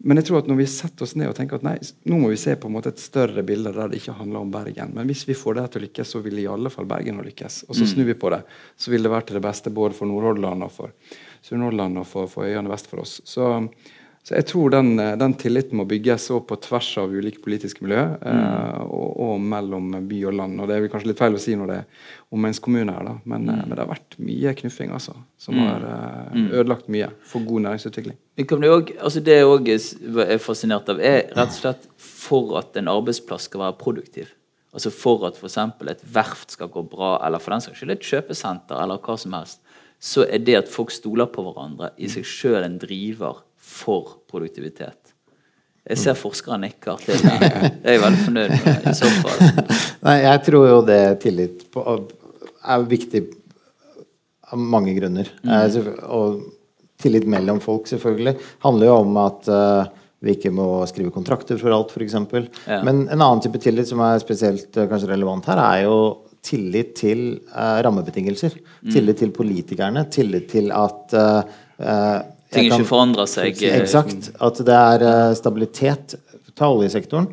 Men 0.03 0.17
jeg 0.17 0.31
tror 0.31 0.41
at 0.41 0.47
når 0.49 0.57
vi 0.63 0.67
setter 0.71 1.05
oss 1.05 1.13
ned 1.19 1.29
og 1.29 1.35
tenker 1.37 1.59
at 1.59 1.65
nei, 1.67 1.75
nå 2.09 2.19
må 2.23 2.31
vi 2.33 2.39
se 2.41 2.55
på 2.57 2.71
en 2.71 2.75
måte 2.79 2.93
et 2.95 3.03
større 3.03 3.45
bilde 3.45 3.73
der 3.77 3.91
det 3.93 4.01
ikke 4.01 4.17
handler 4.17 4.41
om 4.41 4.53
Bergen. 4.53 4.95
Men 4.97 5.11
hvis 5.11 5.27
vi 5.29 5.37
får 5.37 5.59
det 5.59 5.65
til 5.75 5.83
å 5.83 5.85
lykkes, 5.85 6.13
så 6.15 6.23
vil 6.25 6.41
i 6.41 6.47
alle 6.49 6.73
fall 6.73 6.89
Bergen 6.89 7.21
å 7.21 7.27
lykkes. 7.27 7.65
Og 7.69 7.77
så 7.77 7.89
snur 7.91 8.09
vi 8.09 8.17
på 8.17 8.31
det. 8.33 8.41
Så 8.81 8.95
vil 8.95 9.05
det 9.05 9.13
være 9.13 9.29
til 9.29 9.37
det 9.37 9.45
beste 9.45 9.73
både 9.77 9.99
for 9.99 10.09
Nordhordland 10.09 10.65
og 10.65 10.73
for 10.73 10.95
Sunnhordland 11.45 12.01
og 12.01 12.09
for, 12.09 12.31
for 12.33 12.49
øyene 12.49 12.73
vest 12.73 12.89
for 12.89 13.05
oss. 13.05 13.19
Så, 13.29 13.51
så 14.31 14.37
jeg 14.38 14.47
tror 14.47 14.71
den, 14.71 14.93
eh, 15.03 15.16
den 15.19 15.33
tilliten 15.35 15.75
må 15.81 15.85
bygges 15.90 16.29
også 16.31 16.45
på 16.47 16.57
tvers 16.62 16.88
av 17.03 17.11
ulike 17.11 17.40
politiske 17.43 17.83
miljø, 17.83 18.05
eh, 18.31 18.77
og, 18.85 19.16
og 19.25 19.40
mellom 19.43 19.88
by 20.07 20.21
og 20.31 20.37
land. 20.38 20.61
Og 20.62 20.71
det 20.71 20.77
er 20.77 20.85
vel 20.85 20.93
kanskje 20.93 21.11
litt 21.11 21.19
feil 21.19 21.35
å 21.35 21.40
si 21.43 21.57
når 21.59 21.73
det 21.73 21.79
er 21.81 22.05
omegnskommuner 22.38 22.95
her, 22.95 23.09
da. 23.09 23.14
Men, 23.25 23.49
mm. 23.49 23.64
men 23.64 23.75
det 23.75 23.83
har 23.83 23.90
vært 23.90 24.14
mye 24.23 24.53
knuffing, 24.61 24.95
altså. 24.95 25.16
Som 25.35 25.59
har 25.59 25.83
eh, 25.88 26.38
ødelagt 26.61 26.87
mye 26.95 27.11
for 27.27 27.43
god 27.49 27.66
næringsutvikling. 27.66 28.21
Det 28.38 28.47
også, 28.55 28.97
altså 29.01 29.25
det 29.27 29.40
jeg 29.40 30.29
er 30.29 30.47
fascinert 30.47 30.95
av, 30.95 31.03
er 31.03 31.21
rett 31.35 31.51
og 31.51 31.59
slett 31.59 31.90
for 31.99 32.55
at 32.62 32.79
en 32.79 32.95
arbeidsplass 32.95 33.51
skal 33.51 33.66
være 33.66 33.79
produktiv. 33.83 34.31
Altså 34.71 34.95
For 34.95 35.27
at 35.27 35.43
f.eks. 35.43 35.59
et 35.90 36.09
verft 36.14 36.55
skal 36.55 36.71
gå 36.71 36.87
bra, 36.87 37.16
eller 37.27 37.43
for 37.43 37.51
den 37.51 37.66
saks 37.66 37.83
skyld 37.83 37.99
et 37.99 38.11
kjøpesenter, 38.14 38.79
eller 38.79 39.03
hva 39.03 39.19
som 39.19 39.35
helst, 39.35 39.64
så 39.99 40.23
er 40.23 40.38
det 40.38 40.61
at 40.62 40.71
folk 40.71 40.95
stoler 40.95 41.27
på 41.27 41.43
hverandre, 41.43 41.90
i 41.99 42.07
seg 42.07 42.23
sjøl 42.23 42.62
en 42.62 42.79
driver 42.79 43.43
for 43.71 44.17
produktivitet. 44.31 45.15
Jeg 45.91 45.99
ser 45.99 46.19
forskere 46.19 46.59
nikker 46.61 47.01
til 47.03 47.19
det. 47.25 47.37
Jeg 47.41 47.97
er 47.97 48.03
veldig 48.03 48.25
fornøyd 48.27 48.53
med 48.53 48.67
det 48.69 48.93
i 48.93 48.97
så 48.99 49.11
fall. 49.23 49.71
Nei, 50.07 50.17
jeg 50.23 50.43
tror 50.47 50.67
jo 50.69 50.81
det 50.87 51.03
tillit 51.25 51.65
på, 51.73 51.85
er 52.61 52.89
viktig 52.91 53.23
av 54.51 54.61
mange 54.61 54.95
grunner. 54.99 55.31
Mm. 55.43 55.55
selvfø- 55.73 56.11
og 56.11 56.43
tillit 57.01 57.27
mellom 57.31 57.63
folk, 57.65 57.89
selvfølgelig, 57.89 58.37
handler 58.67 58.91
jo 58.91 58.97
om 59.01 59.19
at 59.23 59.49
uh, 59.49 59.89
vi 60.21 60.35
ikke 60.37 60.53
må 60.53 60.69
skrive 60.91 61.13
kontrakter 61.15 61.59
for 61.61 61.73
alt, 61.73 61.95
f.eks. 61.95 62.19
Ja. 62.69 62.83
Men 62.85 63.07
en 63.07 63.17
annen 63.17 63.41
type 63.41 63.61
tillit 63.63 63.89
som 63.89 64.03
er 64.05 64.21
spesielt 64.21 64.77
uh, 64.77 64.85
kanskje 64.91 65.09
relevant 65.15 65.49
her, 65.49 65.63
er 65.65 65.87
jo 65.87 65.97
tillit 66.45 66.93
til 66.99 67.25
uh, 67.53 67.81
rammebetingelser. 67.85 68.59
Mm. 68.83 68.93
Tillit 68.93 69.23
til 69.23 69.33
politikerne. 69.37 70.05
Tillit 70.13 70.49
til 70.53 70.71
at 70.73 71.17
eh, 71.17 71.57
eh, 71.85 72.19
Ting 72.51 72.69
kan- 72.71 72.81
ikke 72.81 72.89
forandrer 72.89 73.27
seg. 73.31 73.63
eh, 73.63 73.79
Eksakt. 73.81 74.31
At 74.41 74.57
det 74.67 74.75
er 74.75 75.03
eh, 75.07 75.35
stabilitet. 75.35 76.15
Ta 76.57 76.67
oljesektoren. 76.67 77.29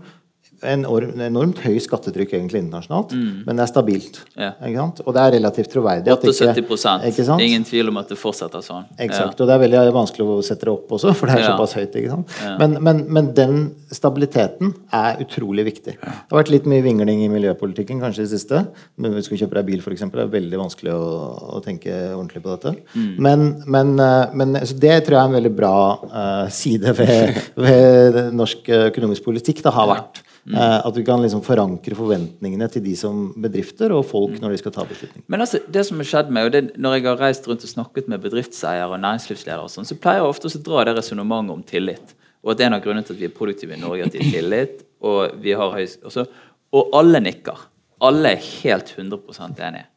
Enorm, 0.66 1.12
enormt 1.22 1.60
høy 1.62 1.76
skattetrykk 1.80 2.34
egentlig 2.34 2.64
internasjonalt, 2.64 3.12
men 3.46 3.60
det 3.60 3.62
er 3.62 3.70
stabilt. 3.70 4.22
Mm. 4.34 4.42
Ja. 4.42 4.52
Ikke? 4.70 4.86
Og 5.06 5.14
det 5.14 5.22
er 5.22 5.32
relativt 5.38 5.70
troverdig. 5.74 6.12
at 6.14 6.24
ikke- 6.24 6.48
78 6.54 7.06
ikke 7.12 7.26
sant? 7.26 7.42
Ingen 7.42 7.64
tvil 7.64 7.90
om 7.90 7.98
at 7.98 8.10
det 8.10 8.18
fortsetter 8.18 8.64
sånn. 8.66 8.86
Eksakt. 8.98 9.40
Og 9.40 9.48
det 9.48 9.54
er 9.54 9.60
veldig 9.60 9.94
vanskelig 9.94 10.26
å 10.26 10.44
sette 10.44 10.66
det 10.66 10.74
opp 10.74 10.90
også, 10.90 11.14
for 11.16 11.28
det 11.28 11.36
er 11.36 11.42
Ja. 11.42 11.58
såpass 11.58 11.74
høyt. 11.74 11.94
ikke? 11.96 12.58
Men, 12.60 12.78
men, 12.82 13.06
men 13.14 13.34
den 13.34 13.76
stabiliteten 13.92 14.74
er 14.92 15.18
utrolig 15.22 15.66
viktig. 15.66 15.94
Det 16.02 16.32
har 16.32 16.44
vært 16.44 16.50
litt 16.52 16.66
mye 16.66 16.82
vingling 16.82 17.24
i 17.24 17.30
miljøpolitikken 17.30 18.02
kanskje 18.02 18.20
i 18.20 18.28
det 18.28 18.34
siste. 18.40 18.68
Men 18.98 19.14
hvis 19.14 19.28
du 19.28 19.36
skal 19.36 19.48
kjøpe 19.48 19.56
deg 19.60 19.66
bil, 19.66 19.80
f.eks., 19.80 20.02
det 20.12 20.24
er 20.26 20.28
veldig 20.34 20.58
vanskelig 20.58 20.94
å, 20.94 21.58
å 21.58 21.64
tenke 21.64 21.92
ordentlig 22.16 22.42
på 22.44 22.56
dette. 22.58 22.76
Men, 23.20 23.64
men, 23.68 24.00
eh, 24.00 24.34
men 24.34 24.54
så 24.66 24.78
det 24.78 25.06
tror 25.06 25.18
jeg 25.18 25.22
er 25.22 25.30
en 25.30 25.38
veldig 25.38 25.56
bra 25.56 25.76
uh, 26.12 26.48
side 26.50 26.94
ved, 26.98 27.42
ved 27.68 28.22
norsk 28.34 28.70
eh, 28.70 28.88
økonomisk 28.92 29.24
politikk. 29.28 29.62
Det 29.64 29.74
har 29.74 29.88
vært. 29.88 30.24
Eh, 30.48 30.86
at 30.88 30.96
vi 30.96 31.04
kan 31.04 31.20
liksom 31.20 31.42
forankre 31.44 31.96
forventningene 31.98 32.70
til 32.72 32.84
de 32.86 32.94
som 32.96 33.26
bedrifter 33.44 33.92
og 33.92 34.06
folk 34.08 34.38
når 34.40 34.54
de 34.54 34.60
skal 34.62 34.74
ta 34.78 34.86
beslutninger. 34.88 35.26
Men 35.28 35.44
altså, 35.44 35.60
det 35.68 35.84
som 35.88 36.00
har 36.00 36.08
skjedd 36.08 36.30
med, 36.32 36.48
og 36.48 36.54
det, 36.54 36.62
Når 36.78 36.94
jeg 36.96 37.04
har 37.04 37.20
reist 37.20 37.48
rundt 37.48 37.66
og 37.68 37.74
snakket 37.74 38.08
med 38.08 38.22
bedriftseiere 38.24 38.88
og 38.88 39.02
næringslivsledere, 39.04 39.66
og 39.66 39.74
sånn, 39.74 39.88
så 39.88 39.98
pleier 40.00 40.22
jeg 40.22 40.30
ofte 40.30 40.48
å 40.48 40.64
dra 40.64 40.86
det 40.88 40.96
resonnementet 40.96 41.54
om 41.54 41.64
tillit. 41.64 42.16
Og 42.46 42.54
at 42.54 42.62
en 42.64 42.78
av 42.78 42.84
grunnene 42.84 43.04
til 43.04 43.18
at 43.18 43.20
vi 43.20 43.28
er 43.28 43.36
produktive 43.36 43.76
i 43.76 43.82
Norge, 43.82 44.06
er 44.06 44.08
at 44.08 44.16
de 44.16 44.24
har 44.24 44.32
tillit. 44.38 44.86
Og 45.04 45.36
vi 45.44 45.52
har 45.52 45.74
høy, 45.74 45.84
også, 46.08 46.24
og 46.72 46.96
alle 46.96 47.20
nikker. 47.20 47.68
Alle 48.08 48.38
er 48.38 48.48
helt 48.64 48.94
100% 48.96 49.60
enige. 49.68 49.90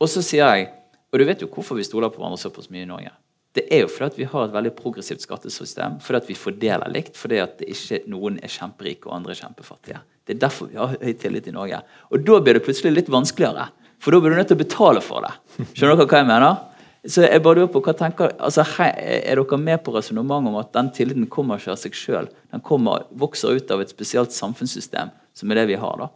Og 0.00 0.10
så 0.10 0.22
sier 0.24 0.50
jeg 0.56 0.72
Og 1.12 1.20
du 1.20 1.24
vet 1.24 1.40
jo 1.40 1.46
hvorfor 1.48 1.78
vi 1.78 1.84
stoler 1.86 2.10
på 2.10 2.18
hverandre 2.18 2.36
såpass 2.36 2.66
mye 2.68 2.82
i 2.82 2.88
Norge. 2.88 3.12
Det 3.56 3.64
er 3.72 3.86
jo 3.86 3.88
fordi 3.88 4.20
vi 4.20 4.28
har 4.28 4.44
et 4.46 4.54
veldig 4.54 4.74
progressivt 4.76 5.24
skattesystem. 5.24 5.96
Fordi 6.04 6.28
vi 6.28 6.36
fordeler 6.36 6.92
likt. 6.92 7.16
Fordi 7.16 7.40
at 7.40 7.56
det 7.60 7.70
ikke 7.72 8.02
noen 8.12 8.36
er 8.44 8.52
kjemperike 8.52 9.08
og 9.08 9.16
andre 9.16 9.32
er 9.32 9.40
kjempefattige. 9.40 10.02
Det 10.26 10.36
er 10.36 10.42
derfor 10.42 10.70
vi 10.70 10.78
har 10.80 10.96
høy 11.00 11.12
tillit 11.20 11.48
i 11.48 11.54
Norge. 11.54 11.80
Og 12.10 12.24
da 12.26 12.40
blir 12.42 12.58
det 12.58 12.64
plutselig 12.66 12.92
litt 12.92 13.12
vanskeligere. 13.12 13.70
For 14.02 14.12
da 14.12 14.20
blir 14.20 14.34
du 14.34 14.40
nødt 14.40 14.50
til 14.50 14.58
å 14.58 14.64
betale 14.64 15.02
for 15.04 15.24
det. 15.24 15.32
Skjønner 15.72 15.96
dere 15.96 16.08
hva 16.10 16.20
jeg 16.20 16.28
mener? 16.28 16.64
Så 17.06 17.22
jeg 17.22 17.42
bare 17.44 17.60
lurer 17.60 17.70
på, 17.70 17.80
hva 17.86 17.94
tenker, 17.94 18.32
altså, 18.42 18.64
hei, 18.76 18.90
Er 19.30 19.38
dere 19.38 19.58
med 19.62 19.82
på 19.86 19.94
resonnementet 19.94 20.50
om 20.50 20.58
at 20.58 20.72
den 20.74 20.90
tilliten 20.94 21.28
kommer 21.30 21.60
ikke 21.60 21.76
av 21.76 21.80
seg 21.80 21.94
sjøl? 21.94 22.28
Den 22.50 22.62
kommer, 22.66 23.06
vokser 23.14 23.54
ut 23.56 23.70
av 23.70 23.84
et 23.84 23.92
spesielt 23.94 24.34
samfunnssystem, 24.34 25.12
som 25.36 25.52
er 25.52 25.60
det 25.60 25.68
vi 25.70 25.78
har, 25.78 26.02
da? 26.02 26.08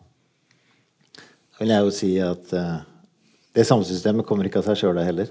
Da 1.54 1.62
vil 1.62 1.74
jeg 1.74 1.86
jo 1.86 1.94
si 1.94 2.10
at 2.24 2.54
uh, 2.56 2.80
det 3.54 3.66
samfunnssystemet 3.68 4.26
kommer 4.26 4.48
ikke 4.48 4.64
av 4.64 4.70
seg 4.70 4.82
sjøl, 4.82 4.98
det 4.98 5.06
heller. 5.06 5.30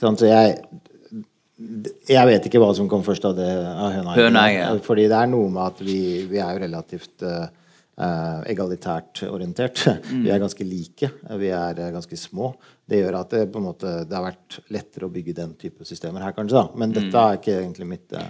Sånn, 0.00 0.16
så 0.18 0.26
jeg, 0.26 0.56
jeg 1.58 2.26
vet 2.28 2.44
ikke 2.46 2.60
hva 2.62 2.72
som 2.76 2.88
kom 2.90 3.02
først 3.06 3.24
av 3.26 3.36
det 3.38 3.48
av 3.50 3.92
høna. 3.96 4.12
Høna, 4.14 4.44
ja. 4.54 4.66
Fordi 4.84 5.08
det 5.10 5.16
er 5.18 5.30
noe 5.30 5.48
med 5.50 5.64
at 5.64 5.80
vi, 5.82 6.00
vi 6.30 6.38
er 6.38 6.52
jo 6.54 6.62
relativt 6.62 7.24
eh, 7.26 7.48
eh, 7.98 8.40
egalitært 8.54 9.24
orientert. 9.26 9.82
Mm. 10.08 10.22
Vi 10.24 10.30
er 10.34 10.42
ganske 10.44 10.66
like. 10.68 11.10
Vi 11.42 11.50
er 11.50 11.80
eh, 11.82 11.90
ganske 11.96 12.18
små. 12.20 12.52
Det 12.88 13.02
gjør 13.02 13.18
at 13.20 13.34
det, 13.34 13.46
på 13.52 13.58
en 13.60 13.66
måte, 13.72 13.96
det 14.08 14.14
har 14.16 14.28
vært 14.28 14.60
lettere 14.72 15.08
å 15.08 15.12
bygge 15.12 15.34
den 15.40 15.56
type 15.58 15.84
systemer 15.88 16.22
her, 16.28 16.36
kanskje. 16.36 16.60
da. 16.62 16.68
Men 16.78 16.92
Mm. 16.94 17.00
dette 17.00 17.24
er 17.24 17.40
ikke 17.42 17.56
egentlig 17.58 17.86
mitt 17.90 18.14
uh, 18.16 18.22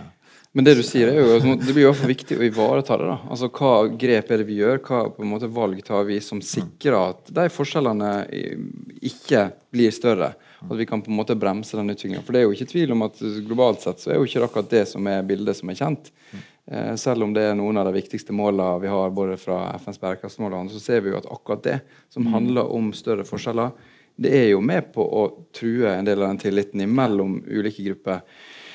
Men 0.56 0.64
det 0.64 0.74
du 0.80 0.82
sier, 0.82 1.12
er 1.12 1.20
jo 1.20 1.36
altså, 1.36 1.54
det 1.60 1.74
blir 1.76 1.84
jo 1.84 1.92
viktig 2.08 2.40
å 2.40 2.46
ivareta 2.48 2.96
det. 2.98 3.06
da. 3.12 3.18
Altså 3.28 3.52
Hva 3.52 3.74
grep 3.92 4.32
er 4.32 4.40
det 4.40 4.48
vi 4.48 4.56
gjør, 4.62 4.80
hva 4.88 5.04
på 5.14 5.22
en 5.22 5.30
måte 5.36 5.52
valg 5.52 5.84
tar 5.84 6.08
vi 6.08 6.16
som 6.24 6.40
sikrer 6.40 6.96
at 6.96 7.28
de 7.30 7.44
forskjellene 7.52 8.12
ikke 9.04 9.50
blir 9.70 9.92
større? 9.94 10.32
At 10.60 10.76
vi 10.76 10.86
kan 10.86 11.02
på 11.02 11.10
en 11.12 11.16
måte 11.20 11.36
bremse 11.38 11.76
den 11.78 11.90
utviklingen. 11.92 12.24
For 12.26 12.34
det 12.34 12.40
er 12.40 12.48
jo 12.48 12.54
ikke 12.56 12.70
tvil 12.72 12.92
om 12.92 13.04
at 13.06 13.20
globalt 13.46 13.84
sett 13.84 14.00
så 14.02 14.10
er 14.10 14.18
jo 14.18 14.26
ikke 14.26 14.42
akkurat 14.48 14.70
det 14.72 14.84
som 14.90 15.06
er 15.06 15.22
bildet 15.28 15.56
som 15.56 15.70
er 15.70 15.78
kjent. 15.78 16.10
Eh, 16.70 16.94
selv 17.00 17.22
om 17.24 17.32
det 17.36 17.44
er 17.46 17.54
noen 17.56 17.78
av 17.78 17.86
de 17.88 17.94
viktigste 17.94 18.34
målene 18.34 18.80
vi 18.82 18.90
har 18.90 19.14
både 19.14 19.38
fra 19.40 19.60
FNs 19.78 20.00
bærekraftsmål 20.02 20.52
og 20.52 20.58
andre, 20.64 20.74
så 20.74 20.82
ser 20.82 21.04
vi 21.04 21.14
jo 21.14 21.20
at 21.20 21.30
akkurat 21.30 21.62
det 21.64 21.78
som 22.12 22.26
handler 22.34 22.68
om 22.74 22.90
større 22.92 23.24
forskjeller, 23.28 23.70
det 24.18 24.34
er 24.34 24.48
jo 24.50 24.60
med 24.60 24.90
på 24.92 25.04
å 25.04 25.24
true 25.54 25.92
en 25.94 26.04
del 26.04 26.20
av 26.22 26.32
den 26.32 26.42
tilliten 26.42 26.82
imellom 26.82 27.38
ulike 27.46 27.84
grupper. 27.86 28.24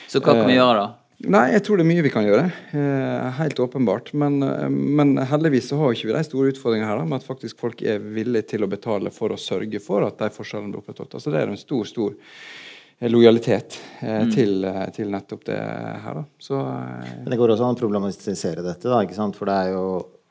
Så 0.08 0.22
hva 0.22 0.38
kan 0.38 0.46
vi 0.48 0.56
Eh, 0.56 0.62
gjøre, 0.62 0.80
da? 0.80 1.03
Nei, 1.24 1.54
jeg 1.54 1.64
tror 1.64 1.80
det 1.80 1.86
er 1.86 1.88
mye 1.88 2.04
vi 2.04 2.12
kan 2.12 2.26
gjøre. 2.28 2.48
Eh, 2.76 3.28
helt 3.38 3.60
åpenbart. 3.64 4.12
Men, 4.14 4.42
eh, 4.44 4.68
men 4.70 5.16
heldigvis 5.18 5.70
så 5.72 5.78
har 5.80 5.94
ikke 5.96 6.12
de 6.12 6.24
store 6.28 6.52
utfordringene 6.52 6.90
her 6.90 7.00
da, 7.00 7.06
med 7.08 7.22
at 7.22 7.28
faktisk 7.28 7.62
folk 7.64 7.82
er 7.82 8.04
villige 8.04 8.50
til 8.54 8.66
å 8.66 8.70
betale 8.72 9.12
for 9.14 9.32
å 9.32 9.40
sørge 9.40 9.80
for 9.84 10.04
at 10.04 10.20
de 10.20 10.30
forskjellene 10.36 10.74
blir 10.74 10.84
opprettholdt. 10.84 11.16
Altså 11.16 11.32
Det 11.32 11.40
er 11.40 11.54
en 11.54 11.62
stor, 11.62 11.86
stor 11.88 12.18
eh, 13.00 13.08
lojalitet 13.08 13.80
eh, 14.02 14.28
til, 14.36 14.68
til 14.96 15.16
nettopp 15.16 15.46
det 15.48 15.62
her. 16.04 16.20
da. 16.20 16.26
Så 16.44 16.60
eh, 16.60 17.14
Men 17.22 17.32
det 17.32 17.40
går 17.40 17.56
også 17.56 17.70
an 17.70 17.80
å 17.80 17.84
problematisere 17.86 18.66
dette, 18.66 18.90
da, 18.90 19.00
ikke 19.08 19.16
sant? 19.16 19.40
for 19.40 19.48
det 19.48 19.56
er 19.62 19.78
jo 19.78 19.88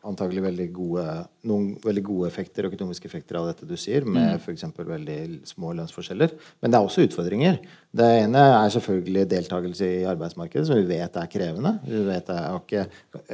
antagelig 0.09 0.43
veldig 0.43 0.67
gode, 0.75 1.05
noen 1.47 1.67
veldig 1.83 2.03
gode 2.07 2.29
effekter, 2.29 2.67
økonomiske 2.67 3.07
effekter 3.07 3.39
av 3.39 3.47
dette 3.51 3.67
du 3.69 3.77
sier, 3.79 4.07
med 4.07 4.41
for 4.43 4.55
f.eks. 4.57 4.65
veldig 4.89 5.19
små 5.47 5.73
lønnsforskjeller. 5.79 6.35
Men 6.63 6.73
det 6.73 6.79
er 6.79 6.89
også 6.89 7.05
utfordringer. 7.07 7.61
Det 7.95 8.09
ene 8.25 8.43
er 8.57 8.73
selvfølgelig 8.75 9.27
deltakelse 9.31 9.91
i 10.01 10.07
arbeidsmarkedet, 10.11 10.67
som 10.69 10.81
vi 10.81 10.89
vet 10.91 11.19
er 11.21 11.31
krevende. 11.31 11.75
Vi 11.87 12.03
vet 12.09 12.31
det 12.33 12.39
er 12.39 12.59
ikke 12.59 12.87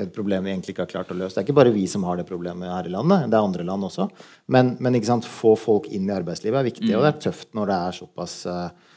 et 0.04 0.12
problem 0.14 0.44
vi 0.44 0.52
egentlig 0.54 0.76
ikke 0.76 0.84
har 0.84 0.92
klart 0.92 1.14
å 1.14 1.18
løse. 1.18 1.36
Det 1.36 1.42
er 1.42 1.48
ikke 1.48 1.58
bare 1.60 1.74
vi 1.74 1.86
som 1.90 2.04
har 2.08 2.20
det 2.20 2.28
problemet 2.28 2.72
her 2.72 2.90
i 2.90 2.92
landet, 2.92 3.30
det 3.30 3.38
er 3.38 3.48
andre 3.48 3.66
land 3.68 3.88
også. 3.88 4.10
Men, 4.52 4.76
men 4.84 5.00
få 5.28 5.54
folk 5.56 5.88
inn 5.94 6.08
i 6.08 6.14
arbeidslivet 6.14 6.60
er 6.60 6.68
viktig, 6.68 6.92
og 6.96 7.04
det 7.04 7.14
er 7.14 7.24
tøft 7.28 7.56
når 7.56 7.70
det 7.70 7.78
er 7.78 7.98
såpass 8.02 8.34
eh, 8.50 8.87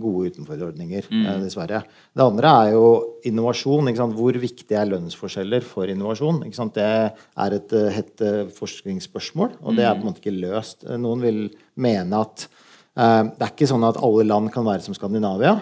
gode 0.00 0.32
utenforordninger, 0.32 1.06
eh, 1.10 1.38
dessverre. 1.42 1.82
Det 2.14 2.24
andre 2.24 2.50
er 2.64 2.72
jo 2.72 2.88
innovasjon. 3.24 3.92
Hvor 4.14 4.32
viktig 4.40 4.74
er 4.74 4.90
lønnsforskjeller 4.90 5.62
for 5.62 5.86
innovasjon? 5.86 6.42
Det 6.74 6.82
er 6.82 7.56
et 7.58 7.72
eh, 7.72 7.90
hett 7.94 8.20
eh, 8.20 8.44
forskningsspørsmål, 8.50 9.58
og 9.62 9.76
det 9.76 9.84
er 9.84 9.94
på 9.94 10.04
en 10.04 10.10
måte 10.10 10.22
ikke 10.22 10.34
løst. 10.40 10.84
Eh, 10.84 10.98
Noen 10.98 11.22
vil 11.22 11.40
mene 11.76 12.20
at 12.26 12.48
eh, 12.48 12.63
det 12.94 13.42
er 13.42 13.50
ikke 13.50 13.66
sånn 13.66 13.82
at 13.88 13.96
alle 14.06 14.22
land 14.28 14.52
kan 14.54 14.62
være 14.66 14.84
som 14.84 14.94
Skandinavia, 14.94 15.56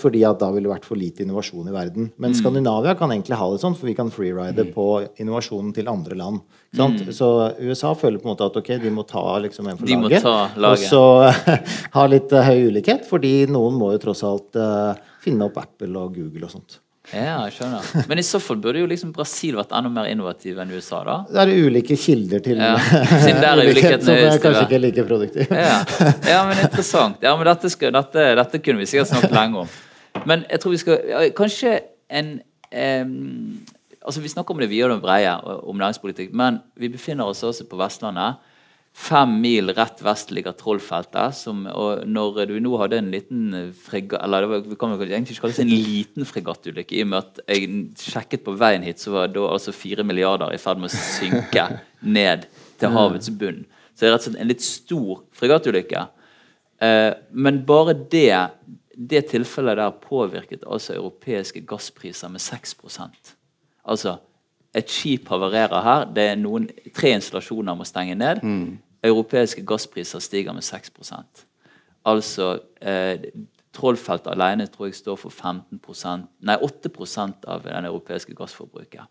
fordi 0.00 0.22
at 0.24 0.38
da 0.40 0.48
ville 0.48 0.64
det 0.64 0.72
vært 0.72 0.86
for 0.88 0.96
lite 0.96 1.26
innovasjon 1.26 1.68
i 1.68 1.74
verden. 1.74 2.06
Men 2.16 2.32
Skandinavia 2.36 2.94
kan 2.96 3.12
egentlig 3.12 3.36
ha 3.36 3.48
det 3.52 3.60
sånn, 3.60 3.76
for 3.76 3.90
vi 3.90 3.94
kan 3.98 4.08
freeride 4.12 4.64
på 4.72 4.86
innovasjonen 5.20 5.74
til 5.76 5.90
andre 5.92 6.16
land. 6.16 6.40
Sant? 6.76 7.02
Så 7.12 7.28
USA 7.60 7.92
føler 7.98 8.22
på 8.22 8.28
en 8.30 8.32
måte 8.32 8.48
at 8.48 8.56
ok, 8.56 8.70
de 8.80 8.92
må 8.96 9.04
ta 9.08 9.24
liksom 9.44 9.68
en 9.68 9.76
for 9.80 9.90
De 9.90 9.98
laget. 9.98 10.24
laget. 10.56 10.70
Og 10.70 10.78
så 10.88 11.04
ha 11.98 12.06
litt 12.08 12.32
eh, 12.32 12.48
høy 12.48 12.68
ulikhet, 12.70 13.04
fordi 13.08 13.34
noen 13.50 13.76
må 13.76 13.92
jo 13.96 14.00
tross 14.06 14.22
alt 14.24 14.56
eh, 14.56 14.94
finne 15.24 15.50
opp 15.50 15.58
Apple 15.60 15.92
og 16.00 16.14
Google 16.16 16.46
og 16.48 16.54
sånt. 16.54 16.78
Ja, 17.10 17.46
jeg 17.48 17.56
skjønner. 17.56 18.06
Men 18.10 18.20
i 18.22 18.24
så 18.26 18.38
fall 18.42 18.58
burde 18.62 18.82
jo 18.82 18.88
liksom 18.90 19.10
Brasil 19.14 19.56
vært 19.58 19.72
enda 19.74 19.90
mer 19.92 20.06
innovativ 20.10 20.60
enn 20.62 20.70
USA, 20.70 21.00
da. 21.06 21.16
Det 21.30 21.40
er 21.42 21.66
ulike 21.66 21.96
kilder 21.98 22.42
til 22.44 22.60
Ja, 22.62 22.76
siden 23.24 23.40
der 23.42 23.50
er 23.50 23.70
ulikhet 23.70 24.06
som 24.06 24.14
er 24.14 24.38
kanskje 24.42 24.66
ikke 24.68 24.82
like 24.84 25.06
produktiv. 25.08 25.54
Ja, 25.54 25.80
ja 26.28 26.44
men 26.48 26.62
interessant. 26.62 27.18
Ja, 27.24 27.34
men 27.38 27.48
dette, 27.50 27.72
skal, 27.72 27.94
dette, 27.96 28.28
dette 28.38 28.62
kunne 28.62 28.84
vi 28.84 28.88
sikkert 28.90 29.10
snakket 29.10 29.34
lenge 29.34 29.64
om. 29.64 29.74
Men 30.26 30.46
jeg 30.50 30.62
tror 30.62 30.74
vi 30.74 30.80
skal 30.82 31.04
ja, 31.06 31.20
Kanskje 31.38 31.76
en 32.10 32.32
em, 32.74 33.12
Altså 34.00 34.22
Vi 34.24 34.30
snakker 34.32 34.54
om 34.54 34.62
det 34.62 34.70
vide 34.70 34.88
og 34.88 34.94
det 34.94 35.02
breie, 35.04 35.32
om 35.44 35.76
næringspolitikk, 35.76 36.32
men 36.32 36.62
vi 36.74 36.88
befinner 36.88 37.28
oss 37.28 37.42
også 37.44 37.66
på 37.68 37.76
Vestlandet. 37.76 38.40
Fem 38.90 39.36
mil 39.40 39.70
rett 39.74 40.00
vest 40.02 40.32
ligger 40.34 40.54
Trollfeltet. 40.58 41.36
Som, 41.38 41.62
og 41.70 42.02
når 42.10 42.44
du 42.50 42.56
nå 42.62 42.74
hadde 42.80 42.98
en 42.98 43.10
liten 43.12 43.72
fregatt 43.78 44.24
Eller 44.26 44.44
det 44.44 44.50
var, 44.50 44.64
vi 44.66 44.78
kan 44.80 44.94
egentlig 44.96 45.36
ikke 45.36 45.46
kalle 45.46 45.56
det 45.56 45.64
en 45.64 45.88
liten 45.88 46.28
fregattulykke, 46.28 46.96
i 46.98 47.04
og 47.06 47.12
med 47.12 47.20
at 47.22 47.42
jeg 47.46 47.70
sjekket 48.02 48.44
på 48.46 48.56
veien 48.60 48.86
hit, 48.86 49.02
så 49.02 49.14
var 49.14 49.30
da 49.32 49.46
altså 49.50 49.74
fire 49.76 50.06
milliarder 50.06 50.54
i 50.54 50.60
ferd 50.60 50.82
med 50.82 50.90
å 50.90 51.02
synke 51.02 51.66
ned 52.18 52.48
til 52.80 52.96
havets 52.96 53.30
bunn. 53.30 53.62
Så 53.94 54.04
det 54.04 54.10
er 54.10 54.16
rett 54.16 54.24
og 54.24 54.30
slett 54.30 54.42
en 54.42 54.50
litt 54.50 54.64
stor 54.64 55.22
fregattulykke. 55.38 56.06
Eh, 56.80 57.12
men 57.30 57.62
bare 57.68 57.94
det, 57.94 58.32
det 58.96 59.26
tilfellet 59.30 59.78
der 59.78 59.98
påvirket 60.02 60.64
altså 60.66 60.96
europeiske 60.96 61.62
gasspriser 61.68 62.32
med 62.32 62.40
6 62.40 62.76
Altså, 63.84 64.18
et 64.74 64.90
skip 64.90 65.28
havarerer 65.28 65.82
her. 65.82 66.04
Det 66.14 66.26
er 66.32 66.38
noen, 66.38 66.68
tre 66.94 67.14
installasjoner 67.16 67.74
må 67.78 67.86
stenge 67.88 68.14
ned. 68.18 68.42
Europeiske 69.02 69.64
gasspriser 69.66 70.20
stiger 70.20 70.52
med 70.52 70.62
6 70.62 70.90
Altså 72.04 72.60
eh, 72.80 73.18
Trollfelt 73.72 74.26
alene 74.26 74.66
tror 74.66 74.88
jeg 74.88 74.94
står 74.98 75.16
for 75.16 75.30
15% 75.30 76.24
nei 76.42 76.56
8% 76.56 77.44
av 77.46 77.62
den 77.62 77.84
europeiske 77.84 78.34
gassforbruket. 78.34 79.06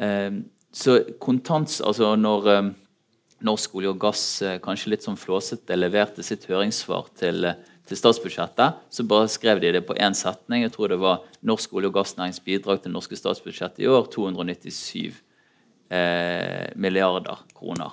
Eh, 0.00 0.30
så 0.72 1.04
kontants, 1.20 1.80
altså 1.80 2.14
når 2.16 2.48
eh, 2.48 2.70
Norsk 3.44 3.74
olje 3.76 3.90
og 3.92 4.00
gass, 4.00 4.42
eh, 4.42 4.56
kanskje 4.62 4.94
litt 4.94 5.04
sånn 5.04 5.20
flåsete, 5.20 5.76
leverte 5.76 6.24
sitt 6.24 6.46
høringssvar 6.48 7.10
til, 7.18 7.44
eh, 7.44 7.54
til 7.84 7.98
statsbudsjettet, 8.00 8.80
så 8.90 9.04
bare 9.04 9.28
skrev 9.28 9.60
de 9.60 9.72
det 9.76 9.84
på 9.84 9.96
én 10.00 10.16
setning. 10.16 10.62
Jeg 10.64 10.72
tror 10.72 10.88
det 10.88 11.00
var 11.02 11.24
norsk 11.42 11.74
olje- 11.76 11.90
og 11.90 11.98
gassnærings 11.98 12.40
bidrag 12.40 12.82
til 12.82 12.94
norske 12.94 13.16
statsbudsjettet 13.16 13.84
i 13.84 13.90
år 13.90 14.08
297 14.12 15.20
eh, 15.90 16.72
milliarder 16.76 17.44
kroner. 17.54 17.92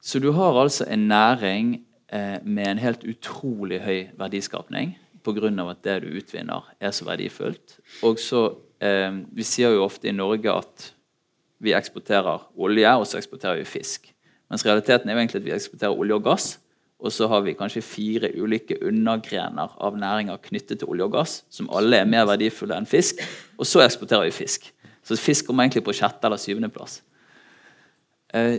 Så 0.00 0.20
du 0.20 0.32
har 0.32 0.60
altså 0.60 0.84
en 0.84 1.08
næring 1.08 1.84
eh, 2.12 2.38
med 2.44 2.70
en 2.70 2.78
helt 2.78 3.04
utrolig 3.04 3.80
høy 3.80 4.08
verdiskapning 4.18 4.96
pga. 5.24 5.70
at 5.70 5.82
det 5.82 6.02
du 6.02 6.18
utvinner, 6.18 6.64
er 6.80 6.90
så 6.90 7.04
verdifullt. 7.04 7.78
Og 8.02 8.18
så, 8.18 8.56
eh, 8.80 9.12
Vi 9.32 9.42
sier 9.42 9.70
jo 9.70 9.84
ofte 9.84 10.08
i 10.08 10.12
Norge 10.12 10.50
at 10.50 10.92
vi 11.60 11.72
eksporterer 11.72 12.48
olje, 12.56 12.96
og 12.96 13.06
så 13.06 13.18
eksporterer 13.18 13.56
vi 13.56 13.64
fisk. 13.64 14.14
Mens 14.50 14.64
realiteten 14.64 15.08
er 15.08 15.14
jo 15.14 15.18
egentlig 15.18 15.40
at 15.40 15.44
vi 15.44 15.50
eksporterer 15.50 15.98
olje 15.98 16.14
og 16.14 16.24
gass. 16.24 16.58
Og 16.98 17.12
så 17.14 17.28
har 17.30 17.44
vi 17.46 17.54
kanskje 17.54 17.84
fire 17.86 18.32
ulike 18.34 18.80
undergrener 18.82 19.74
av 19.78 19.98
næringer 19.98 20.40
knyttet 20.48 20.80
til 20.80 20.90
olje 20.90 21.06
og 21.06 21.12
gass, 21.14 21.36
som 21.50 21.70
alle 21.70 22.00
er 22.00 22.08
mer 22.10 22.26
verdifulle 22.26 22.74
enn 22.74 22.88
fisk. 22.90 23.20
Og 23.58 23.68
så 23.70 23.84
eksporterer 23.84 24.26
vi 24.26 24.34
fisk. 24.34 24.72
Så 25.06 25.16
fisk 25.16 25.46
kommer 25.46 25.64
egentlig 25.64 25.84
på 25.86 25.94
sjette- 25.94 26.26
eller 26.26 26.40
syvendeplass. 26.42 27.00
Eh, 28.34 28.58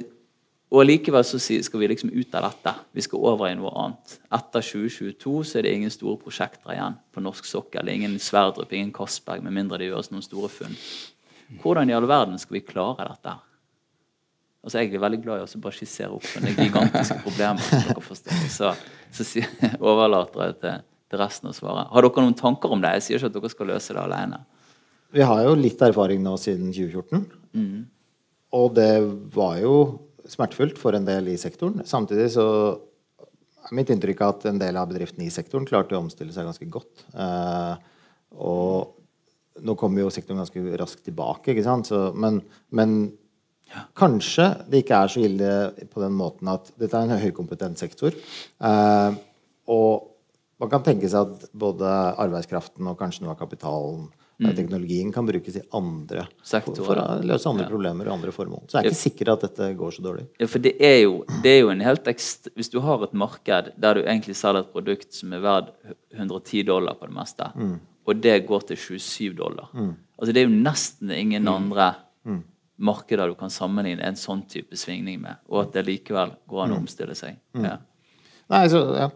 og 0.70 0.86
likevel 0.86 1.26
så 1.26 1.40
skal 1.42 1.82
vi 1.82 1.88
liksom 1.90 2.14
ut 2.14 2.36
av 2.38 2.46
dette. 2.46 2.74
Vi 2.94 3.02
skal 3.02 3.26
over 3.26 3.50
i 3.50 3.56
noe 3.58 3.74
annet. 3.74 4.20
Etter 4.32 4.62
2022 4.62 5.44
så 5.44 5.58
er 5.58 5.66
det 5.66 5.74
ingen 5.74 5.94
store 5.94 6.18
prosjekter 6.22 6.76
igjen 6.76 6.98
på 7.12 7.24
norsk 7.26 7.46
sokkel. 7.50 7.86
Det 7.86 7.92
er 7.92 7.98
ingen 7.98 8.20
Sverdrup, 8.22 8.72
ingen 8.72 8.94
Castberg, 8.94 9.42
med 9.44 9.56
mindre 9.58 9.82
det 9.82 9.90
gjøres 9.90 10.12
noen 10.14 10.26
store 10.26 10.50
funn. 10.54 10.78
Hvordan 11.64 11.90
i 11.90 11.96
all 11.98 12.06
verden 12.08 12.38
skal 12.38 12.60
vi 12.60 12.66
klare 12.68 13.10
dette? 13.10 13.34
Altså 14.60 14.82
Jeg 14.82 14.92
er 14.92 15.02
veldig 15.02 15.22
glad 15.24 15.40
i 15.40 15.46
å 15.46 15.62
bare 15.64 15.78
skissere 15.78 16.12
opp 16.16 16.26
sånne 16.28 16.52
gigantiske 16.58 17.20
problemer. 17.26 17.64
som 17.64 17.84
dere 17.88 18.04
forstår. 18.04 18.42
Så, 18.52 18.72
så 19.16 19.44
overlater 19.80 20.50
jeg 20.50 20.58
til, 20.64 20.82
til, 21.10 21.22
resten 21.22 21.52
å 21.52 21.56
svare. 21.56 21.86
Har 21.94 22.06
dere 22.06 22.26
noen 22.26 22.36
tanker 22.38 22.76
om 22.76 22.84
det? 22.84 22.98
Jeg 22.98 23.06
sier 23.06 23.22
ikke 23.22 23.32
at 23.32 23.38
dere 23.38 23.54
skal 23.54 23.72
løse 23.72 23.96
det 23.96 24.04
alene. 24.04 24.42
Vi 25.16 25.24
har 25.26 25.46
jo 25.48 25.56
litt 25.58 25.80
erfaring 25.82 26.22
nå 26.22 26.36
siden 26.38 26.74
2014. 26.76 27.24
Mm. 27.58 27.88
Og 28.60 28.76
det 28.76 28.94
var 29.34 29.58
jo 29.64 29.74
smertefullt 30.30 30.78
for 30.82 30.98
en 30.98 31.08
del 31.08 31.32
i 31.32 31.40
sektoren. 31.40 31.82
Samtidig 31.88 32.28
så 32.36 32.46
er 33.66 33.76
mitt 33.78 33.90
inntrykk 33.94 34.22
at 34.26 34.46
en 34.50 34.60
del 34.62 34.78
av 34.78 34.90
bedriftene 34.92 35.28
i 35.28 35.34
sektoren 35.34 35.68
klarte 35.70 35.98
å 35.98 36.04
omstille 36.04 36.34
seg 36.36 36.48
ganske 36.50 36.68
godt. 36.70 37.08
Eh, 37.14 37.74
og 38.38 39.64
nå 39.66 39.76
kommer 39.80 40.04
jo 40.04 40.14
sektoren 40.14 40.42
ganske 40.44 40.78
raskt 40.80 41.04
tilbake, 41.08 41.54
ikke 41.54 41.66
sant? 41.66 41.90
Så, 41.90 42.10
men, 42.18 42.42
men 42.76 43.00
Kanskje 43.98 44.48
det 44.70 44.84
ikke 44.84 45.02
er 45.04 45.12
så 45.12 45.24
ille 45.26 45.50
på 45.92 46.02
den 46.04 46.16
måten 46.18 46.50
at 46.52 46.72
dette 46.80 46.98
er 46.98 47.10
en 47.10 47.22
høykompetent 47.22 47.82
sektor. 47.82 48.16
Eh, 48.16 49.20
og 49.70 50.08
man 50.60 50.72
kan 50.72 50.86
tenke 50.86 51.10
seg 51.12 51.28
at 51.28 51.52
både 51.56 51.90
arbeidskraften 52.20 52.88
og 52.90 52.98
kanskje 53.00 53.24
noe 53.24 53.36
av 53.36 53.40
kapitalen 53.40 54.08
mm. 54.40 54.50
teknologien 54.58 55.14
kan 55.16 55.28
brukes 55.28 55.56
i 55.56 55.64
andre 55.78 56.26
Sektorer. 56.44 56.86
for, 56.86 57.00
å 57.00 57.28
løse 57.30 57.50
andre 57.52 57.68
ja. 57.68 57.70
problemer 57.72 58.10
og 58.10 58.18
andre 58.18 58.34
formål. 58.36 58.66
Så 58.66 58.76
det 58.76 58.82
er 58.82 58.90
ikke 58.90 59.02
sikkert 59.04 59.34
at 59.36 59.46
dette 59.48 59.70
går 59.80 59.96
så 59.96 60.06
dårlig. 60.10 60.26
Ja, 60.42 60.50
for 60.52 60.66
det 60.66 60.76
er 60.84 60.98
jo, 61.04 61.16
det 61.46 61.54
er 61.54 61.62
jo 61.62 61.72
en 61.76 61.86
helt 61.86 62.12
ekst... 62.12 62.52
Hvis 62.58 62.74
du 62.74 62.80
har 62.84 63.06
et 63.06 63.16
marked 63.16 63.72
der 63.78 64.00
du 64.00 64.04
egentlig 64.04 64.36
selger 64.40 64.66
et 64.66 64.74
produkt 64.74 65.16
som 65.16 65.38
er 65.38 65.46
verdt 65.46 65.74
110 66.18 66.68
dollar 66.68 67.00
på 67.00 67.08
det 67.08 67.16
meste, 67.22 67.52
mm. 67.56 67.76
og 68.10 68.24
det 68.26 68.38
går 68.50 68.70
til 68.72 68.84
27 69.00 69.34
dollar 69.38 69.70
mm. 69.72 69.92
altså 70.18 70.34
Det 70.34 70.42
er 70.42 70.48
jo 70.48 70.56
nesten 70.56 71.12
ingen 71.14 71.46
mm. 71.46 71.54
andre 71.54 71.92
mm 72.28 72.40
markeder 72.80 73.28
du 73.28 73.36
kan 73.40 73.52
sammenligne 73.52 74.04
en 74.08 74.18
sånn 74.20 74.46
type 74.50 74.78
svingning 74.80 75.20
med, 75.24 75.42
og 75.52 75.66
at 75.66 75.78
det 75.78 75.86
likevel 75.88 76.34
går 76.50 76.64
an 76.64 76.76
å 76.76 76.78
mm. 76.78 76.84
omstille 76.86 77.18
seg. 77.18 77.40
Mm. 77.58 77.66
Ja. 77.68 77.78
Nei, 78.50 78.64
så, 78.72 78.82
ja. 78.98 79.08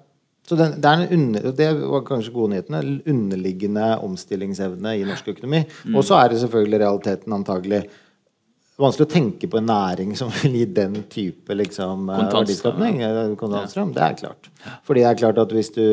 så 0.45 0.57
det, 0.59 0.69
det, 0.83 0.93
under, 1.15 1.49
det, 1.57 1.69
var 1.79 2.03
kanskje 2.07 2.33
gode 2.35 2.53
nyhetene. 2.53 2.81
Underliggende 3.09 3.87
omstillingsevne 4.05 4.97
i 4.99 5.05
norsk 5.07 5.31
økonomi. 5.33 5.63
Mm. 5.87 5.97
Og 5.97 6.05
så 6.05 6.19
er 6.19 6.33
det 6.33 6.41
selvfølgelig 6.43 6.81
realiteten 6.83 7.37
antagelig 7.39 7.81
vanskelig 8.79 9.07
å 9.07 9.13
tenke 9.13 9.49
på 9.49 9.59
en 9.59 9.69
næring 9.69 10.13
som 10.17 10.31
vil 10.41 10.59
gi 10.59 10.67
den 10.75 10.99
type 11.11 11.57
liksom, 11.57 12.09
eh, 12.09 12.27
verdiskapning. 12.33 13.01
Ja. 13.03 13.13
Det 13.31 14.05
er 14.09 14.19
klart. 14.19 14.51
Fordi 14.85 15.05
det 15.05 15.09
er 15.09 15.21
klart 15.23 15.41
at 15.45 15.55
hvis 15.55 15.73
du 15.75 15.85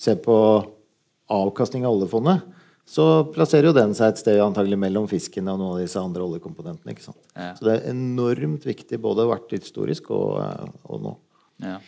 ser 0.00 0.20
på 0.24 0.36
avkastning 1.32 1.86
av 1.86 1.96
oljefondet, 1.96 2.44
så 2.86 3.04
plasserer 3.34 3.66
jo 3.70 3.76
den 3.76 3.94
seg 3.98 4.12
et 4.12 4.20
sted 4.22 4.40
antagelig 4.40 4.78
mellom 4.78 5.08
fisken 5.10 5.48
og 5.50 5.58
noen 5.58 5.74
av 5.74 5.80
disse 5.82 5.98
andre 5.98 6.22
oljekomponentene. 6.22 6.94
ikke 6.94 7.08
sant? 7.08 7.18
Ja. 7.34 7.50
Så 7.58 7.66
det 7.66 7.72
er 7.74 7.88
enormt 7.90 8.66
viktig 8.66 9.00
både 9.02 9.26
vært 9.26 9.56
historisk 9.56 10.12
og, 10.14 10.36
eh, 10.44 10.68
og 10.86 11.02
nå. 11.02 11.16
Ja. 11.64 11.80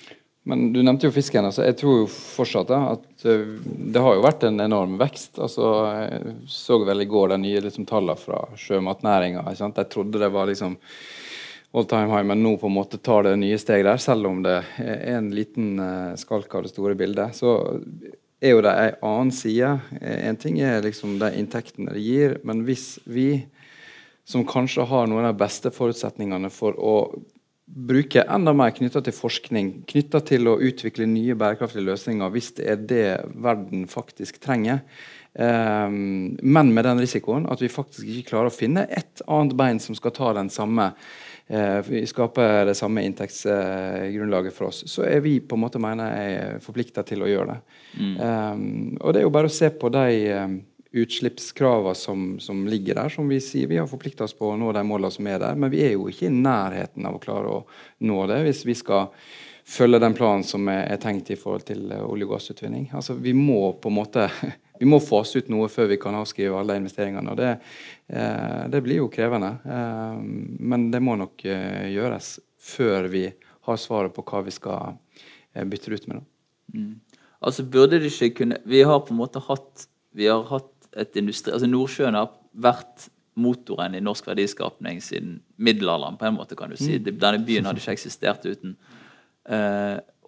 Men 0.48 0.72
du 0.72 0.80
nevnte 0.82 1.06
jo 1.06 1.12
fisken. 1.14 1.44
altså 1.44 1.62
Jeg 1.66 1.76
tror 1.78 2.00
jo 2.00 2.08
fortsatt 2.08 2.70
at 2.74 3.24
eh, 3.28 3.46
det 3.94 4.02
har 4.02 4.16
jo 4.16 4.26
vært 4.26 4.48
en 4.48 4.58
enorm 4.64 4.98
vekst. 4.98 5.38
altså 5.38 5.70
Jeg 6.00 6.34
så 6.50 6.80
vel 6.88 7.04
i 7.04 7.08
går 7.10 7.34
de 7.34 7.40
nye 7.44 7.62
liksom, 7.68 7.86
tallene 7.86 8.18
fra 8.18 8.42
sjømatnæringa. 8.56 9.44
Jeg 9.54 9.90
trodde 9.92 10.18
det 10.18 10.32
var 10.34 10.50
liksom 10.50 10.78
all 11.76 11.84
time 11.84 12.08
high, 12.10 12.24
men 12.24 12.42
nå 12.42 12.56
på 12.56 12.66
en 12.66 12.74
måte 12.74 12.98
tar 12.98 13.28
det 13.28 13.36
nye 13.36 13.58
steg 13.60 13.84
der, 13.84 14.00
selv 14.00 14.26
om 14.26 14.40
det 14.42 14.62
er 14.80 15.18
en 15.18 15.28
liten 15.36 15.76
uh, 15.76 16.16
skalk 16.16 16.54
av 16.56 16.64
det 16.64 16.72
store 16.72 16.96
bildet. 16.96 17.36
Så 17.36 17.58
er 18.40 18.54
jo 18.54 18.62
det 18.62 18.74
ei 18.74 18.90
annen 19.02 19.32
side. 19.34 19.70
En 20.00 20.38
ting 20.38 20.60
er 20.62 20.84
liksom 20.84 21.16
de 21.20 21.32
inntektene 21.38 21.94
det 21.94 22.04
gir, 22.04 22.36
men 22.46 22.62
hvis 22.66 22.98
vi 23.08 23.46
som 24.28 24.44
kanskje 24.46 24.86
har 24.86 25.08
noen 25.08 25.24
av 25.24 25.34
de 25.34 25.42
beste 25.42 25.72
forutsetningene 25.72 26.50
for 26.52 26.76
å 26.76 26.96
bruke 27.68 28.24
enda 28.32 28.54
mer 28.56 28.72
knytta 28.76 29.02
til 29.04 29.16
forskning, 29.16 29.70
knytta 29.88 30.20
til 30.28 30.48
å 30.48 30.58
utvikle 30.64 31.08
nye 31.08 31.36
bærekraftige 31.38 31.84
løsninger, 31.84 32.32
hvis 32.32 32.52
det 32.56 32.66
er 32.72 32.82
det 32.90 33.06
verden 33.44 33.86
faktisk 33.90 34.40
trenger, 34.44 34.80
um, 35.34 36.36
men 36.40 36.72
med 36.76 36.88
den 36.88 37.02
risikoen 37.02 37.48
at 37.52 37.60
vi 37.64 37.72
faktisk 37.72 38.08
ikke 38.08 38.30
klarer 38.32 38.52
å 38.52 38.54
finne 38.54 38.86
et 38.88 39.24
annet 39.28 39.56
bein 39.58 39.82
som 39.84 39.96
skal 39.98 40.16
ta 40.16 40.32
den 40.36 40.52
samme 40.52 40.92
eh, 41.48 42.04
skaper 42.08 42.66
det 42.68 42.74
samme 42.78 43.04
inntektsgrunnlaget 43.08 44.54
for 44.54 44.70
oss, 44.70 44.84
så 44.90 45.04
er 45.08 45.20
vi 45.24 45.38
på 45.40 45.56
en 45.56 45.64
måte 45.64 45.80
mener 45.82 46.14
jeg 46.14 46.64
forplikta 46.64 47.04
til 47.08 47.24
å 47.24 47.30
gjøre 47.30 47.54
det. 47.54 47.78
Mm. 47.98 48.14
Um, 48.20 48.66
og 49.00 49.14
det 49.14 49.22
er 49.22 49.28
jo 49.28 49.34
bare 49.34 49.50
å 49.50 49.56
se 49.58 49.70
på 49.72 49.90
de 49.92 50.06
um, 50.36 50.58
utslippskravene 51.02 51.98
som, 51.98 52.30
som, 52.40 52.62
ligger 52.68 53.00
der, 53.00 53.12
som 53.12 53.28
vi 53.28 53.40
sier 53.44 53.68
vi 53.70 53.80
har 53.80 53.88
forplikta 53.90 54.26
oss 54.28 54.36
på 54.36 54.52
å 54.52 54.56
nå 54.60 54.72
de 54.76 54.84
målene 54.86 55.12
som 55.14 55.28
er 55.28 55.40
der, 55.42 55.58
men 55.58 55.72
vi 55.72 55.84
er 55.86 55.96
jo 55.96 56.08
ikke 56.12 56.28
i 56.28 56.34
nærheten 56.34 57.08
av 57.08 57.18
å 57.18 57.22
klare 57.22 57.58
å 57.58 57.60
nå 58.08 58.22
det 58.30 58.42
hvis 58.46 58.64
vi 58.68 58.76
skal 58.78 59.10
følge 59.68 60.00
den 60.00 60.16
planen 60.16 60.46
som 60.48 60.64
er, 60.72 60.86
er 60.88 61.00
tenkt 61.00 61.28
i 61.32 61.36
forhold 61.36 61.66
til 61.68 61.90
uh, 61.92 62.06
olje- 62.08 62.28
og 62.28 62.36
gassutvinning. 62.36 62.88
Altså, 62.96 63.18
vi 63.20 63.34
må 63.36 63.74
på 63.80 63.92
en 63.92 63.98
måte 63.98 64.28
vi 64.78 64.86
må 64.86 65.00
fase 65.02 65.42
ut 65.42 65.50
noe 65.52 65.68
før 65.70 65.90
vi 65.92 65.98
kan 66.00 66.16
avskrive 66.18 66.58
alle 66.58 66.78
investeringene. 66.78 67.30
og 67.30 67.36
Det, 67.36 67.58
eh, 68.08 68.68
det 68.68 68.82
blir 68.82 69.02
jo 69.02 69.08
krevende, 69.08 69.58
eh, 69.64 70.16
men 70.60 70.90
det 70.90 71.02
må 71.02 71.16
nok 71.16 71.44
eh, 71.44 71.90
gjøres 71.90 72.38
før 72.58 73.08
vi 73.08 73.32
har 73.68 73.76
svaret 73.76 74.14
på 74.14 74.22
hva 74.22 74.44
vi 74.44 74.50
skal 74.50 74.98
bytte 75.54 75.92
ut 75.92 76.08
med. 76.08 76.22
Mm. 76.74 77.00
Altså 77.42 77.62
burde 77.62 77.98
det 77.98 78.10
ikke 78.12 78.44
kunne 78.44 78.58
Vi 78.66 78.82
har 78.82 79.00
på 79.00 79.12
en 79.14 79.20
måte 79.20 79.40
hatt 79.40 79.86
vi 80.12 80.26
har 80.26 80.42
hatt 80.44 80.72
et 80.96 81.16
industri, 81.16 81.52
altså 81.52 81.68
Nordsjøen 81.68 82.14
har 82.14 82.32
vært 82.54 83.08
motoren 83.36 83.94
i 83.94 84.00
norsk 84.00 84.26
verdiskapning 84.26 85.00
siden 85.00 85.42
middelalderen. 85.56 86.16
på 86.18 86.26
en 86.26 86.34
måte 86.34 86.56
kan 86.56 86.70
du 86.70 86.76
si. 86.76 86.98
Mm. 86.98 87.18
Denne 87.18 87.44
byen 87.44 87.64
hadde 87.64 87.78
ikke 87.78 87.92
eksistert 87.92 88.44
uten. 88.46 88.76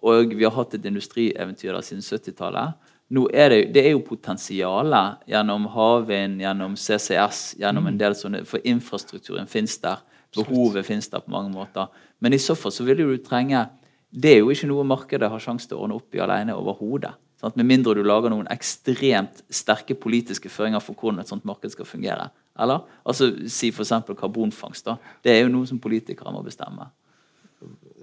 Og 0.01 0.33
vi 0.33 0.43
har 0.43 0.51
hatt 0.51 0.73
et 0.73 0.85
industrieventyr 0.85 1.73
der 1.73 1.81
siden 1.81 2.01
70-tallet. 2.01 2.73
Nå 3.11 3.25
er 3.35 3.51
det, 3.51 3.59
det 3.75 3.81
er 3.83 3.91
jo 3.91 4.05
potensialet 4.07 5.25
gjennom 5.27 5.65
havvind, 5.73 6.39
gjennom 6.39 6.77
CCS, 6.79 7.41
gjennom 7.59 7.89
en 7.89 7.97
mm. 7.97 7.99
del 7.99 8.15
sånne 8.15 8.43
For 8.47 8.63
infrastrukturen 8.67 9.49
fins 9.51 9.75
der. 9.83 9.99
Behovet 10.31 10.87
fins 10.87 11.09
der 11.11 11.19
på 11.19 11.33
mange 11.33 11.51
måter. 11.51 11.89
Men 12.23 12.31
i 12.31 12.39
så 12.39 12.55
fall 12.55 12.71
så 12.71 12.85
vil 12.87 13.01
du 13.01 13.17
trenge 13.25 13.65
Det 14.11 14.31
er 14.31 14.39
jo 14.39 14.51
ikke 14.51 14.69
noe 14.69 14.87
markedet 14.87 15.27
har 15.31 15.43
sjanse 15.43 15.67
til 15.67 15.79
å 15.79 15.83
ordne 15.83 15.99
opp 15.99 16.15
i 16.15 16.23
alene 16.23 16.55
overhodet. 16.55 17.11
Med 17.55 17.65
mindre 17.65 17.95
du 17.97 18.03
lager 18.05 18.29
noen 18.29 18.47
ekstremt 18.53 19.41
sterke 19.49 19.95
politiske 19.97 20.49
føringer 20.51 20.83
for 20.83 20.95
hvordan 20.95 21.23
et 21.23 21.31
sånt 21.31 21.45
marked 21.47 21.73
skal 21.73 21.87
fungere. 21.89 22.29
Eller? 22.59 22.83
Altså, 23.07 23.31
Si 23.49 23.71
f.eks. 23.71 23.93
karbonfangst. 24.19 24.85
da. 24.85 24.97
Det 25.23 25.33
er 25.33 25.41
jo 25.43 25.53
noe 25.53 25.67
som 25.67 25.79
politikere 25.79 26.31
må 26.31 26.43
bestemme. 26.45 26.91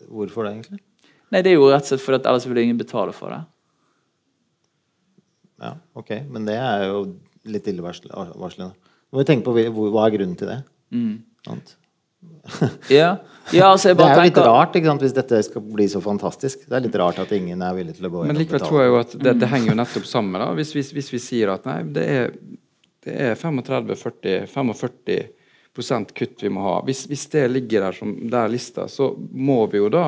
Hvorfor 0.08 0.44
det, 0.44 0.52
egentlig? 0.56 0.80
Nei, 1.30 1.42
Det 1.42 1.52
er 1.52 1.56
jo 1.56 1.68
rett 1.68 1.84
og 1.84 1.92
slett 1.92 2.02
fordi 2.02 2.28
ellers 2.28 2.48
vil 2.48 2.64
ingen 2.64 2.80
betale 2.80 3.12
for 3.12 3.30
det. 3.30 3.44
Ja, 5.58 5.74
ok. 5.98 6.14
Men 6.30 6.46
det 6.48 6.56
er 6.60 6.86
jo 6.88 7.02
litt 7.48 7.68
illevarslende. 7.70 8.70
Må 9.08 9.22
vi 9.22 9.28
tenke 9.28 9.48
på 9.48 9.54
hva 9.56 10.06
er 10.06 10.14
grunnen 10.14 10.36
til 10.38 10.50
det. 10.50 10.58
Mm. 10.94 11.16
ja. 12.88 13.16
ja 13.54 13.68
altså 13.70 13.92
det 13.94 14.04
er 14.04 14.16
jo 14.16 14.22
litt 14.26 14.38
rart 14.42 14.76
ikke 14.76 14.88
sant, 14.90 15.02
hvis 15.04 15.16
dette 15.16 15.36
skal 15.46 15.62
bli 15.64 15.86
så 15.90 16.00
fantastisk. 16.04 16.56
Det 16.66 16.76
er 16.76 16.82
litt 16.86 16.98
rart 17.00 17.18
at 17.22 17.30
ingen 17.36 17.60
er 17.64 17.72
villig 17.76 17.94
til 17.98 18.06
å 18.08 18.12
gå 18.12 18.18
inn 18.24 18.30
Men 18.32 18.40
likevel 18.42 18.62
tror 18.64 18.80
jeg 18.82 18.88
jo 18.90 18.96
at 19.00 19.10
det, 19.26 19.32
det 19.42 19.48
henger 19.52 19.68
jo 19.72 19.80
nettopp 19.80 20.06
sammen. 20.08 20.38
da 20.42 20.48
hvis, 20.58 20.70
hvis, 20.76 20.90
hvis, 20.96 21.10
vi 21.14 21.20
sier 21.22 21.46
at 21.54 21.62
nei, 21.68 21.78
det 21.94 22.04
er, 22.14 22.26
er 23.08 23.32
35-40-45% 23.38 26.16
kutt 26.18 26.36
vi 26.44 26.50
må 26.52 26.60
ha. 26.66 26.76
Hvis, 26.86 27.00
hvis, 27.10 27.24
det 27.34 27.44
ligger 27.54 27.78
der 27.88 27.94
som 27.96 28.08
der 28.30 28.46
lista, 28.52 28.82
så 28.90 29.04
må 29.16 29.58
vi 29.72 29.78
jo 29.82 29.88
da 29.94 30.04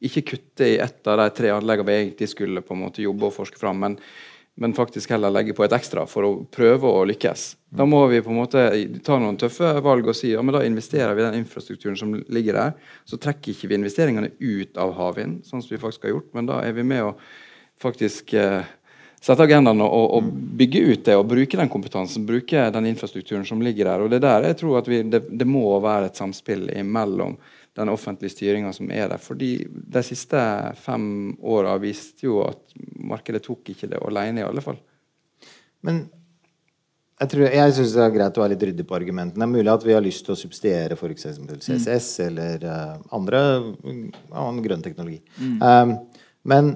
ikke 0.00 0.28
kutte 0.32 0.64
i 0.64 0.80
ett 0.80 1.02
av 1.12 1.14
de 1.20 1.28
tre 1.36 1.48
anleggene 1.52 1.88
vi 1.90 1.98
egentlig 1.98 2.28
skulle 2.32 2.64
på 2.64 2.72
en 2.72 2.84
måte 2.86 3.04
jobbe 3.04 3.28
og 3.28 3.36
forske 3.36 3.60
fram, 3.60 3.76
men, 3.82 3.94
men 4.60 4.74
faktisk 4.76 5.10
heller 5.10 5.32
legge 5.32 5.54
på 5.56 5.64
et 5.64 5.72
ekstra 5.72 6.02
for 6.08 6.26
å 6.26 6.30
prøve 6.52 6.88
å 6.88 7.04
lykkes. 7.08 7.44
Da 7.72 7.86
må 7.88 8.02
vi 8.10 8.18
på 8.20 8.28
en 8.28 8.40
måte 8.42 8.64
ta 9.06 9.16
noen 9.16 9.38
tøffe 9.40 9.70
valg 9.80 10.10
og 10.10 10.16
si 10.18 10.34
ja, 10.34 10.42
men 10.44 10.52
da 10.52 10.60
investerer 10.66 11.14
vi 11.16 11.24
den 11.24 11.38
infrastrukturen 11.38 11.96
som 11.96 12.12
ligger 12.28 12.58
der. 12.58 12.74
Så 13.08 13.16
trekker 13.16 13.54
ikke 13.54 13.70
vi 13.70 13.78
investeringene 13.78 14.34
ut 14.36 14.76
av 14.80 14.92
havvind, 14.98 15.40
sånn 15.48 15.64
som 15.64 15.72
vi 15.72 15.80
faktisk 15.80 16.04
har 16.04 16.12
gjort, 16.12 16.28
men 16.36 16.50
da 16.50 16.60
er 16.66 16.76
vi 16.76 16.84
med 16.84 17.06
å 17.06 17.14
faktisk 17.80 18.34
eh, 18.36 18.68
sette 19.20 19.46
agendaen 19.46 19.80
og, 19.84 20.04
og, 20.18 20.28
bygge 20.60 20.84
ut 20.90 21.06
det 21.08 21.16
og 21.16 21.30
bruke 21.30 21.60
den 21.62 21.72
kompetansen, 21.72 22.28
bruke 22.28 22.66
den 22.76 22.90
infrastrukturen 22.92 23.48
som 23.48 23.64
ligger 23.64 23.88
der. 23.88 24.04
Og 24.04 24.12
det 24.12 24.20
der 24.26 24.50
jeg 24.50 24.60
tror 24.60 24.82
at 24.82 24.92
vi, 24.92 25.00
det, 25.08 25.22
det 25.40 25.48
må 25.48 25.64
være 25.80 26.10
et 26.10 26.20
samspill 26.20 26.68
imellom 26.76 27.38
den 27.78 27.90
offentlige 27.92 28.34
styringa 28.34 28.72
som 28.74 28.90
er 28.90 29.10
der. 29.12 29.20
Fordi 29.22 29.52
de 29.66 30.02
siste 30.06 30.40
fem 30.80 31.04
åra 31.38 31.76
viste 31.82 32.26
jo 32.26 32.40
at 32.46 32.74
markedet 32.98 33.44
tok 33.46 33.72
ikke 33.72 33.90
det 33.90 34.00
alene, 34.02 34.42
i 34.42 34.46
alle 34.46 34.64
fall. 34.64 34.80
Men 35.86 36.02
jeg, 37.20 37.28
tror, 37.34 37.46
jeg 37.52 37.76
syns 37.76 37.94
det 37.96 38.04
er 38.04 38.14
greit 38.14 38.38
å 38.38 38.42
være 38.42 38.54
litt 38.54 38.66
ryddig 38.70 38.86
på 38.88 38.96
argumentene. 38.96 39.42
Det 39.42 39.46
er 39.46 39.52
mulig 39.52 39.72
at 39.72 39.84
vi 39.84 39.96
har 39.96 40.04
lyst 40.04 40.24
til 40.26 40.34
å 40.34 40.40
subsidiere 40.40 40.96
f.eks. 40.96 41.26
CCS 41.66 42.08
mm. 42.08 42.26
eller 42.30 42.64
uh, 42.64 42.94
andre 43.16 43.42
annen 44.32 44.62
grønn 44.64 44.84
teknologi. 44.84 45.20
Mm. 45.36 45.58
Um, 45.60 45.94
men 46.48 46.72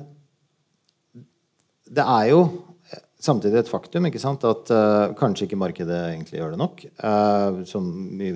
det 1.95 2.05
er 2.05 2.30
jo 2.34 2.45
samtidig 3.24 3.62
et 3.62 3.70
faktum 3.70 4.05
ikke 4.09 4.20
sant, 4.20 4.45
at 4.45 4.72
uh, 4.74 5.14
kanskje 5.16 5.49
ikke 5.49 5.61
markedet 5.61 6.01
egentlig 6.11 6.42
gjør 6.42 6.53
det 6.55 6.61
nok, 6.61 6.84
uh, 7.01 7.62
som, 7.68 7.88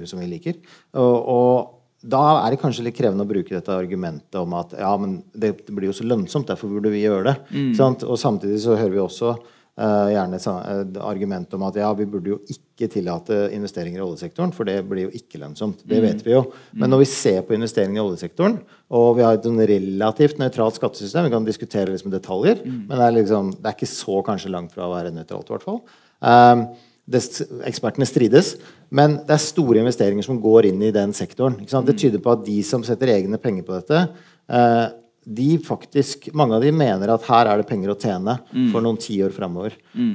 som, 0.09 0.23
vi 0.23 0.31
liker. 0.31 0.63
Og, 0.97 1.17
og 1.29 1.78
da 1.99 2.23
er 2.45 2.55
det 2.55 2.61
kanskje 2.63 2.85
litt 2.87 2.97
krevende 2.99 3.25
å 3.27 3.29
bruke 3.29 3.55
dette 3.57 3.75
argumentet 3.75 4.39
om 4.39 4.53
at 4.55 4.75
ja, 4.79 4.91
men 5.01 5.19
det, 5.35 5.57
blir 5.67 5.91
jo 5.91 5.97
så 5.99 6.07
lønnsomt, 6.07 6.47
derfor 6.51 6.71
burde 6.71 6.93
vi 6.95 7.03
gjøre 7.03 7.33
det. 7.33 7.37
Mm. 7.51 7.73
Og 8.07 8.19
samtidig 8.21 8.61
så 8.63 8.77
hører 8.79 8.95
vi 8.95 9.01
også 9.03 9.33
uh, 9.35 10.07
gjerne 10.13 10.39
et 10.39 11.01
argument 11.03 11.57
om 11.59 11.67
at 11.67 11.81
ja, 11.83 11.91
vi 11.99 12.07
burde 12.07 12.37
jo 12.37 12.39
ikke 12.55 12.87
tillate 12.93 13.41
investeringer 13.57 13.99
i 13.99 14.07
oljesektoren, 14.07 14.55
for 14.55 14.69
det 14.69 14.79
blir 14.87 15.09
jo 15.09 15.15
ikke 15.19 15.43
lønnsomt. 15.43 15.83
Det 15.83 15.99
mm. 15.99 16.07
vet 16.07 16.25
vi 16.27 16.37
jo. 16.37 16.45
Men 16.77 16.87
mm. 16.87 16.93
når 16.95 17.03
vi 17.03 17.13
ser 17.17 17.41
på 17.47 17.59
investeringer 17.59 17.99
i 17.99 18.05
oljesektoren, 18.07 18.61
og 18.95 19.09
vi 19.19 19.27
har 19.27 19.35
et 19.35 19.49
sånn 19.51 19.59
relativt 19.59 20.39
nøytralt 20.39 20.79
skattesystem, 20.79 21.27
vi 21.27 21.35
kan 21.35 21.51
diskutere 21.51 21.91
liksom 21.91 22.15
detaljer, 22.15 22.63
mm. 22.63 22.83
men 22.85 22.95
det 22.95 23.09
er, 23.09 23.17
liksom, 23.19 23.57
det 23.59 23.73
er 23.73 23.81
ikke 23.81 23.91
så 23.91 24.23
kanskje 24.31 24.55
langt 24.55 24.77
fra 24.77 24.87
å 24.87 24.95
være 24.95 25.17
nøytralt, 25.19 25.51
i 25.51 25.57
hvert 25.57 25.67
fall. 25.67 25.83
Um, 26.19 26.69
det, 26.69 26.88
ekspertene 27.09 28.07
strides. 28.09 28.55
Men 28.91 29.19
det 29.27 29.37
er 29.37 29.43
store 29.43 29.81
investeringer 29.83 30.27
som 30.27 30.41
går 30.43 30.71
inn 30.71 30.83
i 30.85 30.95
den 30.95 31.15
sektoren. 31.17 31.59
Det 31.65 31.97
tyder 31.99 32.23
på 32.23 32.35
at 32.35 32.45
de 32.47 32.59
som 32.67 32.85
setter 32.87 33.15
egne 33.15 33.41
penger 33.41 33.67
på 33.67 33.77
dette, 33.79 34.03
eh, 34.49 34.87
de 35.29 35.49
faktisk, 35.61 36.31
mange 36.33 36.57
av 36.57 36.65
de 36.65 36.73
mener 36.73 37.11
at 37.13 37.25
her 37.29 37.51
er 37.51 37.61
det 37.61 37.69
penger 37.69 37.93
å 37.93 37.99
tjene 38.01 38.39
mm. 38.49 38.69
for 38.73 38.85
noen 38.85 39.01
tiår 39.01 39.35
framover. 39.35 39.77
Mm. 39.93 40.15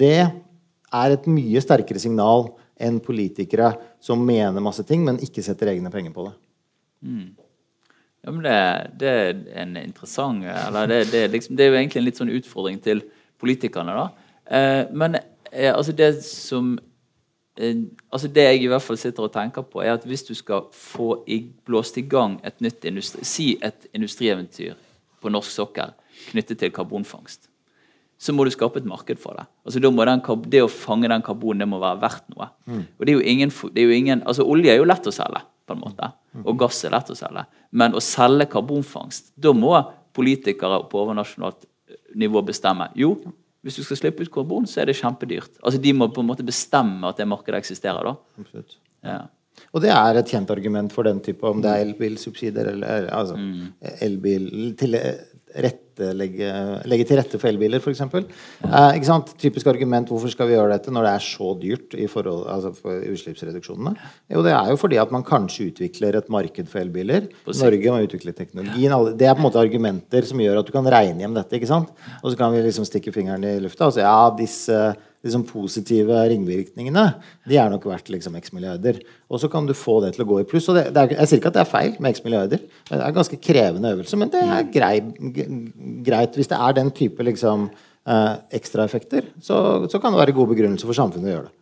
Det 0.00 0.16
er 0.20 1.14
et 1.14 1.28
mye 1.30 1.62
sterkere 1.64 2.02
signal 2.02 2.50
enn 2.80 2.98
politikere 3.04 3.72
som 4.00 4.20
mener 4.24 4.64
masse 4.64 4.84
ting, 4.88 5.04
men 5.04 5.20
ikke 5.24 5.44
setter 5.44 5.72
egne 5.72 5.92
penger 5.92 6.12
på 6.16 6.26
det. 6.28 6.34
Mm. 7.04 7.28
Ja, 8.20 8.32
men 8.34 8.42
det, 8.44 8.56
det, 9.00 9.10
er 9.10 9.60
en 9.62 9.76
interessant 9.80 10.44
eller 10.44 10.88
det, 10.90 11.06
det, 11.08 11.22
liksom, 11.32 11.56
det, 11.56 11.64
er 11.64 11.70
jo 11.70 11.78
egentlig 11.78 12.00
en 12.02 12.08
litt 12.08 12.20
sånn 12.20 12.32
utfordring 12.36 12.80
til 12.84 13.00
politikerne. 13.40 13.94
da. 13.96 14.32
Eh, 14.44 14.82
men 14.92 15.16
eh, 15.52 15.72
altså 15.74 15.92
det 15.96 16.14
som 16.24 16.78
Eh, 17.60 17.76
altså 18.12 18.28
Det 18.28 18.42
jeg 18.42 18.62
i 18.62 18.68
hvert 18.70 18.82
fall 18.82 18.98
sitter 18.98 19.26
og 19.26 19.32
tenker 19.34 19.66
på, 19.66 19.82
er 19.82 19.92
at 19.92 20.06
hvis 20.08 20.24
du 20.24 20.34
skal 20.34 20.68
få 20.72 21.22
i, 21.26 21.42
blåst 21.66 21.98
i 21.98 22.06
gang 22.08 22.38
et 22.46 22.60
nytt 22.60 22.84
industri, 22.88 23.24
si 23.24 23.46
et 23.62 23.86
industrieventyr 23.94 24.74
på 25.20 25.32
norsk 25.32 25.50
sokkel 25.50 25.92
knyttet 26.30 26.60
til 26.60 26.72
karbonfangst, 26.72 27.48
så 28.20 28.32
må 28.36 28.44
du 28.44 28.52
skape 28.52 28.80
et 28.80 28.88
marked 28.88 29.18
for 29.20 29.36
det. 29.36 29.46
Altså 29.64 29.80
den, 29.80 30.50
Det 30.50 30.62
å 30.62 30.68
fange 30.68 31.08
den 31.08 31.22
karbonen 31.22 31.60
det 31.60 31.68
må 31.68 31.80
være 31.80 32.00
verdt 32.00 32.28
noe. 32.36 32.50
Mm. 32.66 32.84
Og 32.98 33.06
det 33.06 33.12
er 33.12 33.16
jo 33.16 33.24
ingen, 33.24 33.50
det 33.50 33.82
er 33.82 33.86
jo 33.88 33.96
ingen, 33.96 34.22
altså 34.26 34.44
Olje 34.44 34.72
er 34.72 34.76
jo 34.76 34.84
lett 34.84 35.06
å 35.06 35.12
selge, 35.12 35.40
på 35.66 35.72
en 35.72 35.80
måte, 35.80 36.12
mm. 36.34 36.44
og 36.44 36.58
gass 36.58 36.84
er 36.84 36.92
lett 36.92 37.10
å 37.10 37.16
selge. 37.16 37.46
Men 37.72 37.94
å 37.94 38.00
selge 38.00 38.46
karbonfangst, 38.52 39.32
da 39.36 39.52
må 39.52 39.72
politikere 40.12 40.82
på 40.90 41.00
overnasjonalt 41.00 41.64
nivå 42.14 42.42
bestemme. 42.42 42.90
Jo, 42.94 43.16
hvis 43.64 43.76
du 43.76 43.82
skal 43.84 43.98
slippe 44.00 44.24
ut 44.24 44.32
karbon, 44.32 44.68
så 44.68 44.82
er 44.82 44.88
det 44.88 44.96
kjempedyrt. 45.00 45.58
Altså 45.60 45.80
De 45.82 45.92
må 45.96 46.08
på 46.12 46.22
en 46.24 46.30
måte 46.30 46.46
bestemme 46.46 47.08
at 47.08 47.20
det 47.20 47.28
markedet 47.28 47.60
eksisterer. 47.60 48.08
da. 48.08 48.62
Ja. 49.04 49.20
Og 49.74 49.82
det 49.84 49.90
er 49.92 50.16
et 50.16 50.30
kjent 50.32 50.50
argument 50.50 50.92
for 50.94 51.04
den 51.04 51.20
type, 51.20 51.44
om 51.46 51.60
det 51.62 51.70
er 51.70 51.84
elbilsubsidier 51.84 52.72
eller 52.72 53.10
altså, 53.12 53.36
mm. 53.36 53.66
elbil 54.06 54.46
til, 54.80 54.96
rette, 55.64 56.10
legge, 56.16 56.50
legge, 56.88 57.06
til 57.08 57.18
rette 57.18 57.40
for 57.40 57.50
elbiler, 57.50 57.82
f.eks. 57.82 58.02
Eh. 58.04 59.20
Typisk 59.40 59.68
argument 59.72 60.08
hvorfor 60.08 60.32
skal 60.32 60.48
vi 60.48 60.56
gjøre 60.56 60.72
dette 60.72 60.94
når 60.94 61.06
det 61.06 61.12
er 61.12 61.26
så 61.26 61.50
dyrt 61.60 61.96
i 61.98 62.06
forhold, 62.10 62.46
altså 62.52 62.72
for 62.76 63.02
utslippsreduksjonene? 63.10 63.94
Jo, 64.32 64.44
det 64.46 64.54
er 64.56 64.72
jo 64.72 64.78
fordi 64.80 65.00
at 65.02 65.12
man 65.14 65.26
kanskje 65.26 65.70
utvikler 65.72 66.20
et 66.20 66.32
marked 66.32 66.70
for 66.70 66.82
elbiler. 66.82 67.28
Norge 67.50 67.94
må 67.94 68.00
utvikle 68.06 68.34
teknologien. 68.36 68.96
Det 69.18 69.28
er 69.28 69.36
på 69.36 69.42
en 69.42 69.48
måte 69.48 69.62
argumenter 69.62 70.26
som 70.28 70.40
gjør 70.42 70.62
at 70.62 70.70
du 70.70 70.74
kan 70.74 70.90
regne 70.96 71.24
hjem 71.24 71.36
dette. 71.36 71.58
ikke 71.58 71.70
sant? 71.70 71.92
Og 72.22 72.30
så 72.32 72.40
kan 72.40 72.54
vi 72.54 72.64
liksom 72.64 72.88
stikke 72.88 73.14
fingeren 73.14 73.44
i 73.46 73.58
lufta 73.62 73.90
og 73.90 73.96
si 73.96 74.04
ja, 74.04 74.18
disse 74.38 74.80
liksom 75.24 75.44
positive 75.48 76.16
ringvirkningene 76.30 77.04
de 77.48 77.58
er 77.60 77.68
nok 77.72 77.84
verdt 77.90 78.08
liksom 78.12 78.36
x 78.40 78.54
milliarder. 78.56 79.00
Og 79.28 79.42
så 79.42 79.50
kan 79.52 79.66
du 79.68 79.74
få 79.76 79.98
det 80.04 80.14
til 80.14 80.24
å 80.24 80.28
gå 80.30 80.40
i 80.40 80.48
pluss. 80.48 80.68
og 80.72 80.78
det, 80.78 80.86
det 80.94 81.02
er, 81.02 81.14
Jeg 81.18 81.28
sier 81.28 81.42
ikke 81.42 81.52
at 81.52 81.58
det 81.58 81.62
er 81.64 81.70
feil 81.70 81.94
med 81.98 82.16
x 82.16 82.24
milliarder. 82.24 82.64
Det 82.88 82.96
er 82.96 83.06
en 83.06 83.16
ganske 83.18 83.40
krevende 83.42 83.92
øvelse, 83.94 84.18
men 84.20 84.32
det 84.32 84.42
er 84.42 84.68
grei, 84.72 84.94
greit. 86.06 86.36
Hvis 86.38 86.50
det 86.52 86.58
er 86.58 86.76
den 86.78 86.92
type 86.96 87.26
liksom, 87.26 87.68
eh, 88.08 88.34
ekstraeffekter, 88.60 89.28
så, 89.44 89.86
så 89.90 90.00
kan 90.00 90.14
det 90.14 90.22
være 90.22 90.36
god 90.36 90.54
begrunnelse 90.54 90.88
for 90.88 90.96
samfunnet 90.96 91.28
å 91.28 91.34
gjøre 91.34 91.48
det. 91.50 91.56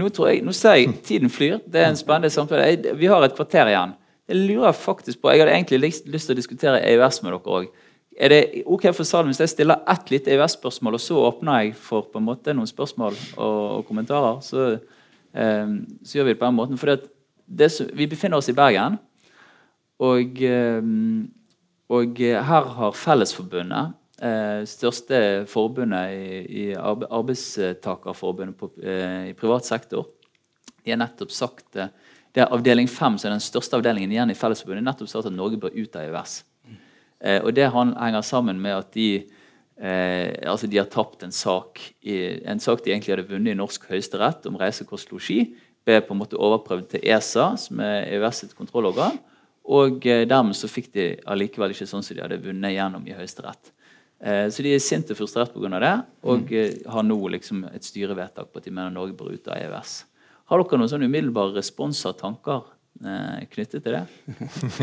Nå, 0.00 0.08
tror 0.14 0.30
jeg, 0.30 0.42
nå 0.46 0.54
ser 0.56 0.78
jeg 0.78 0.94
tiden 1.06 1.32
flyr. 1.32 1.58
Det 1.66 1.82
er 1.82 1.90
en 1.90 1.98
spennende 1.98 2.30
samtale. 2.32 2.94
Vi 2.96 3.10
har 3.10 3.26
et 3.26 3.34
kvarter 3.36 3.70
igjen. 3.70 3.94
Jeg 4.30 4.38
lurer 4.46 4.74
faktisk 4.76 5.18
på, 5.18 5.32
jeg 5.32 5.42
hadde 5.42 5.54
egentlig 5.56 5.80
lyst 5.82 6.28
til 6.28 6.36
å 6.36 6.38
diskutere 6.38 6.82
EØS 6.86 7.22
med 7.24 7.34
dere 7.34 7.56
òg. 7.58 7.70
Er 8.18 8.32
det 8.32 8.62
ok 8.66 8.88
for 8.90 9.06
salen 9.06 9.30
hvis 9.30 9.40
jeg 9.44 9.52
stiller 9.52 9.84
ett 9.88 10.10
lite 10.10 10.32
EØS-spørsmål, 10.34 10.96
og 10.98 11.02
så 11.02 11.18
åpner 11.28 11.60
jeg 11.60 11.76
for 11.78 12.08
på 12.10 12.18
en 12.18 12.26
måte 12.26 12.54
noen 12.56 12.68
spørsmål 12.68 13.14
og, 13.36 13.60
og 13.78 13.84
kommentarer? 13.86 14.40
Så, 14.42 14.66
eh, 15.34 15.76
så, 16.02 16.18
gjør 16.18 16.26
vi 16.26 16.34
det 16.34 16.40
på 16.40 16.48
den 16.48 16.58
måten. 16.58 16.80
For 16.80 16.96
vi 17.94 18.10
befinner 18.10 18.40
oss 18.40 18.50
i 18.50 18.56
Bergen, 18.56 18.98
og, 20.00 20.42
eh, 20.42 20.82
og 21.90 22.22
her 22.50 22.68
har 22.76 22.98
Fellesforbundet, 22.98 23.94
eh, 24.22 24.66
største 24.66 25.46
forbundet 25.46 26.14
i, 26.14 26.42
i 26.64 26.66
arbeidstakerforbundet 26.74 28.56
på, 28.56 28.72
eh, 28.82 29.30
i 29.30 29.34
privat 29.38 29.64
sektor, 29.64 30.06
de 30.84 30.90
har 30.90 30.98
nettopp 30.98 31.30
sagt 31.30 31.76
det 32.30 32.44
er 32.44 32.52
avdeling 32.54 32.86
5, 32.88 33.18
som 33.18 33.28
er 33.28 33.34
den 33.34 33.42
største 33.42 33.76
avdelingen 33.76 34.12
igjen 34.12 34.30
i 34.30 34.38
Fellesforbundet, 34.38 34.86
nettopp 34.86 35.10
sagt 35.10 35.26
at 35.26 35.34
Norge 35.34 35.58
bør 35.60 35.74
ut 35.74 35.96
av 35.96 36.06
EØS. 36.06 36.42
Eh, 37.20 37.40
og 37.44 37.54
det 37.56 37.70
henger 37.72 38.24
sammen 38.26 38.60
med 38.62 38.76
at 38.78 38.92
de, 38.96 39.24
eh, 39.80 40.32
altså 40.48 40.68
de 40.70 40.80
har 40.80 40.88
tapt 40.92 41.24
en 41.26 41.34
sak, 41.34 41.80
i, 42.02 42.42
en 42.48 42.60
sak 42.60 42.84
de 42.84 42.94
egentlig 42.94 43.16
hadde 43.16 43.28
vunnet 43.30 43.54
i 43.54 43.58
norsk 43.58 43.88
høyesterett 43.90 44.48
om 44.48 44.58
reise, 44.60 44.86
kost, 44.88 45.12
losji. 45.12 45.50
Ble 45.84 46.00
på 46.04 46.14
en 46.14 46.20
måte 46.20 46.40
overprøvd 46.40 46.94
til 46.94 47.04
ESA, 47.08 47.52
som 47.60 47.80
er 47.84 48.08
EØS 48.12 48.44
sitt 48.44 48.56
kontrollorgan. 48.56 49.18
Og 49.70 50.06
eh, 50.08 50.26
dermed 50.28 50.56
så 50.56 50.70
fikk 50.70 50.90
de 50.96 51.12
allikevel 51.28 51.74
ikke 51.74 51.88
sånn 51.88 52.04
som 52.04 52.16
de 52.16 52.24
hadde 52.24 52.40
vunnet 52.42 52.74
gjennom 52.74 53.04
i 53.06 53.14
Høyesterett. 53.16 53.72
Eh, 54.20 54.46
så 54.52 54.64
de 54.64 54.74
er 54.74 54.82
sinte 54.84 55.14
og 55.14 55.20
frustrert 55.20 55.52
pga. 55.54 55.78
det, 55.80 55.94
og 56.28 56.42
mm. 56.44 56.56
Eh, 56.56 56.90
har 56.92 57.04
nå 57.06 57.16
liksom 57.36 57.64
et 57.72 57.84
styrevedtak 57.84 58.50
på 58.52 58.60
at 58.60 58.64
de 58.64 58.70
mener 58.74 58.92
Norge 58.92 59.16
bør 59.16 59.32
ut 59.32 59.48
av 59.48 59.56
EØS. 59.56 60.04
Har 60.50 60.60
dere 60.60 60.80
noen 60.80 60.90
sånn 60.92 61.06
umiddelbare 61.06 61.56
responser, 61.56 62.12
tanker 62.18 62.66
eh, 62.66 62.79
knyttet 63.00 63.84
til 63.84 63.94
det? 63.96 64.04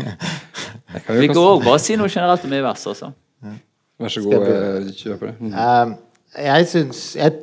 Vi 1.20 1.28
kan 1.30 1.40
òg 1.42 1.64
bare 1.64 1.80
si 1.82 1.96
noe 1.98 2.10
generelt 2.10 2.44
om 2.46 2.54
EØS. 2.56 2.86
Altså. 2.92 3.12
Ja. 3.44 3.54
Vær 3.98 4.14
så 4.14 4.22
god, 4.22 4.46
eh, 4.46 4.90
kjør 4.94 5.20
på 5.20 5.28
det. 5.28 5.36
Mm. 5.42 5.54
Uh, 5.54 6.34
jeg 6.38 6.66
syns 6.70 7.00
Jeg 7.18 7.38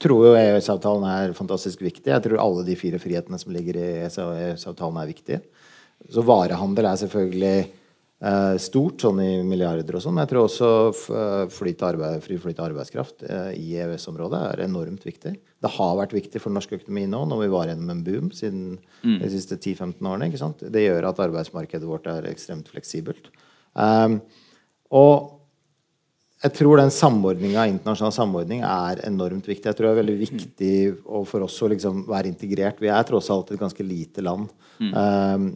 tror 0.00 0.30
jo 0.30 0.36
EØS-avtalen 0.38 1.04
er 1.10 1.34
fantastisk 1.36 1.82
viktig. 1.84 2.08
Jeg 2.08 2.24
tror 2.24 2.40
alle 2.40 2.64
de 2.64 2.76
fire 2.78 3.00
frihetene 3.02 3.40
som 3.40 3.52
ligger 3.52 3.76
i 3.76 3.88
EØS-avtalen, 4.06 4.96
er 5.02 5.10
viktige. 5.10 5.40
Så 6.08 6.24
varehandel 6.24 6.88
er 6.88 6.96
selvfølgelig 7.02 7.58
uh, 7.66 7.79
stort, 8.60 9.00
sånn 9.00 9.22
i 9.24 9.30
milliarder 9.48 9.96
og 9.96 10.02
sånn. 10.04 10.12
Men 10.16 10.26
jeg 10.26 10.32
tror 10.34 10.44
også 10.44 10.70
eh, 11.16 11.44
flyt 11.54 11.84
arbeid, 11.88 12.20
fri 12.24 12.36
flyt 12.40 12.58
av 12.60 12.66
arbeidskraft 12.68 13.24
uh, 13.24 13.48
i 13.56 13.78
EØS-området 13.80 14.40
er 14.50 14.64
enormt 14.66 15.06
viktig. 15.08 15.32
Det 15.60 15.72
har 15.78 15.96
vært 15.96 16.12
viktig 16.12 16.42
for 16.42 16.52
norsk 16.52 16.74
økonomi 16.76 17.06
nå, 17.08 17.22
når 17.30 17.40
vi 17.46 17.50
var 17.54 17.70
gjennom 17.70 17.94
en 17.94 18.04
boom 18.04 18.28
siden 18.36 18.76
mm. 18.76 19.18
de 19.22 19.32
siste 19.32 19.56
10-15 19.56 20.10
årene. 20.12 20.52
Det 20.60 20.84
gjør 20.84 21.08
at 21.08 21.24
arbeidsmarkedet 21.24 21.88
vårt 21.88 22.10
er 22.12 22.28
ekstremt 22.28 22.68
fleksibelt. 22.68 23.32
Um, 23.72 24.20
og 24.92 25.40
jeg 26.40 26.56
tror 26.56 26.80
den 26.80 26.92
samordninga, 26.92 27.66
internasjonal 27.68 28.14
samordning 28.16 28.62
er 28.64 29.00
enormt 29.08 29.48
viktig. 29.48 29.68
Jeg 29.68 29.76
tror 29.76 29.90
det 29.90 29.94
er 29.94 30.02
veldig 30.02 30.20
viktig 30.20 30.76
for 31.28 31.44
oss 31.44 31.58
å 31.60 31.68
liksom 31.72 32.06
være 32.08 32.32
integrert. 32.32 32.80
Vi 32.80 32.92
er 32.92 33.08
tross 33.08 33.28
alt 33.32 33.52
et 33.52 33.60
ganske 33.60 33.84
lite 33.84 34.24
land. 34.24 34.48
Mm. 34.80 34.92
Um, 34.92 35.50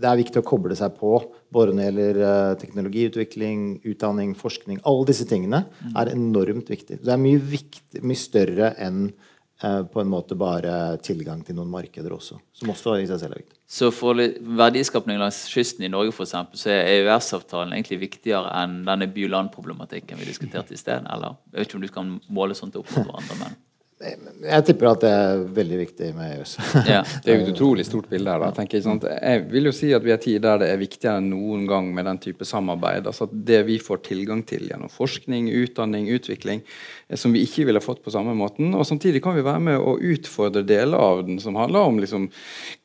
det 0.00 0.08
er 0.08 0.20
viktig 0.20 0.40
å 0.40 0.46
koble 0.46 0.76
seg 0.78 0.94
på 0.98 1.18
både 1.52 1.74
når 1.74 1.80
det 1.80 1.88
gjelder 1.88 2.20
uh, 2.24 2.58
teknologiutvikling, 2.60 3.64
utdanning, 3.90 4.36
forskning. 4.38 4.80
Alle 4.88 5.08
disse 5.10 5.26
tingene 5.28 5.64
er 5.92 6.12
enormt 6.14 6.70
viktig. 6.72 7.02
Det 7.04 7.12
er 7.12 7.20
mye, 7.20 7.40
viktig, 7.40 8.02
mye 8.06 8.20
større 8.20 8.72
enn 8.80 9.08
uh, 9.10 9.82
på 9.90 10.02
en 10.02 10.10
måte 10.10 10.38
bare 10.40 10.96
tilgang 11.04 11.42
til 11.46 11.58
noen 11.58 11.72
markeder 11.72 12.14
også, 12.16 12.38
som 12.56 12.72
også 12.72 12.96
i 13.00 13.08
seg 13.10 13.20
selv 13.22 13.36
er 13.36 13.42
viktig. 13.42 13.58
Så 13.70 13.92
for 13.94 14.18
verdiskapning 14.62 15.20
langs 15.20 15.44
kysten 15.52 15.86
i 15.86 15.92
Norge 15.92 16.14
for 16.16 16.26
eksempel, 16.26 16.58
så 16.58 16.72
er 16.74 16.88
EØS-avtalen 16.96 17.76
egentlig 17.76 18.00
viktigere 18.06 18.50
enn 18.62 18.80
denne 18.88 19.10
by-land-problematikken 19.14 20.18
vi 20.22 20.30
diskuterte 20.30 20.74
i 20.74 20.80
sted? 20.80 21.04
Eller? 21.06 21.36
Jeg 21.52 21.60
vet 21.60 21.70
ikke 21.70 21.82
om 21.82 21.84
du 21.84 21.92
kan 21.98 22.14
måle 22.40 22.56
sånt 22.58 22.78
opp 22.80 22.88
mot 22.96 23.04
hverandre, 23.04 23.42
men 23.44 23.58
jeg 24.00 24.64
tipper 24.64 24.88
at 24.94 25.02
det 25.02 25.08
er 25.12 25.42
veldig 25.58 25.78
viktig 25.82 26.06
med 26.16 26.38
EØS. 26.38 26.54
Ja. 26.88 27.02
Det 27.04 27.32
er 27.32 27.36
jo 27.36 27.44
et 27.44 27.50
utrolig 27.52 27.84
stort 27.84 28.08
bilde 28.08 28.32
her. 28.32 28.40
Da, 28.40 28.48
tenker 28.56 28.78
Jeg 28.78 28.86
sant? 28.86 29.04
Jeg 29.04 29.42
vil 29.50 29.68
jo 29.68 29.72
si 29.76 29.90
at 29.92 30.04
vi 30.06 30.14
er 30.14 30.22
tid 30.22 30.40
der 30.46 30.62
det 30.62 30.70
er 30.72 30.80
viktigere 30.80 31.20
enn 31.20 31.28
noen 31.34 31.66
gang 31.68 31.90
med 31.92 32.08
den 32.08 32.20
type 32.22 32.48
samarbeid. 32.48 33.10
altså 33.10 33.28
at 33.28 33.34
Det 33.50 33.60
vi 33.68 33.76
får 33.82 34.00
tilgang 34.08 34.40
til 34.48 34.64
gjennom 34.70 34.88
forskning, 34.92 35.50
utdanning, 35.52 36.08
utvikling, 36.16 36.64
som 37.18 37.32
vi 37.32 37.42
ikke 37.44 37.64
ville 37.66 37.80
fått 37.82 38.02
på 38.04 38.12
samme 38.12 38.34
måten. 38.38 38.74
Og 38.74 38.86
Samtidig 38.86 39.22
kan 39.24 39.34
vi 39.34 39.44
være 39.44 39.62
med 39.64 39.78
å 39.82 39.96
utfordre 39.98 40.62
deler 40.66 40.98
av 40.98 41.24
den 41.26 41.40
som 41.42 41.58
handler 41.58 41.88
om 41.88 41.98
liksom, 42.02 42.28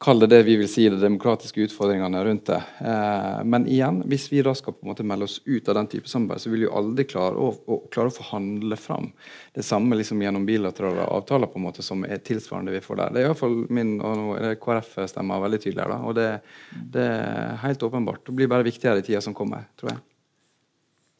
Kall 0.01 0.21
det 0.23 0.31
det 0.33 0.41
vi 0.47 0.57
vil 0.59 0.69
si 0.69 0.87
de 0.89 0.97
demokratiske 0.99 1.67
utfordringene 1.67 2.23
rundt 2.25 2.49
det. 2.49 2.61
Eh, 2.79 3.43
men 3.45 3.67
igjen, 3.69 4.01
hvis 4.09 4.27
vi 4.31 4.43
da 4.45 4.53
skal 4.57 4.75
på 4.75 4.85
en 4.85 4.93
måte 4.93 5.05
melde 5.07 5.27
oss 5.29 5.39
ut 5.45 5.69
av 5.69 5.77
den 5.79 5.89
type 5.91 6.09
samarbeid, 6.09 6.41
så 6.41 6.51
vil 6.53 6.65
vi 6.65 6.71
aldri 6.81 7.07
klare 7.09 7.37
å, 7.41 7.51
å, 7.65 7.79
klare 7.93 8.11
å 8.11 8.15
forhandle 8.15 8.77
fram 8.79 9.11
det 9.55 9.65
samme 9.65 9.97
liksom 9.99 10.21
gjennom 10.21 10.45
bilaterale 10.47 11.05
avtaler 11.05 11.51
på 11.51 11.61
en 11.61 11.67
måte 11.67 11.85
som 11.85 12.03
er 12.07 12.23
tilsvarende 12.25 12.73
vi 12.75 12.83
får 12.83 13.01
der. 13.01 13.13
Det 13.13 13.21
er 13.21 13.29
iallfall 13.29 13.61
min 13.73 13.95
og 14.01 14.35
er 14.39 14.57
KrF-stemmer 14.61 15.45
veldig 15.45 15.61
tydelig 15.63 15.85
her. 15.85 15.95
og 16.01 16.17
det, 16.17 16.29
det, 16.73 17.05
er 17.05 17.63
helt 17.63 17.87
åpenbart. 17.87 18.25
Det 18.25 18.35
blir 18.35 18.51
bare 18.51 18.67
viktigere 18.67 19.01
i 19.01 19.07
tida 19.07 19.23
som 19.23 19.37
kommer, 19.37 19.69
tror 19.79 19.93
jeg. 19.93 20.03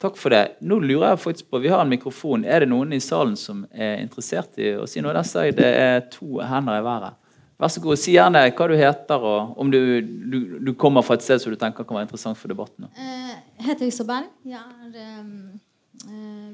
Takk 0.02 0.18
for 0.20 0.32
det. 0.32 0.58
Nå 0.60 0.76
lurer 0.82 1.14
jeg 1.14 1.22
faktisk 1.22 1.46
på, 1.50 1.58
Vi 1.64 1.70
har 1.72 1.80
en 1.80 1.88
mikrofon. 1.88 2.44
Er 2.44 2.60
det 2.60 2.68
noen 2.68 2.92
i 2.92 3.00
salen 3.00 3.36
som 3.36 3.62
er 3.72 4.02
interessert 4.02 4.58
i 4.60 4.74
å 4.76 4.84
si 4.88 5.00
noe? 5.00 5.14
Der 5.16 5.24
ser 5.24 5.46
jeg 5.48 5.56
det 5.56 5.70
er 5.72 6.02
to 6.12 6.42
hender 6.44 6.76
i 6.76 6.84
været. 6.84 7.16
Vær 7.56 7.70
så 7.72 7.80
god, 7.80 7.96
Si 7.96 8.12
gjerne 8.12 8.42
hva 8.52 8.66
du 8.68 8.74
heter, 8.76 9.22
og 9.24 9.56
om 9.56 9.70
du, 9.72 9.78
du, 10.04 10.36
du 10.60 10.74
kommer 10.76 11.04
fra 11.06 11.16
et 11.16 11.24
sted 11.24 11.40
som 11.40 11.54
du 11.54 11.56
tenker 11.56 11.86
kan 11.88 11.96
være 11.96 12.04
interessant 12.04 12.36
for 12.36 12.52
debatten. 12.52 12.90
Eh, 12.92 13.30
jeg 13.56 13.68
heter 13.70 13.88
Isabel. 13.88 14.26
Jeg 14.44 14.60
er 14.60 15.22
um, 15.22 15.54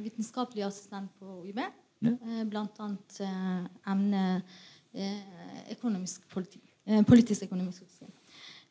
vitenskapelig 0.04 0.68
assistent 0.68 1.10
på 1.18 1.40
UiB. 1.42 1.58
Ja. 2.06 2.12
Blant 2.50 2.78
annet 2.82 3.18
emne 3.90 4.22
eh, 4.94 5.66
økonomisk 5.74 6.28
politi, 6.30 6.62
politisk 7.06 7.48
økonomisk 7.48 7.82
sosial. 7.82 8.14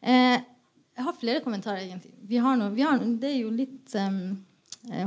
jeg 0.04 1.04
har 1.04 1.20
flere 1.20 1.44
kommentarer, 1.44 1.84
egentlig. 1.84 2.16
Vi 2.28 2.40
har 2.40 2.56
noe, 2.60 2.72
vi 2.76 2.88
har, 2.88 3.00
det 3.00 3.30
er 3.34 3.38
jo 3.42 3.52
litt 3.56 3.96
um, 4.00 4.40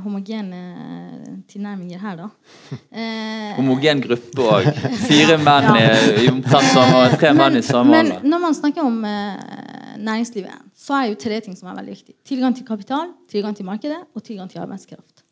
homogene 0.05 1.43
tilnærminger 1.51 1.99
her, 1.99 2.21
da. 2.23 2.29
Eh, 2.95 3.57
Homogen 3.59 4.01
gruppe 4.03 4.45
òg. 4.47 4.69
Fire 5.09 5.37
menn 5.43 5.67
ja. 5.77 5.97
i 6.23 6.29
omtrent 6.31 6.71
samme 6.71 7.01
og 7.03 7.17
tre 7.19 7.33
menn 7.35 7.59
i 7.59 7.63
samme 7.65 7.91
Men 7.91 8.13
når 8.23 8.43
man 8.45 8.57
snakker 8.57 8.87
om 8.87 9.01
eh, 9.09 9.99
næringslivet, 9.99 10.71
så 10.79 11.01
er 11.01 11.11
jo 11.11 11.19
tre 11.25 11.41
ting 11.43 11.59
som 11.59 11.71
er 11.71 11.79
veldig 11.81 11.97
viktig. 11.97 12.17
Tilgang 12.27 12.55
til 12.57 12.67
kapital, 12.69 13.11
tilgang 13.31 13.57
til 13.59 13.67
markedet 13.67 14.01
og 14.15 14.25
tilgang 14.27 14.51
til 14.51 14.63
arbeidskraft. 14.63 15.25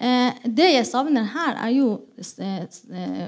Eh, 0.00 0.40
det 0.48 0.70
jeg 0.72 0.88
savner 0.88 1.28
her, 1.34 1.56
er 1.60 1.74
jo 1.76 1.88
eh, 2.40 2.64
eh, 2.64 3.24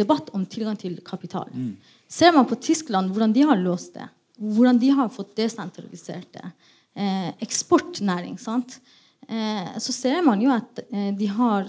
debatt 0.00 0.32
om 0.36 0.46
tilgang 0.48 0.80
til 0.80 0.96
kapital. 1.04 1.50
Mm. 1.52 1.74
Ser 2.08 2.32
man 2.32 2.48
på 2.48 2.56
Tyskland, 2.56 3.12
hvordan 3.12 3.36
de 3.36 3.44
har 3.50 3.60
låst 3.60 4.00
det, 4.00 4.08
hvordan 4.40 4.80
de 4.80 4.94
har 4.96 5.12
fått 5.12 5.36
desentralisert 5.36 6.30
det, 6.40 6.54
eh, 6.96 7.34
eksportnæring, 7.44 8.38
sant? 8.40 8.80
Eh, 8.80 8.97
så 9.28 9.92
ser 9.92 10.22
man 10.24 10.40
jo 10.40 10.52
at 10.54 10.80
eh, 10.88 11.10
de 11.16 11.26
har 11.28 11.68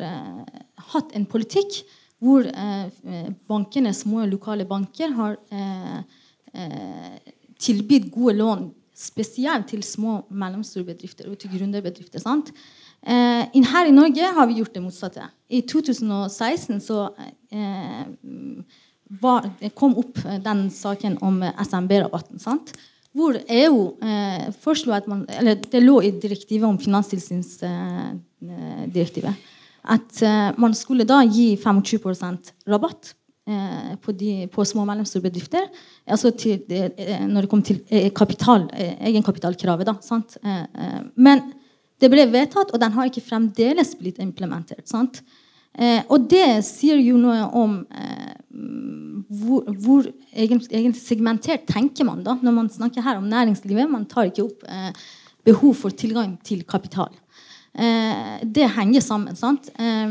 hatt 0.93 1.16
en 1.16 1.26
politikk 1.30 1.82
hvor 2.20 2.43
bankene, 3.47 3.93
små 3.95 4.26
lokale 4.28 4.66
banker 4.68 5.14
har 5.16 5.38
tilbudt 7.64 8.10
gode 8.12 8.34
lån 8.36 8.66
spesielt 8.99 9.70
til 9.72 9.84
små 9.86 10.18
og 10.18 10.36
mellomstore 10.36 10.88
bedrifter 10.89 11.30
og 11.32 11.38
til 11.39 11.53
gründerbedrifter. 11.53 12.20
sant? 12.20 12.51
Eh, 12.99 13.64
her 13.72 13.88
i 13.88 13.95
Norge 13.95 14.34
har 14.36 14.47
vi 14.47 14.60
gjort 14.60 14.74
det 14.76 14.84
motsatte. 14.84 15.30
I 15.49 15.62
2016 15.62 16.82
så 16.84 17.07
eh, 17.51 18.03
var, 19.22 19.47
kom 19.74 19.95
opp 19.97 20.20
den 20.43 20.68
saken 20.70 21.18
om 21.24 21.39
SMB-rabatten. 21.41 22.41
Hvor 23.16 23.34
EU 23.49 23.97
eh, 24.05 24.53
foreslo 24.62 24.93
at 24.93 25.07
man 25.10 25.26
Eller 25.39 25.55
det 25.57 25.82
lå 25.82 26.01
i 26.05 26.12
direktivet 26.12 26.68
om 26.68 26.80
finanstilsynsdirektivet. 26.80 29.34
at 29.84 30.22
eh, 30.22 30.51
man 30.57 30.76
skulle 30.76 31.03
da 31.07 31.24
gi 31.26 31.57
25 31.57 32.38
rabatt 32.68 33.16
eh, 33.47 33.95
på, 34.01 34.12
de, 34.12 34.47
på, 34.51 34.66
små 34.66 34.82
og 34.84 34.88
mellomstore 34.91 35.24
bedrifter. 35.24 35.68
Altså 36.07 36.32
til, 36.32 36.60
eh, 36.70 37.26
når 37.26 37.41
det 37.41 37.49
kom 37.49 37.64
til 37.66 37.80
kapital, 38.16 38.70
egenkapitalkravet. 38.76 39.86
Da, 39.89 39.93
men 41.16 41.41
det 41.99 42.10
ble 42.12 42.28
vedtatt, 42.32 42.72
og 42.72 42.80
den 42.80 42.93
har 42.95 43.05
ikke 43.10 43.26
fremdeles 43.26 43.95
blitt 43.99 44.20
implementert. 44.24 44.88
sant? 44.88 45.22
Eh, 45.78 46.01
og 46.09 46.28
det 46.32 46.63
sier 46.67 46.99
jo 47.01 47.20
noe 47.22 47.45
om 47.55 47.80
eh, 47.93 48.34
hvor, 49.30 49.70
hvor 49.80 50.09
egentlig, 50.34 50.72
egentlig, 50.74 51.01
segmentert 51.03 51.67
tenker 51.70 52.07
man 52.07 52.24
da, 52.26 52.36
når 52.41 52.55
man 52.55 52.70
snakker 52.74 53.05
her 53.05 53.20
om 53.22 53.30
næringslivet. 53.30 53.89
Man 53.91 54.07
tar 54.09 54.32
ikke 54.32 54.47
opp 54.47 54.65
eh, 54.67 54.91
behov 55.47 55.78
for 55.84 55.95
tilgang 55.95 56.36
til 56.45 56.65
kapital. 56.67 57.13
Eh, 57.80 58.39
det 58.43 58.67
henger 58.76 59.01
sammen. 59.01 59.36
sant? 59.36 59.70
Eh, 59.80 60.07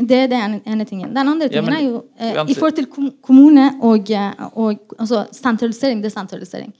det 0.00 0.22
er 0.24 0.28
den 0.32 0.60
ene 0.64 0.84
tingen. 0.88 1.12
Den 1.14 1.28
andre 1.28 1.48
tingen 1.48 1.64
ja, 1.64 1.70
men, 1.70 1.78
er 1.78 1.84
jo 1.84 2.04
eh, 2.16 2.50
i 2.50 2.56
forhold 2.56 2.78
til 2.78 2.88
kommune 3.22 3.70
og, 3.84 4.10
og 4.54 4.96
altså 4.98 5.26
sentralisering 5.32 6.02
desentralisering. 6.02 6.72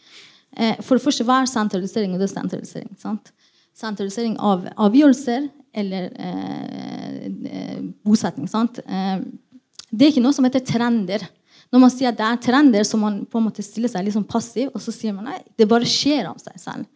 for 0.82 0.96
det 0.96 1.04
første, 1.04 1.24
hva 1.24 1.42
er 1.42 1.46
sentralisering 1.46 2.14
og 2.16 2.20
desentralisering? 2.24 2.96
sant? 2.98 3.32
sentralisering 3.78 4.34
av 4.42 4.64
avgjørelser 4.74 5.44
eller 5.78 6.08
eh, 6.18 7.26
eh, 7.26 7.80
bosetning. 8.06 8.48
Sant? 8.50 8.80
Eh, 8.84 9.18
det 9.88 10.06
er 10.06 10.12
ikke 10.12 10.24
noe 10.24 10.36
som 10.36 10.46
heter 10.46 10.64
trender. 10.66 11.24
Når 11.72 11.82
man 11.82 11.92
sier 11.92 12.10
at 12.10 12.18
det 12.18 12.26
er 12.26 12.40
trender, 12.44 12.86
så 12.86 13.00
man 13.00 13.22
på 13.28 13.40
en 13.40 13.48
måte 13.48 13.64
stiller 13.64 13.92
seg 13.92 14.06
litt 14.06 14.16
sånn 14.16 14.28
passiv, 14.28 14.70
og 14.72 14.82
så 14.82 14.94
sier 14.94 15.16
man 15.16 15.28
nei, 15.30 15.38
det 15.58 15.68
bare 15.68 15.88
skjer 15.88 16.30
av 16.30 16.38
seg 16.40 16.56
selv. 16.60 16.88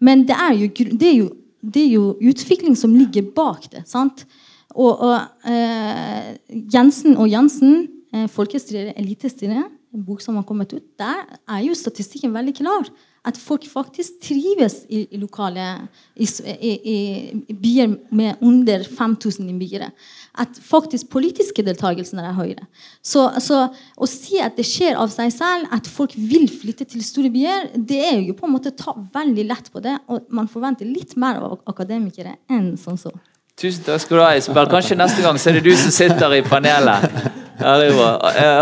Men 0.00 0.24
det 0.28 0.36
er 0.36 0.54
jo, 0.56 0.68
det 0.94 1.08
er 1.08 1.16
jo, 1.18 1.28
det 1.60 1.82
er 1.82 1.90
jo 1.96 2.04
utvikling 2.30 2.76
som 2.78 2.94
ligger 2.96 3.26
bak 3.36 3.66
det. 3.72 3.84
sant? 3.90 4.24
Og, 4.76 4.92
og 4.94 5.48
eh, 5.48 6.36
Jensen 6.72 7.18
og 7.18 7.28
Jensen, 7.32 7.88
eh, 8.14 8.28
folkestyret, 8.30 8.94
elitestyre, 9.00 9.64
en 9.94 10.04
bok 10.04 10.22
som 10.22 10.36
har 10.38 10.46
kommet 10.46 10.72
ut, 10.76 10.84
der 11.00 11.24
er 11.48 11.64
jo 11.64 11.76
statistikken 11.76 12.34
veldig 12.36 12.54
klar 12.60 12.88
at 13.26 13.38
folk 13.40 13.64
faktisk 13.68 14.20
trives 14.22 14.80
i, 14.88 15.04
i 15.10 15.18
lokale 15.20 15.64
i, 16.14 16.26
i, 16.26 16.96
byer 17.52 17.94
med 18.14 18.42
under 18.44 18.84
5000 18.84 19.48
innbyggere. 19.48 19.90
At 20.38 20.60
faktisk 20.62 21.10
politiske 21.10 21.64
deltakelsen 21.66 22.20
er 22.22 22.36
høyere. 22.36 22.68
Så, 23.02 23.24
så, 23.42 23.64
å 23.98 24.08
si 24.10 24.38
at 24.42 24.58
det 24.58 24.66
skjer 24.68 24.98
av 25.00 25.10
seg 25.12 25.32
selv, 25.34 25.66
at 25.74 25.90
folk 25.90 26.14
vil 26.14 26.46
flytte 26.50 26.86
til 26.88 27.02
store 27.04 27.32
byer, 27.34 27.72
det 27.74 28.00
er 28.12 28.20
jo 28.22 28.36
på 28.38 28.46
en 28.48 28.54
måte 28.54 28.72
å 28.72 28.78
ta 28.78 28.94
veldig 28.94 29.48
lett 29.50 29.72
på 29.74 29.82
det. 29.84 29.96
Og 30.08 30.30
man 30.34 30.50
forventer 30.50 30.88
litt 30.88 31.16
mer 31.20 31.42
av 31.42 31.58
akademikere 31.68 32.38
enn 32.52 32.72
sånn 32.80 33.00
så. 33.00 33.12
Tusen 33.58 33.82
takk 33.82 34.04
skal 34.04 34.14
du 34.14 34.22
ha, 34.22 34.30
Isabel. 34.38 34.70
Kanskje 34.70 34.94
neste 34.98 35.24
gang 35.24 35.38
så 35.40 35.50
er 35.50 35.58
det 35.58 35.66
du 35.66 35.74
som 35.74 35.90
sitter 35.90 36.38
i 36.38 36.44
panelet. 36.46 37.34
Ja, 37.58 37.74
det 37.80 37.88
er 37.88 37.96
bra. 37.96 38.10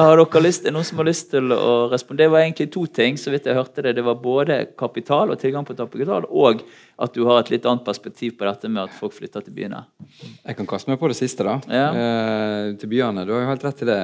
har 0.06 0.20
dere 0.20 0.42
lyst, 0.42 0.66
noen 0.72 0.86
som 0.86 1.00
har 1.00 1.08
lyst 1.08 1.30
til 1.34 1.52
å 1.52 1.88
respondere? 1.92 2.26
Det 2.26 2.32
var 2.32 2.44
egentlig 2.44 2.68
to 2.72 2.86
ting. 2.86 3.18
så 3.20 3.30
vidt 3.30 3.46
jeg 3.46 3.56
hørte 3.56 3.82
Det 3.82 3.94
Det 3.96 4.04
var 4.04 4.14
både 4.14 4.66
kapital 4.78 5.30
og 5.30 5.38
tilgang 5.38 5.66
på 5.66 5.76
kapital, 5.76 6.24
og 6.30 6.62
at 6.98 7.12
du 7.12 7.26
har 7.26 7.40
et 7.40 7.50
litt 7.50 7.66
annet 7.66 7.84
perspektiv 7.84 8.38
på 8.38 8.46
dette 8.48 8.68
med 8.68 8.84
at 8.84 8.94
folk 8.96 9.12
flytter 9.12 9.44
til 9.44 9.52
byene. 9.52 9.84
Jeg 10.46 10.56
kan 10.56 10.66
kaste 10.66 10.90
meg 10.90 10.98
på 10.98 11.08
det 11.08 11.16
siste. 11.16 11.44
da. 11.44 11.60
Ja. 11.68 11.88
Eh, 11.92 12.74
til 12.80 12.88
byene. 12.88 13.26
Du 13.26 13.34
har 13.34 13.44
jo 13.44 13.50
helt 13.52 13.64
rett 13.68 13.82
i 13.82 13.90
det. 13.90 14.00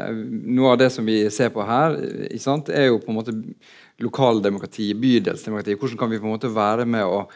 Noe 0.52 0.72
av 0.74 0.78
det 0.78 0.90
som 0.92 1.06
vi 1.06 1.24
ser 1.30 1.48
på 1.50 1.64
her, 1.64 1.96
sant, 2.38 2.68
er 2.68 2.90
jo 2.90 3.00
på 3.00 3.08
en 3.08 3.16
måte 3.16 3.34
lokaldemokrati, 4.02 4.92
bydelsdemokrati. 4.94 5.78
Hvordan 5.78 5.98
kan 5.98 6.10
vi 6.10 6.20
på 6.20 6.28
en 6.28 6.36
måte 6.36 6.52
være 6.52 6.84
med 6.84 7.06
å 7.06 7.26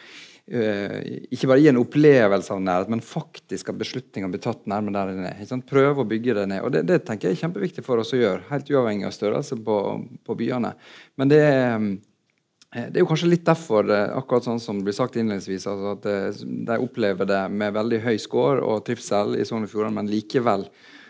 ikke 0.47 1.49
bare 1.49 1.59
gi 1.59 1.67
en 1.73 1.79
opplevelse 1.81 2.53
av 2.55 2.61
nærhet, 2.63 2.91
men 2.91 3.03
faktisk 3.03 3.67
at 3.73 3.79
beslutninger 3.79 4.31
blir 4.31 4.41
tatt 4.43 4.63
nærmere 4.69 4.95
der 4.95 5.17
den 5.17 5.25
er. 5.27 5.63
Prøve 5.67 6.03
å 6.03 6.07
bygge 6.07 6.37
det 6.37 6.45
ned. 6.53 6.61
Og 6.63 6.71
det, 6.71 6.85
det, 6.87 7.01
tenker 7.07 7.27
jeg 7.27 7.35
er 7.35 7.41
kjempeviktig 7.41 7.83
for 7.83 7.99
oss 7.99 8.13
å 8.15 8.21
gjøre, 8.21 8.45
helt 8.51 8.71
uavhengig 8.71 9.09
av 9.09 9.15
størrelse 9.15 9.59
på, 9.59 9.77
på 10.23 10.37
byene. 10.39 10.71
Men 11.19 11.33
det 11.33 11.41
er, 11.43 11.87
eh, 12.71 12.87
det 12.87 12.95
er 12.95 13.03
jo 13.03 13.09
kanskje 13.11 13.31
litt 13.33 13.43
derfor, 13.47 13.91
eh, 13.91 14.07
akkurat 14.15 14.47
sånn 14.47 14.63
som 14.63 14.79
det 14.79 14.87
blir 14.87 14.95
sagt 14.95 15.19
innledningsvis, 15.19 15.67
altså 15.67 15.97
at 15.97 16.39
de 16.39 16.79
opplever 16.79 17.27
det 17.27 17.43
med 17.51 17.75
veldig 17.75 17.99
høy 18.07 18.15
score 18.23 18.63
og 18.63 18.85
trivsel 18.87 19.35
i 19.35 19.47
Sogn 19.47 19.67
og 19.67 19.73
Fjordane, 19.73 19.99
men 19.99 20.13
likevel 20.13 20.63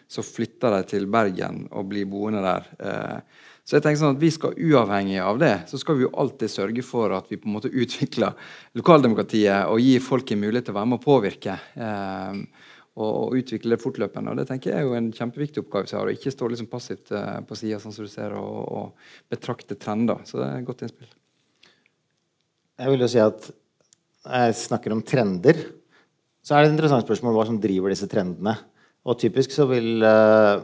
så 0.10 0.26
flytter 0.26 0.80
de 0.80 0.94
til 0.96 1.06
Bergen 1.14 1.68
og 1.70 1.92
blir 1.92 2.10
boende 2.10 2.42
der. 2.42 3.22
Eh, 3.68 3.70
så 3.70 3.76
jeg 3.76 3.84
tenker 3.84 4.00
sånn 4.00 4.16
at 4.16 4.22
vi 4.24 4.32
skal 4.32 4.56
Uavhengig 4.56 5.20
av 5.20 5.40
det 5.42 5.54
så 5.68 5.80
skal 5.80 5.98
vi 5.98 6.06
jo 6.06 6.14
alltid 6.16 6.52
sørge 6.52 6.84
for 6.88 7.12
at 7.12 7.28
vi 7.28 7.40
på 7.40 7.50
en 7.50 7.58
måte 7.58 7.72
utvikler 7.72 8.34
lokaldemokratiet 8.78 9.68
og 9.68 9.82
gir 9.84 10.00
folk 10.04 10.32
en 10.32 10.40
mulighet 10.40 10.70
til 10.70 10.76
å 10.76 10.80
være 10.80 10.92
med 10.94 11.00
å 11.02 11.04
påvirke. 11.04 11.58
Eh, 11.76 12.42
og, 12.98 13.12
og, 13.12 13.36
utvikle 13.38 13.76
det 13.76 13.84
fortløpende. 13.84 14.32
og 14.32 14.40
Det 14.40 14.48
tenker 14.50 14.72
jeg 14.72 14.80
er 14.80 14.88
jo 14.88 14.96
en 14.98 15.12
kjempeviktig 15.14 15.62
oppgave 15.62 15.86
vi 15.86 15.98
har. 15.98 16.10
Å 16.10 16.16
ikke 16.16 16.34
stå 16.34 16.48
liksom 16.50 16.70
passivt 16.72 17.12
eh, 17.14 17.36
på 17.46 17.58
sida 17.60 17.78
sånn 17.84 17.94
som 17.94 18.08
du 18.08 18.10
ser, 18.10 18.34
og, 18.40 18.62
og, 18.74 19.12
betrakte 19.30 19.78
trender. 19.78 20.24
Så 20.26 20.40
det 20.40 20.48
er 20.48 20.64
et 20.64 20.66
godt 20.66 20.82
innspill. 20.88 21.12
Jeg 22.78 22.94
vil 22.94 23.06
jo 23.06 23.12
si 23.12 23.22
at 23.22 23.52
jeg 24.28 24.56
snakker 24.58 24.96
om 24.96 25.04
trender, 25.06 25.60
så 26.42 26.56
er 26.56 26.64
det 26.64 26.72
et 26.72 26.76
interessant 26.78 27.06
spørsmål 27.06 27.38
hva 27.38 27.46
som 27.50 27.62
driver 27.62 27.94
disse 27.94 28.10
trendene. 28.10 28.56
Og 29.08 29.20
typisk 29.22 29.54
så 29.54 29.68
vil 29.70 30.02
uh, 30.02 30.58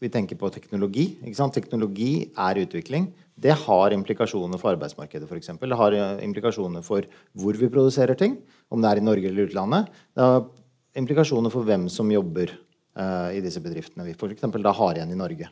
vi 0.00 0.08
tenker 0.08 0.38
på 0.40 0.48
teknologi. 0.52 1.04
Teknologi 1.52 2.30
er 2.32 2.60
utvikling. 2.62 3.10
Det 3.40 3.52
har 3.66 3.92
implikasjoner 3.92 4.60
for 4.60 4.74
arbeidsmarkedet, 4.74 5.28
f.eks. 5.28 5.52
Det 5.60 5.78
har 5.80 5.96
eh, 5.96 6.24
implikasjoner 6.24 6.84
for 6.84 7.04
hvor 7.36 7.56
vi 7.56 7.68
produserer 7.72 8.16
ting, 8.18 8.38
om 8.72 8.80
det 8.80 8.90
er 8.90 9.00
i 9.00 9.04
Norge 9.04 9.28
eller 9.28 9.48
utlandet. 9.48 9.92
Det 10.16 10.24
har 10.24 10.46
implikasjoner 11.00 11.52
for 11.52 11.68
hvem 11.68 11.86
som 11.92 12.10
jobber 12.10 12.52
uh, 12.98 13.30
i 13.30 13.40
disse 13.44 13.62
bedriftene 13.62 14.08
vi 14.08 14.16
f.eks. 14.16 14.42
da 14.56 14.72
har 14.74 14.98
igjen 14.98 15.12
i 15.14 15.20
Norge. 15.20 15.50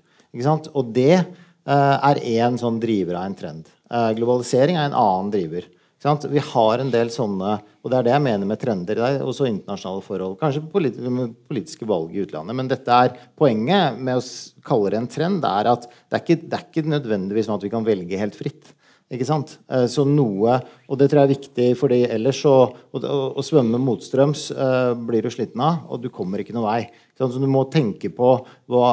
Og 0.74 0.92
det 0.96 1.14
uh, 1.20 1.96
er 2.10 2.20
én 2.24 2.58
sånn 2.60 2.80
driver 2.82 3.20
av 3.20 3.28
en 3.28 3.36
trend. 3.38 3.68
globalisering 3.88 4.76
er 4.76 4.88
en 4.88 4.98
annen 4.98 5.30
driver. 5.32 5.68
Vi 5.98 6.42
har 6.52 6.78
en 6.78 6.90
del 6.94 7.08
sånne 7.10 7.56
Og 7.82 7.90
det 7.90 7.96
er 7.98 8.04
det 8.06 8.12
jeg 8.12 8.22
mener 8.22 8.46
med 8.46 8.60
trender. 8.62 8.98
Det 8.98 9.06
er 9.06 9.24
også 9.26 9.48
internasjonale 9.48 10.04
forhold. 10.06 10.36
Kanskje 10.38 10.62
politiske 10.70 11.88
valg 11.88 12.14
i 12.14 12.22
utlandet. 12.22 12.54
Men 12.54 12.70
dette 12.70 12.98
er 13.04 13.16
poenget 13.38 13.98
med 13.98 14.20
å 14.20 14.26
kalle 14.66 14.92
det 14.92 15.00
en 15.00 15.10
trend, 15.10 15.40
det 15.42 15.50
er 15.50 15.70
at 15.72 15.86
det 15.88 16.18
er 16.18 16.22
ikke, 16.22 16.42
det 16.44 16.58
er 16.58 16.66
ikke 16.66 16.92
nødvendigvis 16.92 17.48
sånn 17.48 17.58
at 17.58 17.64
vi 17.66 17.72
kan 17.72 17.86
velge 17.86 18.20
helt 18.20 18.36
fritt. 18.38 18.74
Ikke 19.08 19.24
sant? 19.24 19.54
Eh, 19.72 19.86
så 19.88 20.04
noe 20.04 20.58
Og 20.86 20.98
det 21.00 21.08
tror 21.08 21.22
jeg 21.22 21.28
er 21.28 21.34
viktig, 21.34 21.68
fordi 21.80 22.02
ellers 22.04 22.42
så 22.44 22.54
Å, 22.68 23.00
å 23.00 23.44
svømme 23.44 23.80
motstrøms 23.80 24.50
uh, 24.52 24.92
blir 24.92 25.24
du 25.24 25.30
sliten 25.32 25.62
av, 25.64 25.86
og 25.88 26.02
du 26.04 26.10
kommer 26.12 26.42
ikke 26.42 26.54
noen 26.56 26.68
vei. 26.68 26.82
Så 27.16 27.30
du 27.32 27.48
må 27.48 27.64
tenke 27.72 28.10
på 28.12 28.34
hva, 28.68 28.88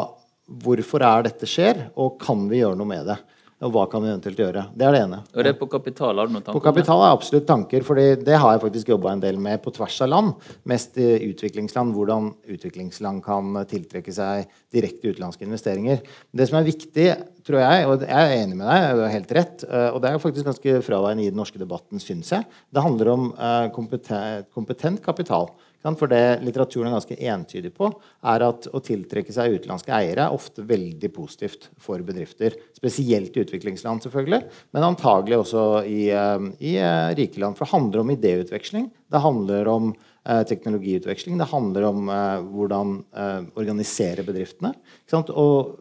hvorfor 0.63 1.03
er 1.05 1.27
dette 1.27 1.49
skjer, 1.49 1.89
og 1.99 2.17
kan 2.21 2.47
vi 2.51 2.61
gjøre 2.61 2.79
noe 2.79 2.89
med 2.89 3.09
det. 3.11 3.17
Og 3.65 3.71
hva 3.73 3.85
kan 3.89 4.03
vi 4.03 4.11
eventuelt 4.11 4.37
gjøre? 4.39 4.67
Det 4.77 4.85
er 4.85 4.93
det 4.93 5.01
ene. 5.07 5.19
Og 5.33 5.41
det 5.41 5.51
er 5.55 5.57
på 5.57 5.67
kapital? 5.71 6.19
Har 6.21 6.29
du 6.29 6.35
noen 6.35 6.43
tanker 6.45 6.59
På 6.59 6.65
kapital 6.67 7.01
jeg 7.01 7.17
absolutt 7.17 7.47
tanker. 7.49 7.85
For 7.87 7.97
det 7.97 8.37
har 8.37 8.53
jeg 8.53 8.61
faktisk 8.61 8.91
jobba 8.93 9.15
en 9.15 9.23
del 9.23 9.39
med 9.41 9.63
på 9.63 9.73
tvers 9.73 9.97
av 10.05 10.11
land. 10.11 10.49
Mest 10.69 10.99
i 11.01 11.07
utviklingsland. 11.31 11.95
Hvordan 11.97 12.29
utviklingsland 12.53 13.23
kan 13.25 13.57
tiltrekke 13.71 14.13
seg 14.13 14.45
direkte 14.75 15.09
utenlandske 15.09 15.47
investeringer. 15.47 16.03
Det 16.29 16.47
som 16.49 16.59
er 16.59 16.67
viktig, 16.67 17.07
tror 17.45 17.61
jeg, 17.61 17.89
og 17.89 18.05
jeg 18.05 18.29
er 18.29 18.43
enig 18.43 18.57
med 18.59 18.67
deg, 18.69 18.85
er 18.85 19.01
har 19.03 19.13
helt 19.13 19.33
rett, 19.37 19.65
eh, 19.67 19.89
og 19.93 20.01
det 20.03 20.11
er 20.11 20.21
faktisk 20.21 20.49
ganske 20.49 20.79
fraværende 20.85 21.25
i 21.25 21.29
den 21.31 21.39
norske 21.39 21.61
debatten, 21.61 22.01
syns 22.01 22.31
jeg, 22.33 22.47
det 22.73 22.83
handler 22.83 23.11
om 23.13 23.27
eh, 23.33 23.67
kompetent, 23.75 24.49
kompetent 24.55 25.03
kapital. 25.05 25.51
For 25.93 26.09
det 26.09 26.41
litteraturen 26.41 26.89
er 26.89 26.95
ganske 26.95 27.17
entydig 27.29 27.69
på, 27.75 27.91
er 28.25 28.45
at 28.47 28.65
å 28.73 28.81
tiltrekke 28.81 29.33
seg 29.33 29.59
utenlandske 29.59 29.93
eiere 29.93 30.25
er 30.25 30.33
ofte 30.33 30.65
veldig 30.65 31.11
positivt 31.13 31.69
for 31.81 32.01
bedrifter. 32.05 32.55
Spesielt 32.73 33.37
i 33.37 33.43
utviklingsland, 33.43 34.01
selvfølgelig, 34.05 34.41
men 34.73 34.87
antagelig 34.87 35.43
også 35.43 35.67
i, 35.85 36.09
eh, 36.09 36.49
i 36.65 36.75
eh, 36.81 37.13
rike 37.19 37.43
land. 37.43 37.59
For 37.59 37.67
det 37.67 37.75
handler 37.75 38.01
om 38.01 38.15
idéutveksling. 38.15 38.89
Det 39.13 39.21
handler 39.21 39.69
om 39.75 39.93
eh, 39.93 40.41
teknologiutveksling. 40.49 41.37
Det 41.37 41.51
handler 41.53 41.87
om 41.91 42.11
hvordan 42.49 42.97
eh, 43.13 43.39
organisere 43.61 44.25
bedriftene. 44.25 44.73
Og, 45.13 45.77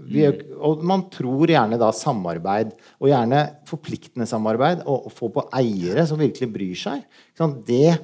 vi, 0.00 0.28
og, 0.60 0.84
man 0.84 1.08
tror 1.12 1.48
gjerne 1.48 1.80
da 1.80 1.90
samarbeid, 1.96 2.76
og 3.00 3.08
gjerne 3.08 3.42
forpliktende 3.68 4.28
samarbeid, 4.28 4.84
og, 4.84 5.08
og 5.08 5.16
få 5.16 5.32
på 5.32 5.48
eiere 5.56 6.04
som 6.08 6.20
virkelig 6.20 6.52
bryr 6.52 6.80
seg. 6.84 7.04
Det 7.64 7.96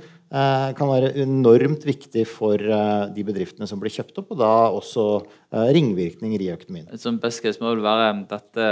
kan 0.76 0.90
være 0.90 1.12
enormt 1.22 1.84
viktig 1.86 2.26
for 2.28 2.60
eh, 2.60 3.06
de 3.14 3.24
bedriftene 3.24 3.68
som 3.70 3.80
blir 3.80 3.94
kjøpt 3.94 4.18
opp, 4.20 4.34
og 4.34 4.40
da 4.40 4.52
også 4.74 5.04
eh, 5.22 5.68
ringvirkninger 5.76 6.42
i 6.44 6.50
økonomien. 6.52 6.88
Som 7.00 7.20
sånt 7.22 7.62
må 7.62 7.70
vel 7.72 7.84
være 7.84 8.08
dette 8.28 8.66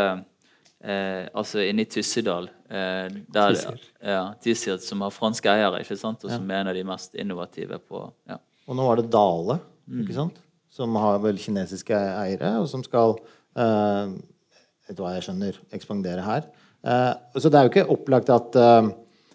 eh, 0.84 1.24
altså 1.32 1.62
inne 1.64 1.86
i 1.86 1.90
Tyssedal 1.90 2.50
eh, 2.68 3.06
der, 3.32 3.60
ja, 4.02 4.24
Tysir, 4.42 4.80
som 4.82 5.04
har 5.06 5.14
franske 5.14 5.52
eiere, 5.52 5.84
ikke 5.84 5.96
sant? 6.00 6.26
og 6.26 6.34
som 6.34 6.44
ja. 6.44 6.56
er 6.58 6.64
en 6.64 6.72
av 6.72 6.76
de 6.76 6.84
mest 6.88 7.16
innovative 7.16 7.78
på 7.80 8.02
ja. 8.28 8.40
Og 8.64 8.76
nå 8.76 8.84
var 8.88 9.00
det 9.00 9.10
Dale, 9.12 9.58
ikke 10.02 10.16
sant? 10.16 10.42
som 10.74 10.96
har 10.98 11.20
vel 11.22 11.38
kinesiske 11.38 11.94
eiere, 11.94 12.56
og 12.58 12.66
som 12.66 12.82
skal 12.82 13.14
eh, 13.54 14.14
etter 14.90 15.00
hva 15.00 15.14
jeg 15.14 15.28
skjønner, 15.28 15.62
ekspandere 15.72 16.24
her. 16.26 16.48
så 16.84 17.48
det 17.48 17.56
er 17.56 17.64
jo 17.64 17.70
ikke 17.70 17.92
opplagt 17.94 18.28
at 18.28 18.58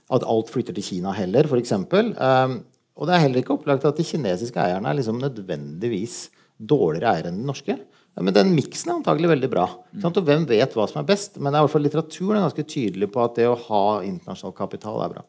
at 0.10 0.26
alt 0.26 0.50
flytter 0.50 0.76
til 0.76 0.86
Kina 0.86 1.14
heller, 1.14 1.48
f.eks. 1.48 1.76
Um, 1.76 2.60
og 3.00 3.08
det 3.08 3.16
er 3.16 3.24
heller 3.24 3.44
ikke 3.44 3.56
opplagt 3.56 3.86
at 3.88 4.00
de 4.00 4.06
kinesiske 4.08 4.60
eierne 4.60 4.90
er 4.90 4.98
liksom 4.98 5.22
nødvendigvis 5.22 6.28
dårligere 6.60 7.14
eiere 7.14 7.32
enn 7.32 7.40
de 7.40 7.48
norske. 7.48 7.78
Men 8.20 8.36
den 8.36 8.52
miksen 8.52 8.92
er 8.92 8.98
antagelig 8.98 9.30
veldig 9.32 9.50
bra. 9.52 9.66
Og 10.04 10.22
hvem 10.28 10.44
vet 10.50 10.74
hva 10.76 10.88
som 10.90 11.00
er 11.00 11.08
best? 11.08 11.38
Men 11.40 11.54
det 11.54 11.60
er 11.60 11.64
i 11.64 11.68
hvert 11.68 11.76
fall 11.76 11.86
litteraturen 11.86 12.40
er 12.40 12.48
ganske 12.50 12.66
tydelig 12.68 13.08
på 13.14 13.22
at 13.24 13.38
det 13.38 13.46
å 13.48 13.60
ha 13.70 13.84
internasjonal 14.04 14.56
kapital 14.58 15.04
er 15.06 15.14
bra. 15.14 15.24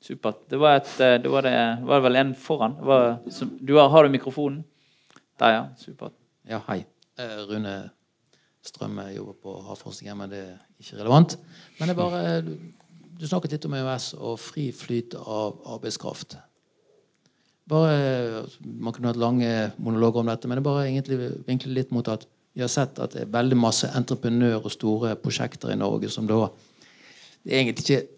Supert. 0.00 0.44
Det 0.48 0.60
var, 0.60 0.78
et, 0.78 0.92
eh, 1.02 1.16
det 1.20 1.28
var, 1.32 1.44
det, 1.44 1.54
var 1.84 1.98
det 1.98 2.04
vel 2.06 2.18
en 2.22 2.30
foran. 2.38 2.76
Var, 2.86 3.18
du 3.60 3.74
har, 3.76 3.90
har, 3.92 4.06
du 4.06 4.14
mikrofonen? 4.14 4.62
Der, 5.42 5.56
ja. 5.56 5.64
Supert. 5.80 6.14
Ja, 6.48 6.62
hei. 6.70 6.84
Eh, 7.20 7.40
Rune 7.50 7.74
Strømme 8.64 9.06
jobber 9.14 9.36
på 9.40 9.56
Havforskningshjemmet. 9.66 10.28
men 10.28 10.32
det 10.32 10.40
er 10.44 10.84
ikke 10.84 11.00
relevant. 11.00 11.36
Men 11.78 11.88
det 11.88 11.94
er 11.94 12.00
bare 12.00 12.22
du 13.20 13.26
snakket 13.28 13.56
litt 13.56 13.66
om 13.68 13.74
EØS 13.76 14.12
og 14.16 14.38
fri 14.40 14.70
flyt 14.72 15.14
av 15.20 15.58
arbeidskraft. 15.76 16.38
Bare, 17.70 18.44
man 18.64 18.94
kunne 18.94 19.12
hatt 19.12 19.20
lange 19.20 19.50
monologer 19.78 20.22
om 20.22 20.30
dette, 20.30 20.48
men 20.48 20.58
det 20.58 20.66
bare 20.66 20.86
egentlig 20.88 21.18
vinkler 21.46 21.76
litt 21.76 21.92
mot 21.94 22.08
at 22.10 22.24
vi 22.56 22.64
har 22.64 22.70
sett 22.72 22.98
at 22.98 23.12
det 23.14 23.26
er 23.26 23.30
veldig 23.30 23.58
masse 23.60 23.90
entreprenør- 23.94 24.64
og 24.64 24.72
store 24.74 25.14
prosjekter 25.20 25.70
i 25.70 25.78
Norge 25.78 26.10
som 26.10 26.26
da 26.26 26.48
Det 27.44 27.54
er 27.54 27.60
egentlig 27.60 27.84
ikke 27.88 28.08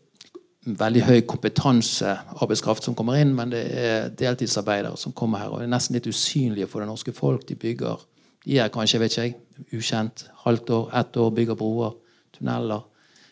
veldig 0.78 1.02
høy 1.02 1.20
kompetansearbeidskraft 1.30 2.84
som 2.84 2.94
kommer 2.94 3.20
inn, 3.20 3.34
men 3.34 3.50
det 3.50 3.62
er 3.70 4.08
deltidsarbeidere 4.18 4.96
som 4.98 5.12
kommer 5.12 5.38
her 5.38 5.52
og 5.52 5.62
er 5.62 5.70
nesten 5.70 5.94
litt 5.94 6.08
usynlige 6.10 6.66
for 6.66 6.82
det 6.82 6.88
norske 6.88 7.12
folk. 7.12 7.46
De 7.48 7.54
bygger 7.54 8.00
De 8.44 8.58
er 8.58 8.68
kanskje, 8.74 8.98
vet 8.98 9.12
ikke 9.12 9.22
jeg, 9.22 9.34
ukjent. 9.78 10.24
Halvt 10.42 10.70
år, 10.70 10.88
ett 10.98 11.16
år, 11.16 11.30
bygger 11.30 11.54
broer, 11.54 11.92
tunneler, 12.34 12.80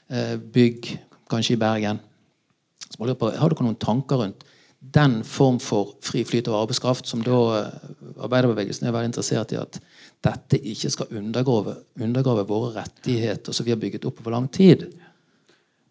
eh, 0.09 0.37
bygg, 0.37 0.87
kanskje 1.31 1.57
i 1.57 1.61
Bergen. 1.61 2.01
På, 2.99 3.31
har 3.31 3.53
dere 3.53 3.67
noen 3.67 3.79
tanker 3.81 4.25
rundt 4.25 4.47
den 4.81 5.21
form 5.25 5.59
for 5.61 5.93
fri 6.05 6.23
flyt 6.25 6.49
av 6.49 6.63
arbeidskraft, 6.63 7.07
som 7.07 7.21
da 7.25 7.39
eh, 7.59 7.67
arbeiderbevegelsen 8.25 8.89
er 8.89 8.95
veldig 8.95 9.11
interessert 9.13 9.53
i 9.53 9.61
at 9.61 9.77
dette 10.25 10.57
ikke 10.57 10.91
skal 10.93 11.13
undergrave, 11.21 11.77
undergrave 12.01 12.47
våre 12.49 12.73
rettigheter 12.79 13.57
som 13.57 13.67
vi 13.67 13.75
har 13.75 13.81
bygget 13.81 14.07
opp 14.09 14.23
over 14.23 14.37
lang 14.39 14.49
tid? 14.53 14.87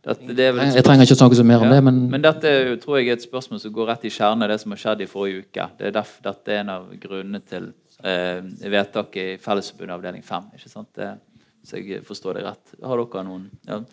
Dette, 0.10 0.34
jeg 0.34 0.84
trenger 0.86 1.06
ikke 1.06 1.18
å 1.18 1.20
snakke 1.20 1.38
så 1.38 1.46
mer 1.46 1.62
om 1.62 1.70
det. 1.70 1.80
Men, 1.86 2.02
men 2.10 2.24
dette 2.24 2.52
tror 2.82 2.98
jeg 2.98 3.12
er 3.12 3.18
et 3.20 3.26
spørsmål 3.26 3.62
som 3.62 3.74
går 3.76 3.90
rett 3.92 4.06
i 4.10 4.14
kjernen 4.16 4.46
av 4.46 4.54
det 4.54 4.58
som 4.62 4.74
har 4.74 4.82
skjedd 4.82 5.04
i 5.06 5.10
forrige 5.12 5.44
uke. 5.44 5.70
Det 5.78 5.90
er 5.90 5.96
derfor 6.00 6.26
dette 6.26 6.56
er 6.56 6.62
en 6.64 6.72
av 6.74 6.86
grunnene 7.04 7.42
til 7.46 7.72
eh, 8.02 8.40
vedtaket 8.74 9.36
i 9.36 9.40
Fellesforbundet 9.44 9.98
avdeling 10.00 10.26
5. 10.26 10.54
Ikke 10.58 10.72
sant? 10.72 10.90
Det, 10.98 11.12
hvis 11.60 11.76
jeg 11.78 12.06
forstår 12.08 12.40
det 12.40 12.48
rett. 12.48 12.78
Har 12.82 13.04
dere 13.04 13.26
noen 13.28 13.50
ja? 13.68 13.84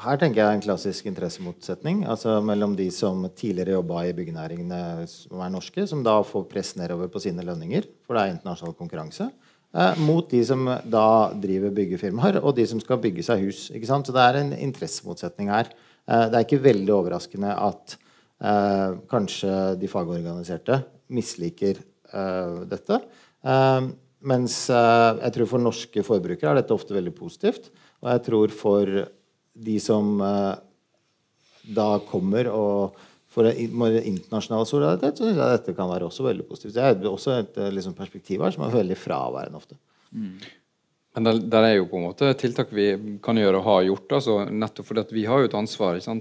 Her 0.00 0.16
tenker 0.16 0.40
jeg 0.40 0.56
en 0.56 0.62
klassisk 0.64 1.08
interessemotsetning 1.10 2.04
altså 2.08 2.38
mellom 2.44 2.72
de 2.78 2.86
som 2.94 3.26
tidligere 3.36 3.74
jobba 3.74 4.06
i 4.08 4.14
byggenæringene 4.16 5.04
som 5.10 5.42
er 5.44 5.52
norske, 5.52 5.84
som 5.88 6.04
da 6.06 6.14
får 6.24 6.46
press 6.48 6.72
nedover 6.78 7.10
på 7.12 7.20
sine 7.20 7.44
lønninger, 7.44 7.88
for 8.06 8.16
det 8.16 8.22
er 8.22 8.32
internasjonal 8.34 8.76
konkurranse, 8.78 9.28
eh, 9.76 10.00
mot 10.00 10.30
de 10.30 10.40
som 10.46 10.64
da 10.64 11.04
driver 11.42 11.74
byggefirmaer, 11.76 12.40
og 12.40 12.56
de 12.56 12.64
som 12.70 12.80
skal 12.80 13.02
bygge 13.02 13.26
seg 13.26 13.44
hus. 13.44 13.66
Ikke 13.76 13.90
sant? 13.90 14.08
Så 14.08 14.16
det 14.16 14.24
er 14.24 14.40
en 14.40 14.54
interessemotsetning 14.56 15.52
her. 15.52 15.68
Eh, 16.08 16.26
det 16.30 16.38
er 16.38 16.48
ikke 16.48 16.64
veldig 16.70 16.96
overraskende 16.96 17.52
at 17.52 17.98
eh, 18.40 18.96
kanskje 19.10 19.54
de 19.82 19.92
fagorganiserte 19.92 20.80
misliker 21.12 21.76
eh, 21.76 22.58
dette. 22.72 23.02
Eh, 23.44 23.92
mens 24.32 24.62
eh, 24.72 25.12
jeg 25.26 25.36
tror 25.36 25.54
for 25.54 25.68
norske 25.68 26.08
forbrukere 26.08 26.54
er 26.54 26.62
dette 26.62 26.76
ofte 26.76 26.96
veldig 26.96 27.16
positivt. 27.20 27.68
Og 28.00 28.14
jeg 28.14 28.28
tror 28.30 28.60
for 28.64 29.00
de 29.54 29.76
som 29.82 30.20
uh, 30.22 30.54
da 31.62 31.88
kommer 32.08 32.48
og 32.52 32.98
for 33.30 33.46
internasjonal 33.46 34.64
solidaritet, 34.66 35.18
så 35.18 35.28
syns 35.28 35.38
jeg 35.38 35.54
dette 35.54 35.74
kan 35.76 35.90
være 35.90 36.08
også 36.08 36.24
veldig 36.26 36.48
positivt. 36.48 36.74
Det 36.74 36.86
er 36.86 37.04
også 37.06 37.36
et 37.36 37.60
eh, 37.62 37.68
liksom, 37.76 37.94
perspektiv 37.94 38.42
her 38.42 38.50
som 38.56 38.64
er 38.66 38.74
veldig 38.74 38.96
fraværende 38.98 39.60
ofte. 39.60 39.78
Mm. 40.10 40.32
Men 41.14 41.26
der, 41.26 41.38
der, 41.52 41.66
er 41.66 41.76
jo 41.76 41.86
på 41.90 41.98
en 41.98 42.08
måte 42.08 42.32
tiltak 42.38 42.72
vi 42.74 42.88
kan 43.22 43.38
gjøre 43.38 43.60
og 43.60 43.66
har 43.68 43.86
gjort. 43.86 44.16
Altså, 44.18 44.36
nettopp 44.50 44.88
fordi 44.88 45.04
vi 45.14 45.24
har 45.30 45.42
jo 45.42 45.50
et 45.50 45.56
ansvar. 45.58 45.98
ikke? 45.98 46.16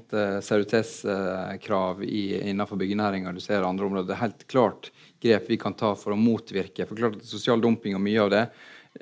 Eh, 1.10 2.38
innenfor 2.50 2.78
byggenæringa. 2.78 3.34
Du 3.34 3.42
ser 3.42 3.66
andre 3.66 3.90
områder. 3.90 4.08
Det 4.10 4.18
er 4.18 4.26
helt 4.28 4.46
klart 4.50 4.92
grep 5.22 5.50
vi 5.50 5.58
kan 5.62 5.78
ta 5.78 5.96
for 5.98 6.14
å 6.14 6.20
motvirke. 6.20 6.86
For 6.90 6.98
klart 6.98 7.26
Sosial 7.26 7.62
dumping 7.62 7.98
og 7.98 8.06
mye 8.06 8.22
av 8.22 8.34
det 8.34 8.46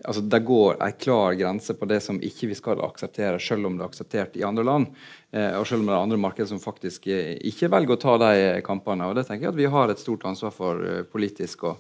altså 0.04 0.22
Det 0.22 0.40
går 0.46 0.82
en 0.84 0.98
klar 1.00 1.38
grense 1.40 1.74
på 1.74 1.88
det 1.90 2.02
som 2.04 2.20
ikke 2.22 2.52
vi 2.52 2.58
skal 2.60 2.84
akseptere, 2.86 3.40
selv 3.40 3.70
om 3.70 3.78
det 3.78 3.86
er 3.86 3.92
akseptert 3.92 4.38
i 4.38 4.46
andre 4.48 4.66
land. 4.68 4.92
Eh, 5.32 5.56
og 5.60 5.68
selv 5.68 5.82
om 5.82 5.88
det 5.88 5.96
er 5.96 6.04
andre 6.04 6.22
markeder 6.22 6.52
som 6.52 6.64
faktisk 6.64 7.08
ikke 7.08 7.72
velger 7.72 7.96
å 7.96 8.02
ta 8.02 8.18
de 8.26 8.62
kampene. 8.68 9.08
og 9.08 9.16
Det 9.16 9.28
tenker 9.28 9.48
jeg 9.48 9.56
at 9.56 9.64
vi 9.64 9.74
har 9.78 9.90
et 9.90 10.04
stort 10.04 10.28
ansvar 10.28 10.54
for 10.56 10.86
politisk. 11.12 11.64
å 11.64 11.78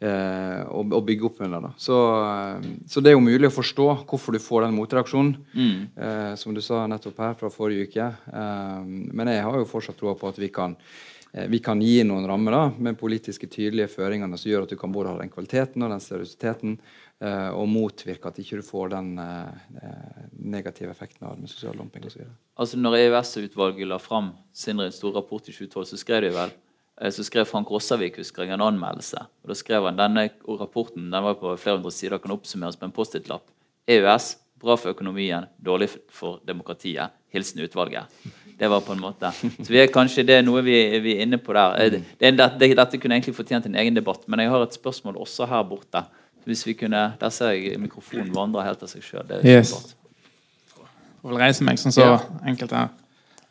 eh, 0.00 0.62
og, 0.70 0.96
bygge 1.06 1.28
opp 1.28 1.42
under. 1.44 1.70
Så, 1.80 1.98
eh, 2.24 2.70
så, 2.88 3.00
det 3.00 3.12
er 3.12 3.18
jo 3.18 3.24
mulig 3.24 3.50
å 3.50 3.54
forstå 3.54 3.88
hvorfor 4.08 4.36
du 4.36 4.42
får 4.42 4.66
den 4.66 4.76
motreaksjonen, 4.78 5.36
mm. 5.52 5.76
eh, 6.06 6.32
som 6.40 6.56
du 6.56 6.62
sa 6.64 6.86
nettopp 6.90 7.20
her 7.24 7.38
fra 7.40 7.52
forrige 7.52 7.90
uke. 7.90 8.10
Eh, 8.32 8.90
men 9.12 9.32
jeg 9.34 9.46
har 9.46 9.60
jo 9.60 9.68
fortsatt 9.68 10.00
troa 10.00 10.16
på 10.18 10.30
at 10.30 10.40
vi 10.40 10.50
kan, 10.54 10.76
eh, 11.32 11.46
vi 11.50 11.60
kan 11.64 11.82
gi 11.82 12.00
noen 12.06 12.28
rammer 12.30 12.56
da, 12.56 12.64
med 12.78 12.98
politiske 13.00 13.50
tydelige 13.50 13.92
føringer 13.92 14.32
som 14.36 14.50
gjør 14.50 14.66
at 14.66 14.74
du 14.74 14.80
kan 14.80 14.92
både 14.92 15.14
ha 15.14 15.20
den 15.20 15.32
kvaliteten 15.32 15.84
og 15.84 15.92
den 15.92 16.04
seriøsiteten, 16.04 16.78
eh, 16.78 17.09
og 17.20 17.66
motvirke 17.68 18.30
at 18.30 18.38
ikke 18.40 18.56
du 18.56 18.64
får 18.64 18.94
den 18.94 19.10
negative 20.40 20.88
effekten 20.88 21.26
av 21.28 21.34
den 21.36 21.50
sosiale 21.50 21.74
sosial 21.74 21.82
dumping 21.82 22.06
osv. 22.08 22.22
Altså, 22.56 22.78
når 22.80 22.96
EØS-utvalget 22.96 23.90
la 23.90 23.98
fram 24.00 24.30
sin 24.56 24.80
store 24.88 25.18
rapport 25.18 25.44
i 25.44 25.52
2012, 25.52 25.90
så 25.90 25.98
skrev 26.00 26.24
de 26.24 26.30
vel 26.32 26.54
Eh, 27.00 27.10
så 27.10 27.24
skrev 27.24 27.48
Frank 27.48 27.70
Rossavik 27.70 28.18
husker 28.20 28.44
jeg, 28.44 28.54
en 28.54 28.66
anmeldelse. 28.66 29.24
og 29.42 29.52
Da 29.52 29.56
skrev 29.56 29.88
han 29.88 29.98
denne 29.98 30.28
rapporten 30.60 31.10
den 31.10 31.24
var 31.24 31.38
på 31.40 31.56
flere 31.56 31.78
hundre 31.78 31.92
sider, 31.92 32.18
kan 32.18 32.36
oppsummeres 32.36 32.78
med 32.80 32.90
en 32.90 32.96
Post-It-lapp. 32.96 33.48
EØS 33.88 34.36
bra 34.60 34.76
for 34.76 34.92
økonomien, 34.92 35.46
dårlig 35.56 35.88
for 36.12 36.40
demokratiet. 36.44 37.16
Hilsen 37.32 37.62
utvalget. 37.64 38.04
Det 38.58 38.68
var 38.68 38.82
på 38.84 38.92
en 38.92 39.00
måte. 39.00 39.30
Så 39.64 39.70
vi 39.70 39.78
er 39.80 39.88
kanskje 39.88 40.26
det 40.26 40.34
er 40.36 40.42
noe 40.44 40.60
vi, 40.66 40.74
vi 41.00 41.14
er 41.14 41.22
inne 41.24 41.38
på 41.40 41.54
der. 41.56 41.78
Eh, 41.80 42.02
det, 42.20 42.34
det, 42.36 42.74
dette 42.76 43.00
kunne 43.00 43.16
egentlig 43.16 43.36
fortjent 43.38 43.70
en 43.70 43.78
egen 43.80 43.96
debatt, 43.96 44.26
men 44.28 44.42
jeg 44.42 44.52
har 44.52 44.66
et 44.66 44.76
spørsmål 44.76 45.16
også 45.22 45.48
her 45.48 45.64
borte. 45.64 46.04
Hvis 46.44 46.66
vi 46.66 46.74
kunne, 46.74 47.12
Der 47.20 47.30
ser 47.30 47.52
jeg 47.52 47.80
mikrofonen 47.80 48.34
vandre 48.34 48.62
helt 48.64 48.82
av 48.82 48.88
seg 48.88 49.04
sjøl. 49.04 49.28
Yes. 49.44 49.74
Får 51.20 51.28
vel 51.34 51.40
reise 51.42 51.64
meg 51.66 51.78
sånn 51.78 51.92
så 51.92 52.06
ja. 52.06 52.16
enkelt 52.48 52.72
her. 52.72 52.88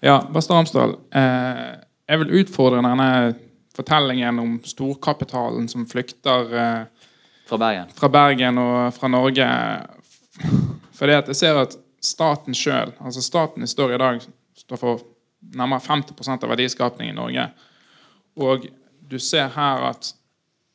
Ja, 0.02 0.16
Bastard 0.34 0.58
Ramsdal. 0.58 0.96
Eh, 1.12 1.68
jeg 2.10 2.22
vil 2.24 2.34
utfordre 2.42 2.82
denne 2.82 3.36
fortellingen 3.76 4.40
om 4.42 4.56
storkapitalen 4.66 5.68
som 5.70 5.86
flykter 5.88 6.56
eh, 6.56 7.10
fra, 7.50 7.58
Bergen. 7.58 7.92
fra 7.96 8.10
Bergen 8.10 8.58
og 8.64 8.94
fra 8.96 9.12
Norge. 9.12 9.48
Fordi 10.98 11.16
at 11.20 11.30
jeg 11.32 11.40
ser 11.40 11.62
at 11.62 11.78
staten 12.02 12.56
sjøl, 12.56 12.94
altså 13.00 13.22
staten 13.22 13.64
i 13.64 13.70
står 13.70 13.96
i 13.96 14.02
dag, 14.02 14.24
står 14.58 14.80
for 14.82 15.04
nærmere 15.56 15.84
50% 15.84 16.44
av 16.44 16.52
verdiskapningen 16.52 17.14
i 17.14 17.20
Norge. 17.20 17.46
Og 18.40 18.68
du 19.10 19.20
ser 19.20 19.52
her 19.56 19.86
at 19.92 20.14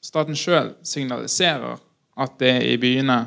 staten 0.05 0.37
sjøl 0.37 0.75
signaliserer 0.85 1.81
at 2.15 2.39
det 2.39 2.51
er 2.51 2.67
i 2.73 2.79
byene 2.81 3.19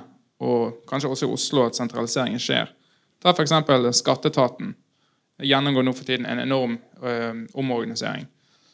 og 0.44 0.84
kanskje 0.90 1.10
også 1.12 1.28
i 1.28 1.34
Oslo 1.34 1.64
at 1.66 1.78
sentraliseringen 1.78 2.42
skjer. 2.42 2.70
Ta 3.22 3.34
f.eks. 3.34 3.54
skatteetaten 3.98 4.74
gjennomgår 5.44 5.86
nå 5.86 5.94
for 5.94 6.06
tiden 6.06 6.28
en 6.30 6.42
enorm 6.42 6.78
uh, 7.02 7.34
omorganisering. 7.58 8.28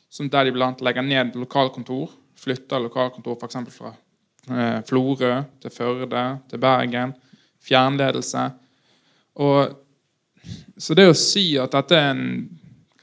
Som 0.09 0.29
der 0.29 0.45
de 0.45 0.55
blant 0.55 0.83
legger 0.83 1.05
ned 1.05 1.37
lokalkontor. 1.39 2.11
Flytter 2.39 2.83
lokalkontor 2.83 3.39
f.eks. 3.39 3.59
fra 3.71 3.93
uh, 3.93 4.81
Florø 4.87 5.37
til 5.63 5.71
Førde 5.71 6.25
til 6.49 6.61
Bergen. 6.61 7.15
Fjernledelse. 7.63 8.49
Og, 9.39 9.79
så 10.77 10.93
det 10.99 11.07
å 11.09 11.17
si 11.17 11.53
at 11.57 11.71
dette 11.73 11.97
er 11.97 12.11
en 12.11 12.27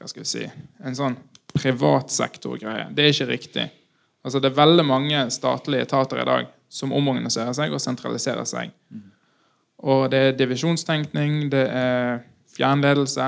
hva 0.01 0.07
skal 0.09 0.23
vi 0.23 0.29
si, 0.29 0.45
en 0.81 0.95
sånn 0.97 1.15
privatsektorgreie, 1.51 2.87
det 2.95 3.03
er 3.03 3.13
ikke 3.13 3.27
riktig. 3.29 3.65
Altså 4.25 4.39
Det 4.41 4.49
er 4.49 4.57
veldig 4.57 4.85
mange 4.85 5.19
statlige 5.33 5.85
etater 5.85 6.21
i 6.21 6.25
dag 6.25 6.49
som 6.71 6.93
omorganiserer 6.95 7.53
seg 7.55 7.73
og 7.75 7.83
sentraliserer 7.83 8.47
seg. 8.47 8.71
Og 9.81 10.05
det 10.13 10.19
er 10.19 10.37
divisjonstenkning, 10.37 11.49
det 11.51 11.65
er 11.67 12.21
fjernledelse. 12.55 13.27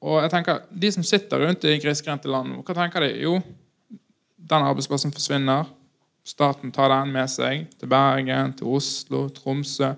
Og 0.00 0.22
jeg 0.24 0.32
tenker, 0.32 0.62
De 0.70 0.92
som 0.92 1.04
sitter 1.06 1.46
rundt 1.46 1.64
i 1.64 1.78
grisgrendte 1.80 2.28
land, 2.28 2.56
hva 2.64 2.76
tenker 2.76 3.04
de? 3.04 3.12
Jo, 3.22 3.38
den 4.50 4.66
arbeidsplassen 4.66 5.12
forsvinner. 5.14 5.68
Staten 6.26 6.72
tar 6.72 6.92
den 6.92 7.12
med 7.14 7.30
seg 7.32 7.68
til 7.80 7.88
Bergen, 7.88 8.52
til 8.56 8.68
Oslo, 8.76 9.28
Tromsø. 9.32 9.94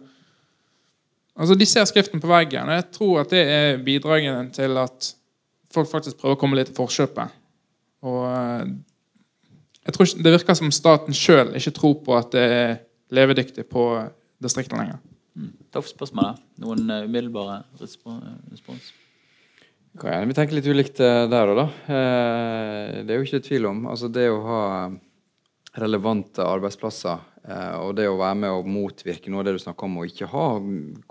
Altså, 1.35 1.57
De 1.59 1.67
ser 1.67 1.85
skriften 1.89 2.21
på 2.21 2.31
veggen, 2.31 2.69
og 2.69 2.79
jeg 2.79 2.89
tror 2.93 3.21
at 3.23 3.31
det 3.33 3.43
er 3.49 3.83
bidraget 3.83 4.53
til 4.55 4.77
at 4.79 5.15
folk 5.73 5.89
faktisk 5.91 6.21
prøver 6.21 6.37
å 6.37 6.41
komme 6.41 6.59
litt 6.59 6.71
i 6.71 6.77
forkjøpet. 6.77 7.39
Og 8.05 8.25
eh, 8.29 8.67
jeg 9.83 9.95
tror 9.95 10.07
ikke, 10.09 10.23
Det 10.23 10.35
virker 10.37 10.59
som 10.59 10.73
staten 10.75 11.17
sjøl 11.17 11.55
ikke 11.59 11.75
tror 11.77 11.95
på 12.07 12.17
at 12.19 12.35
det 12.35 12.49
er 12.57 12.75
levedyktig 13.13 13.67
på 13.71 13.87
distriktene 14.43 14.85
lenger. 14.85 14.99
Mm. 15.35 15.53
Takk 15.73 15.85
for 15.85 15.93
spørsmålet. 15.95 16.43
Noen 16.63 16.91
uh, 16.91 17.05
umiddelbare 17.07 17.63
respons? 17.81 18.93
Kan 20.01 20.15
gjerne 20.15 20.29
vi 20.31 20.37
tenker 20.37 20.57
litt 20.57 20.69
ulikt 20.73 21.01
eh, 21.05 21.27
der 21.29 21.51
òg, 21.53 21.59
da. 21.59 21.65
Eh, 21.93 23.01
det 23.05 23.13
er 23.13 23.19
jo 23.19 23.27
ikke 23.27 23.43
tvil 23.45 23.67
om. 23.69 23.83
Altså 23.93 24.09
det 24.09 24.25
å 24.33 24.39
ha 24.47 24.63
relevante 25.83 26.45
arbeidsplasser 26.45 27.19
eh, 27.45 27.75
og 27.77 27.93
det 27.99 28.07
å 28.09 28.17
være 28.17 28.39
med 28.41 28.57
å 28.57 28.63
motvirke 28.65 29.29
noe 29.33 29.43
av 29.43 29.51
det 29.51 29.55
du 29.59 29.61
snakker 29.61 29.89
om, 29.89 29.99
å 30.01 30.07
ikke 30.09 30.31
ha 30.33 30.47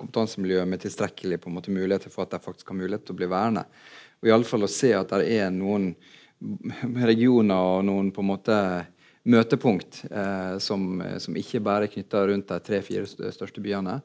kompetansemiljø 0.01 0.65
med 0.69 0.82
tilstrekkelig 0.82 1.38
på 1.43 1.51
en 1.51 1.59
måte, 1.59 1.74
muligheter 1.74 2.13
for 2.13 2.26
at 2.26 2.34
de 2.34 2.41
faktisk 2.41 2.74
har 2.74 2.80
mulighet 2.82 3.05
til 3.05 3.13
å 3.13 3.22
bli 3.22 3.30
værende. 3.30 3.67
Og 4.22 4.32
iallfall 4.32 4.65
å 4.65 4.72
se 4.72 4.91
at 4.97 5.13
det 5.13 5.30
er 5.38 5.53
noen 5.53 5.91
regioner 7.06 7.76
og 7.76 7.86
noen 7.86 8.10
på 8.14 8.24
en 8.24 8.32
måte 8.32 8.58
møtepunkt 9.24 10.04
eh, 10.10 10.58
som, 10.58 11.02
som, 11.22 11.38
ikke 11.38 11.62
bare 11.64 11.86
er 11.86 11.94
knytta 11.94 12.26
rundt 12.28 12.50
de 12.50 12.60
tre-fire 12.66 13.06
største 13.06 13.62
byene. 13.62 14.00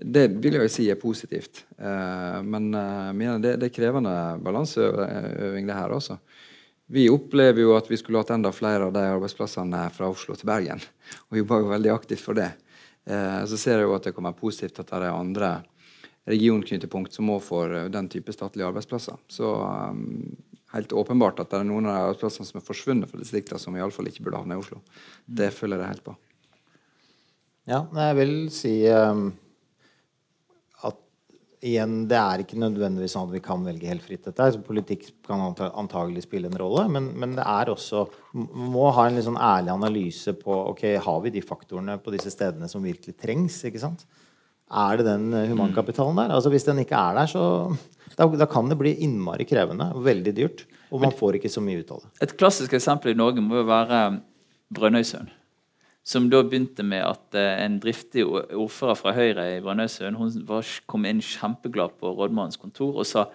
Det 0.00 0.28
vil 0.40 0.56
jeg 0.60 0.72
si 0.72 0.86
er 0.88 1.00
positivt. 1.00 1.64
Eh, 1.76 2.38
men 2.46 2.70
uh, 2.72 3.38
det, 3.42 3.56
det, 3.60 3.68
er 3.68 3.74
krevende 3.74 4.14
balanseøving, 4.44 5.66
det 5.66 5.76
her 5.76 5.96
også. 5.96 6.16
Vi 6.90 7.08
opplever 7.10 7.62
jo 7.62 7.74
at 7.76 7.90
vi 7.90 7.98
skulle 8.00 8.22
hatt 8.22 8.32
enda 8.34 8.50
flere 8.54 8.88
av 8.88 8.94
de 8.94 9.02
arbeidsplassene 9.12 9.84
fra 9.94 10.08
Oslo 10.10 10.34
til 10.38 10.48
Bergen. 10.50 10.80
Og 11.30 11.42
jobber 11.42 11.62
jo 11.62 11.74
veldig 11.74 11.92
aktivt 11.94 12.24
for 12.24 12.38
det. 12.38 12.48
Eh, 13.06 13.42
så 13.50 13.58
ser 13.58 13.78
jeg 13.78 13.90
jo 13.90 13.98
at 13.98 14.08
det 14.08 14.14
kommer 14.16 14.38
positivt 14.38 14.80
at 14.82 14.90
det 14.90 15.02
er 15.02 15.14
andre 15.14 15.52
regionknutepunkt 16.30 17.14
som 17.14 17.30
òg 17.32 17.42
får 17.42 17.76
den 17.90 18.08
type 18.10 18.32
statlige 18.34 18.68
arbeidsplasser. 18.68 19.18
Så 19.30 19.50
um, 19.50 20.34
helt 20.74 20.94
åpenbart 20.94 21.42
at 21.42 21.52
det 21.52 21.60
er 21.60 21.68
noen 21.68 21.88
av 21.90 21.96
de 21.96 22.06
arbeidsplassene 22.08 22.48
som 22.48 22.60
er 22.60 22.66
forsvunnet 22.66 23.10
fra 23.10 23.20
distriktene, 23.20 23.60
som 23.62 23.76
iallfall 23.76 24.10
ikke 24.10 24.26
burde 24.26 24.42
havne 24.42 24.58
i 24.58 24.62
Oslo. 24.62 24.80
Det 25.26 25.50
følger 25.54 25.82
jeg 25.82 25.94
helt 25.94 26.06
på. 26.06 26.16
Ja, 27.68 27.84
jeg 28.08 28.18
vil 28.20 28.34
si 28.54 28.74
um 28.90 29.30
igjen, 31.60 32.06
det 32.08 32.16
er 32.16 32.42
ikke 32.42 32.58
nødvendigvis 32.60 33.14
sånn 33.14 33.28
at 33.28 33.34
vi 33.34 33.42
kan 33.44 33.64
velge 33.64 33.88
helt 33.90 34.04
fritt 34.04 34.24
dette. 34.24 34.46
Så 34.54 34.62
politikk 34.64 35.06
kan 35.26 35.42
antagelig 35.68 36.24
spille 36.24 36.48
en 36.48 36.58
rolle, 36.60 36.86
men, 36.92 37.10
men 37.20 37.36
det 37.36 37.44
er 37.44 37.72
også 37.72 38.06
må 38.32 38.88
ha 38.96 39.06
en 39.06 39.18
litt 39.18 39.26
sånn 39.26 39.40
ærlig 39.40 39.74
analyse 39.74 40.34
på 40.40 40.56
ok, 40.72 40.86
har 41.04 41.20
vi 41.26 41.34
de 41.34 41.44
faktorene 41.44 41.98
på 42.00 42.14
disse 42.14 42.32
stedene 42.32 42.68
som 42.70 42.84
virkelig 42.84 43.16
trengs. 43.20 43.60
ikke 43.68 43.82
sant? 43.82 44.06
Er 44.70 45.00
det 45.00 45.06
den 45.08 45.32
eh, 45.34 45.48
humankapitalen 45.50 46.18
der? 46.22 46.36
Altså 46.36 46.52
Hvis 46.52 46.66
den 46.68 46.78
ikke 46.82 46.98
er 46.98 47.18
der, 47.18 47.26
så 47.30 47.42
da, 48.18 48.26
da 48.26 48.46
kan 48.50 48.70
det 48.70 48.78
bli 48.78 48.94
innmari 49.04 49.46
krevende 49.48 49.90
og 49.94 50.04
veldig 50.06 50.36
dyrt. 50.36 50.64
Og 50.90 51.02
man 51.02 51.14
får 51.14 51.38
ikke 51.38 51.50
så 51.52 51.62
mye 51.62 51.82
ut 51.82 51.90
av 51.94 52.04
det. 52.04 52.10
Et 52.26 52.36
klassisk 52.38 52.74
eksempel 52.78 53.12
i 53.12 53.18
Norge 53.18 53.42
må 53.42 53.60
jo 53.60 53.68
være 53.68 54.00
Brønnøysund. 54.74 55.30
Som 56.06 56.30
da 56.32 56.40
begynte 56.42 56.82
med 56.86 57.04
at 57.04 57.36
eh, 57.38 57.64
en 57.64 57.78
driftig 57.82 58.24
ordfører 58.26 58.98
fra 58.98 59.14
Høyre 59.14 59.46
i 59.56 59.60
Brønnøysund 59.64 60.18
kom 60.90 61.06
inn 61.06 61.22
kjempeglad 61.22 61.98
på 62.00 62.14
rådmannens 62.14 62.60
kontor 62.60 63.02
og 63.02 63.08
sa 63.08 63.28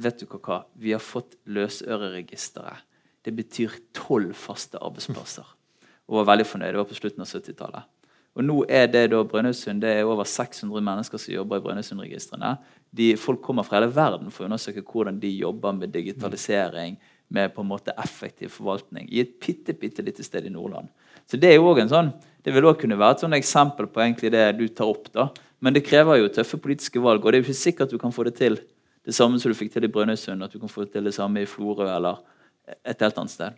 vet 0.00 0.22
du 0.22 0.26
hva, 0.30 0.62
vi 0.80 0.94
har 0.94 1.02
fått 1.02 1.36
løsøreregisteret. 1.50 2.86
Det 3.20 3.34
betyr 3.36 3.74
tolv 3.92 4.32
faste 4.38 4.80
arbeidsplasser. 4.80 5.44
Og 6.08 6.22
var 6.22 6.30
veldig 6.32 6.46
fornøyd. 6.48 6.72
Det 6.72 6.80
var 6.80 6.88
på 6.88 6.96
slutten 6.96 7.24
av 7.26 7.28
70-tallet. 7.28 7.88
Og 8.38 8.46
nå 8.46 8.60
er 8.70 8.86
det 8.90 9.08
da 9.10 9.22
Brønnøysund, 9.26 9.82
det 9.82 9.90
er 9.90 10.08
over 10.08 10.28
600 10.28 10.84
mennesker 10.86 11.18
som 11.18 11.34
jobber 11.34 11.58
i 11.58 11.64
Brønnøysundregistrene. 11.64 12.52
Folk 13.18 13.42
kommer 13.42 13.66
fra 13.66 13.80
hele 13.80 13.90
verden 13.94 14.30
for 14.30 14.44
å 14.44 14.50
undersøke 14.50 14.84
hvordan 14.86 15.18
de 15.22 15.32
jobber 15.34 15.74
med 15.76 15.92
digitalisering, 15.94 16.96
med 17.30 17.52
på 17.54 17.62
en 17.62 17.70
måte 17.70 17.94
effektiv 18.02 18.50
forvaltning, 18.56 19.06
i 19.10 19.20
et 19.22 19.36
bitte, 19.42 19.74
bitte 19.78 20.02
lite 20.02 20.24
sted 20.26 20.46
i 20.46 20.50
Nordland. 20.50 20.88
Så 21.30 21.38
Det 21.38 21.50
er 21.50 21.54
jo 21.58 21.68
også 21.70 21.82
en 21.82 21.92
sånn, 21.92 22.12
det 22.42 22.54
vil 22.54 22.64
også 22.64 22.80
kunne 22.80 22.98
være 22.98 23.18
et 23.18 23.22
sånn 23.22 23.38
eksempel 23.38 23.86
på 23.86 24.02
egentlig 24.02 24.32
det 24.34 24.46
du 24.58 24.66
tar 24.68 24.90
opp. 24.90 25.12
da. 25.12 25.28
Men 25.60 25.74
det 25.74 25.84
krever 25.86 26.18
jo 26.18 26.28
tøffe 26.28 26.58
politiske 26.58 26.98
valg, 26.98 27.22
og 27.24 27.30
det 27.30 27.38
er 27.38 27.42
jo 27.42 27.50
ikke 27.50 27.66
sikkert 27.66 27.86
at 27.86 27.94
du 27.94 27.98
kan 27.98 28.10
få 28.10 28.24
det 28.24 28.34
til 28.34 28.58
det 29.06 29.14
samme 29.14 29.38
som 29.38 29.52
du 29.52 29.58
fikk 29.58 29.72
til 29.72 29.84
i 29.84 29.92
Brønnøysund, 29.92 30.42
at 30.42 30.52
du 30.52 30.58
kan 30.58 30.68
få 30.68 30.84
det 30.84 30.92
til 30.92 31.04
det 31.04 31.14
samme 31.14 31.42
i 31.42 31.46
Florø 31.46 31.86
eller 31.86 32.18
et 32.84 33.00
helt 33.00 33.18
annet 33.18 33.30
sted. 33.30 33.54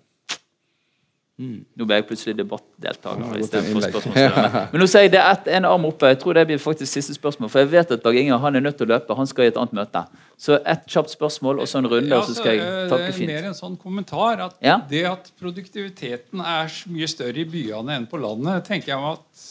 Nå 1.77 1.87
ble 1.89 1.99
jeg 1.99 2.07
plutselig 2.09 2.35
debattdeltaker. 2.39 3.23
Ja, 3.27 3.39
i 3.39 3.47
stedet 3.47 3.73
for 3.73 3.95
godt. 3.97 4.09
Men 4.73 4.83
nå 4.83 4.89
sier 4.91 5.07
jeg 5.07 5.13
det 5.15 5.23
er 5.23 5.57
en 5.59 5.67
arm 5.69 5.87
oppe. 5.89 6.11
Jeg 6.13 6.21
tror 6.23 6.37
det 6.39 6.47
blir 6.51 6.61
faktisk 6.63 6.93
siste 6.99 7.15
spørsmål. 7.17 7.51
For 7.53 7.63
jeg 7.65 7.71
vet 7.73 7.95
at 7.97 8.05
Dag 8.05 8.19
Inge 8.21 8.39
han 8.45 8.59
er 8.59 8.65
nødt 8.65 8.79
til 8.81 8.87
å 8.89 8.93
løpe. 8.95 9.17
Han 9.19 9.29
skal 9.31 9.49
i 9.49 9.53
et 9.53 9.59
annet 9.61 9.77
møte. 9.81 10.05
Så 10.43 10.59
ett 10.67 10.87
kjapt 10.91 11.13
spørsmål 11.15 11.61
og 11.63 11.69
så 11.71 11.79
en 11.79 11.87
runde, 11.91 12.17
og 12.19 12.25
så 12.27 12.35
skal 12.35 12.57
jeg 12.59 12.89
takke 12.91 13.13
fint. 13.15 13.29
det 13.31 13.37
er. 13.37 13.43
Mer 13.45 13.51
en 13.53 13.59
sånn 13.59 13.77
kommentar. 13.79 14.41
At 14.49 14.57
Ja. 14.63 14.81
Det 14.91 15.05
at 15.07 15.31
produktiviteten 15.39 16.41
er 16.41 16.69
så 16.73 16.91
mye 16.91 17.09
større 17.11 17.45
i 17.45 17.45
byene 17.47 17.97
enn 18.01 18.07
på 18.11 18.19
landet, 18.23 18.65
tenker 18.67 18.95
jeg 18.95 19.13
at 19.13 19.45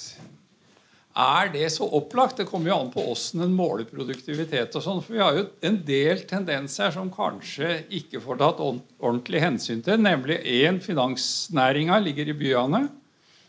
er 1.12 1.50
det 1.52 1.70
så 1.74 1.88
opplagt? 1.98 2.38
Det 2.38 2.48
kommer 2.48 2.72
jo 2.72 2.78
an 2.80 2.92
på 2.94 3.04
åssen 3.12 3.42
en 3.44 3.56
måler 3.56 3.84
produktivitet. 3.90 4.76
og 4.76 4.84
sånn, 4.84 5.02
for 5.04 5.14
Vi 5.14 5.20
har 5.20 5.36
jo 5.36 5.48
en 5.62 5.84
del 5.86 6.24
tendenser 6.28 6.92
som 6.92 7.12
kanskje 7.12 7.84
ikke 7.90 8.22
får 8.22 8.38
tatt 8.38 8.60
ordentlig 8.60 9.42
hensyn 9.42 9.84
til. 9.84 9.98
Nemlig 10.00 10.40
én 10.40 10.80
finansnæringa 10.80 12.00
ligger 12.00 12.30
i 12.30 12.34
byene. 12.34 12.90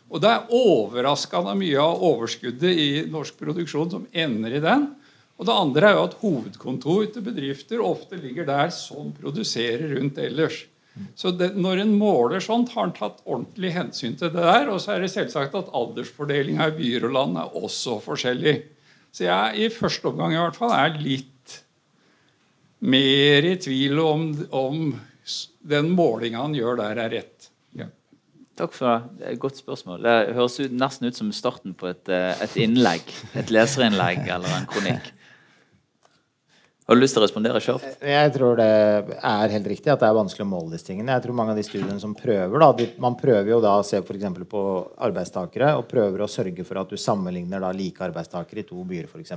Og 0.09 0.21
det 0.21 0.29
er 0.29 0.51
overraskende 0.51 1.55
mye 1.55 1.79
av 1.79 2.03
overskuddet 2.03 2.75
i 2.77 3.05
norsk 3.09 3.37
produksjon 3.37 3.89
som 3.89 4.07
ender 4.11 4.59
i 4.59 4.59
den. 4.59 4.89
Og 5.39 5.47
det 5.47 5.55
andre 5.55 5.87
er 5.87 5.95
jo 5.97 6.03
at 6.03 6.19
hovedkontor 6.21 7.07
til 7.13 7.25
bedrifter 7.25 7.81
ofte 7.81 8.19
ligger 8.19 8.45
der 8.45 8.69
som 8.69 9.11
produserer 9.15 9.95
rundt 9.95 10.17
ellers. 10.17 10.65
Så 11.17 11.31
det, 11.33 11.53
når 11.57 11.83
en 11.83 11.93
måler 11.97 12.43
sånt, 12.43 12.73
har 12.75 12.85
en 12.85 12.95
tatt 12.95 13.23
ordentlig 13.25 13.71
hensyn 13.73 14.17
til 14.19 14.29
det 14.33 14.43
der. 14.43 14.69
Og 14.69 14.81
så 14.81 14.93
er 14.93 15.03
det 15.03 15.13
selvsagt 15.13 15.55
at 15.57 15.71
aldersfordelinga 15.73 16.69
i 16.69 16.75
byer 16.77 17.07
og 17.09 17.15
land 17.15 17.39
er 17.41 17.57
også 17.57 17.97
forskjellig. 18.03 18.59
Så 19.13 19.25
jeg 19.27 19.65
i 19.65 19.71
første 19.73 20.09
omgang 20.09 20.35
i 20.35 20.41
hvert 20.41 20.57
fall 20.57 20.73
er 20.75 20.99
litt 21.01 21.57
mer 22.83 23.45
i 23.47 23.55
tvil 23.61 23.99
om, 24.03 24.29
om 24.53 24.85
den 25.63 25.91
målinga 25.95 26.43
han 26.43 26.57
gjør 26.57 26.81
der, 26.81 27.01
er 27.05 27.17
rett. 27.19 27.49
Takk 28.53 28.75
for 28.75 29.05
det. 29.17 29.31
et 29.31 29.39
godt 29.41 29.57
spørsmål. 29.57 30.03
Det 30.05 30.35
høres 30.37 30.59
ut, 30.61 30.73
nesten 30.77 31.09
ut 31.09 31.17
som 31.17 31.31
starten 31.33 31.73
på 31.73 31.89
et, 31.89 32.09
eh, 32.09 32.37
et 32.43 32.57
innlegg. 32.61 33.01
Et 33.33 33.49
leserinnlegg 33.49 34.27
eller 34.29 34.59
en 34.59 34.67
kronikk. 34.69 35.09
Har 36.83 36.97
du 36.97 36.99
lyst 36.99 37.15
til 37.15 37.21
å 37.21 37.23
respondere 37.23 37.61
kjapt? 37.63 38.01
Jeg 38.03 38.31
tror 38.35 38.57
det 38.59 38.65
er 39.15 39.53
helt 39.53 39.67
riktig 39.71 39.91
at 39.93 40.01
det 40.01 40.07
er 40.09 40.17
vanskelig 40.17 40.43
å 40.43 40.49
måle 40.51 40.73
disse 40.73 40.89
tingene. 40.89 41.13
Jeg 41.15 41.23
tror 41.23 41.37
mange 41.37 41.53
av 41.53 41.59
de 41.59 41.63
studiene 41.63 41.95
som 42.01 42.15
prøver 42.17 42.59
da, 42.59 42.67
de, 42.75 42.87
Man 42.99 43.15
prøver 43.19 43.53
jo 43.53 43.59
da 43.63 43.77
å 43.79 43.85
se 43.87 44.01
eksempel 44.01 44.43
på 44.51 44.63
arbeidstakere 45.07 45.69
og 45.79 45.87
prøver 45.87 46.25
å 46.25 46.27
sørge 46.31 46.65
for 46.67 46.81
at 46.81 46.91
du 46.91 46.99
sammenligner 46.99 47.63
da 47.63 47.69
like 47.71 48.03
arbeidstakere 48.03 48.65
i 48.65 48.67
to 48.67 48.83
byer 48.89 49.07
f.eks. 49.07 49.31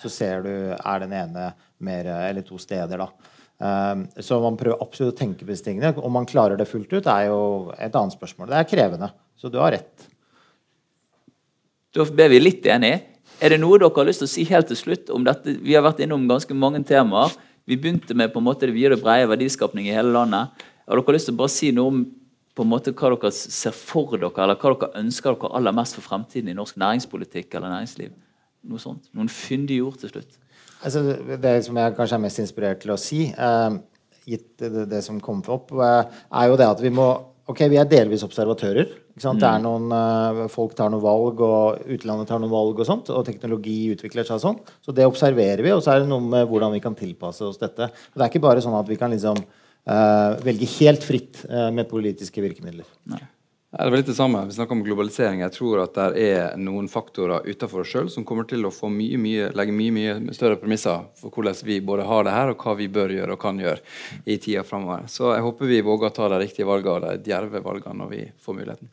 Så 0.00 0.12
ser 0.12 0.46
du 0.46 0.52
er 0.72 1.04
den 1.04 1.12
ene 1.18 1.50
mer 1.84 2.08
Eller 2.30 2.46
to 2.46 2.56
steder, 2.56 3.04
da. 3.04 3.34
Um, 3.56 4.06
så 4.20 4.38
man 4.40 4.56
prøver 4.56 4.80
absolutt 4.80 5.14
å 5.14 5.18
tenke 5.18 5.44
på 5.44 5.52
disse 5.52 5.66
tingene. 5.68 5.92
Om 6.00 6.16
man 6.16 6.28
klarer 6.28 6.56
det 6.56 6.68
fullt 6.70 6.92
ut, 6.96 7.10
er 7.12 7.28
jo 7.28 7.42
et 7.76 7.92
annet 7.92 8.16
spørsmål. 8.16 8.48
Det 8.52 8.62
er 8.62 8.70
krevende. 8.72 9.10
Så 9.36 9.52
du 9.52 9.60
har 9.60 9.76
rett. 9.76 10.08
Da 11.92 12.08
ble 12.08 12.30
vi 12.32 12.40
litt 12.40 12.64
enige. 12.72 13.15
Er 13.36 13.52
det 13.52 13.58
noe 13.60 13.76
dere 13.76 13.92
har 13.92 14.06
lyst 14.08 14.22
til 14.22 14.28
å 14.28 14.32
si 14.32 14.44
helt 14.48 14.70
til 14.70 14.78
slutt 14.80 15.10
om 15.12 15.24
dette? 15.24 15.58
Vi 15.60 15.74
har 15.76 15.84
vært 15.84 15.98
innom 16.00 16.22
ganske 16.28 16.54
mange 16.56 16.80
temaer. 16.88 17.34
Vi 17.68 17.76
begynte 17.76 18.14
med 18.16 18.32
på 18.32 18.40
en 18.40 18.46
måte 18.46 18.64
det 18.64 18.72
vide 18.72 18.96
og 18.96 19.02
brede 19.02 19.28
verdiskapning 19.28 19.90
i 19.90 19.92
hele 19.92 20.14
landet. 20.14 20.64
Har 20.86 21.00
dere 21.02 21.16
lyst 21.16 21.28
til 21.28 21.36
å 21.36 21.40
bare 21.42 21.52
si 21.52 21.68
noe 21.74 21.92
om 21.92 21.98
på 22.56 22.64
en 22.64 22.70
måte 22.70 22.94
hva 22.96 23.10
dere 23.12 23.32
ser 23.36 23.76
for 23.76 24.16
dere, 24.16 24.32
eller 24.32 24.56
hva 24.56 24.72
dere 24.72 25.02
ønsker 25.02 25.36
dere 25.36 25.52
aller 25.58 25.76
mest 25.76 25.98
for 25.98 26.06
fremtiden 26.06 26.48
i 26.48 26.56
norsk 26.56 26.78
næringspolitikk 26.80 27.58
eller 27.58 27.74
næringsliv? 27.74 28.14
Noe 28.70 28.80
sånt. 28.80 29.10
Noen 29.12 29.28
fyndige 29.28 29.84
ord 29.84 30.00
til 30.00 30.14
slutt. 30.14 30.40
Altså, 30.80 31.02
det 31.42 31.56
som 31.66 31.76
jeg 31.76 31.96
kanskje 31.98 32.16
er 32.16 32.24
mest 32.24 32.40
inspirert 32.40 32.80
til 32.80 32.94
å 32.94 33.00
si, 33.00 33.26
eh, 33.36 33.80
gitt 34.24 34.48
det, 34.62 34.72
det, 34.72 34.88
det 34.94 35.04
som 35.04 35.20
kom 35.20 35.44
opp, 35.44 35.76
eh, 35.76 36.20
er 36.32 36.48
jo 36.48 36.56
det 36.56 36.72
at 36.72 36.80
vi 36.80 36.94
må 36.94 37.10
Ok, 37.46 37.60
vi 37.70 37.76
er 37.78 37.86
delvis 37.86 38.24
observatører. 38.26 38.88
Ikke 39.16 39.30
sant? 39.30 39.40
Det 39.40 39.48
er 39.48 39.62
noen, 39.64 39.86
eh, 39.96 40.46
folk 40.52 40.74
tar 40.76 40.90
noen 40.92 41.00
valg, 41.00 41.38
og 41.40 41.86
utlandet 41.88 42.28
tar 42.28 42.40
noen 42.42 42.52
valg, 42.52 42.82
og 42.82 42.84
sånt, 42.84 43.08
og 43.08 43.24
teknologi 43.24 43.94
utvikler 43.94 44.26
seg 44.28 44.42
sånn. 44.42 44.58
Så 44.84 44.92
det 44.92 45.06
observerer 45.08 45.62
vi, 45.64 45.72
og 45.72 45.80
så 45.80 45.94
er 45.94 46.02
det 46.02 46.10
noe 46.10 46.20
med 46.20 46.44
hvordan 46.50 46.74
vi 46.76 46.82
kan 46.84 46.94
tilpasse 46.94 47.40
oss 47.48 47.56
dette. 47.56 47.88
Og 47.88 48.12
det 48.12 48.26
er 48.26 48.28
ikke 48.28 48.44
bare 48.44 48.60
sånn 48.60 48.76
at 48.76 48.90
vi 48.90 48.98
kan 49.00 49.08
liksom 49.10 49.40
uh, 49.40 50.36
velge 50.44 50.68
helt 50.74 51.00
fritt 51.00 51.46
uh, 51.48 51.70
med 51.72 51.88
politiske 51.88 52.44
virkemidler. 52.44 52.84
Nei. 53.08 53.22
det 53.72 53.86
var 53.88 53.96
litt 53.96 54.10
det 54.10 54.18
samme. 54.18 54.42
Vi 54.50 54.58
snakker 54.58 54.76
om 54.76 54.82
globalisering. 54.84 55.40
Jeg 55.46 55.54
tror 55.54 55.80
at 55.86 55.96
det 55.96 56.26
er 56.26 56.60
noen 56.60 56.84
faktorer 56.92 57.48
utenfor 57.48 57.86
oss 57.86 57.94
sjøl 57.94 58.12
som 58.12 58.28
kommer 58.28 58.44
til 58.44 58.68
å 58.68 58.74
få 58.74 58.92
mye, 58.92 59.16
mye, 59.16 59.48
legge 59.56 59.72
mye 59.72 59.96
mye 59.96 60.36
større 60.36 60.60
premisser 60.60 61.08
for 61.16 61.32
hvordan 61.32 61.56
vi 61.64 61.80
både 61.80 62.04
har 62.04 62.28
det 62.28 62.36
her, 62.36 62.52
og 62.52 62.60
hva 62.60 62.76
vi 62.76 62.90
bør 62.92 63.16
gjøre 63.16 63.32
og 63.32 63.40
kan 63.40 63.64
gjøre 63.64 63.80
i 64.28 64.36
tida 64.36 64.60
framover. 64.60 65.08
Så 65.08 65.32
jeg 65.32 65.48
håper 65.48 65.72
vi 65.72 65.80
våger 65.88 66.12
å 66.12 66.16
ta 66.20 66.28
de 66.34 66.44
riktige 66.44 66.68
valgene 66.68 67.00
og 67.00 67.08
de 67.24 67.32
djerve 67.32 67.64
valgene 67.64 68.02
når 68.04 68.12
vi 68.12 68.22
får 68.44 68.60
muligheten. 68.60 68.92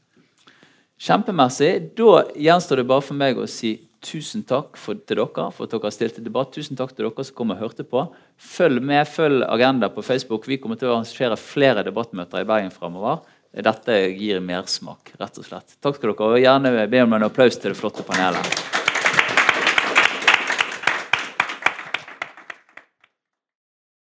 Kjempemessig. 1.03 1.95
Da 1.97 2.21
gjenstår 2.39 2.79
det 2.79 2.87
bare 2.87 3.03
for 3.03 3.19
meg 3.19 3.39
å 3.39 3.47
si 3.49 3.75
tusen 4.03 4.43
takk 4.47 4.77
for, 4.79 4.95
til 4.95 5.19
dere 5.19 5.49
for 5.51 5.65
at 5.65 5.73
dere 5.73 5.87
har 5.87 5.95
stilt 5.95 6.15
til 6.15 6.23
debatt. 6.23 6.53
Tusen 6.55 6.79
takk 6.79 6.93
til 6.95 7.07
dere 7.07 7.25
som 7.27 7.35
kom 7.35 7.51
og 7.51 7.59
hørte 7.59 7.83
på. 7.87 8.05
Følg 8.39 8.79
med, 8.83 9.03
følg 9.11 9.43
Agenda 9.47 9.89
på 9.91 10.03
Facebook. 10.05 10.47
Vi 10.47 10.61
kommer 10.63 10.79
til 10.79 10.91
å 10.91 10.97
arrangere 10.97 11.39
flere 11.39 11.83
debattmøter 11.87 12.43
i 12.43 12.47
Bergen 12.47 12.71
fremover. 12.71 13.25
Dette 13.53 13.99
gir 14.15 14.39
mersmak, 14.41 15.11
rett 15.19 15.41
og 15.41 15.49
slett. 15.49 15.75
Takk 15.83 15.99
skal 15.99 16.15
dere 16.15 16.31
ha. 16.31 16.39
Gjerne 16.47 16.87
be 16.87 17.03
om 17.03 17.19
en 17.19 17.27
applaus 17.27 17.59
til 17.59 17.73
det 17.73 17.81
flotte 17.81 18.07
panelet. 18.07 18.82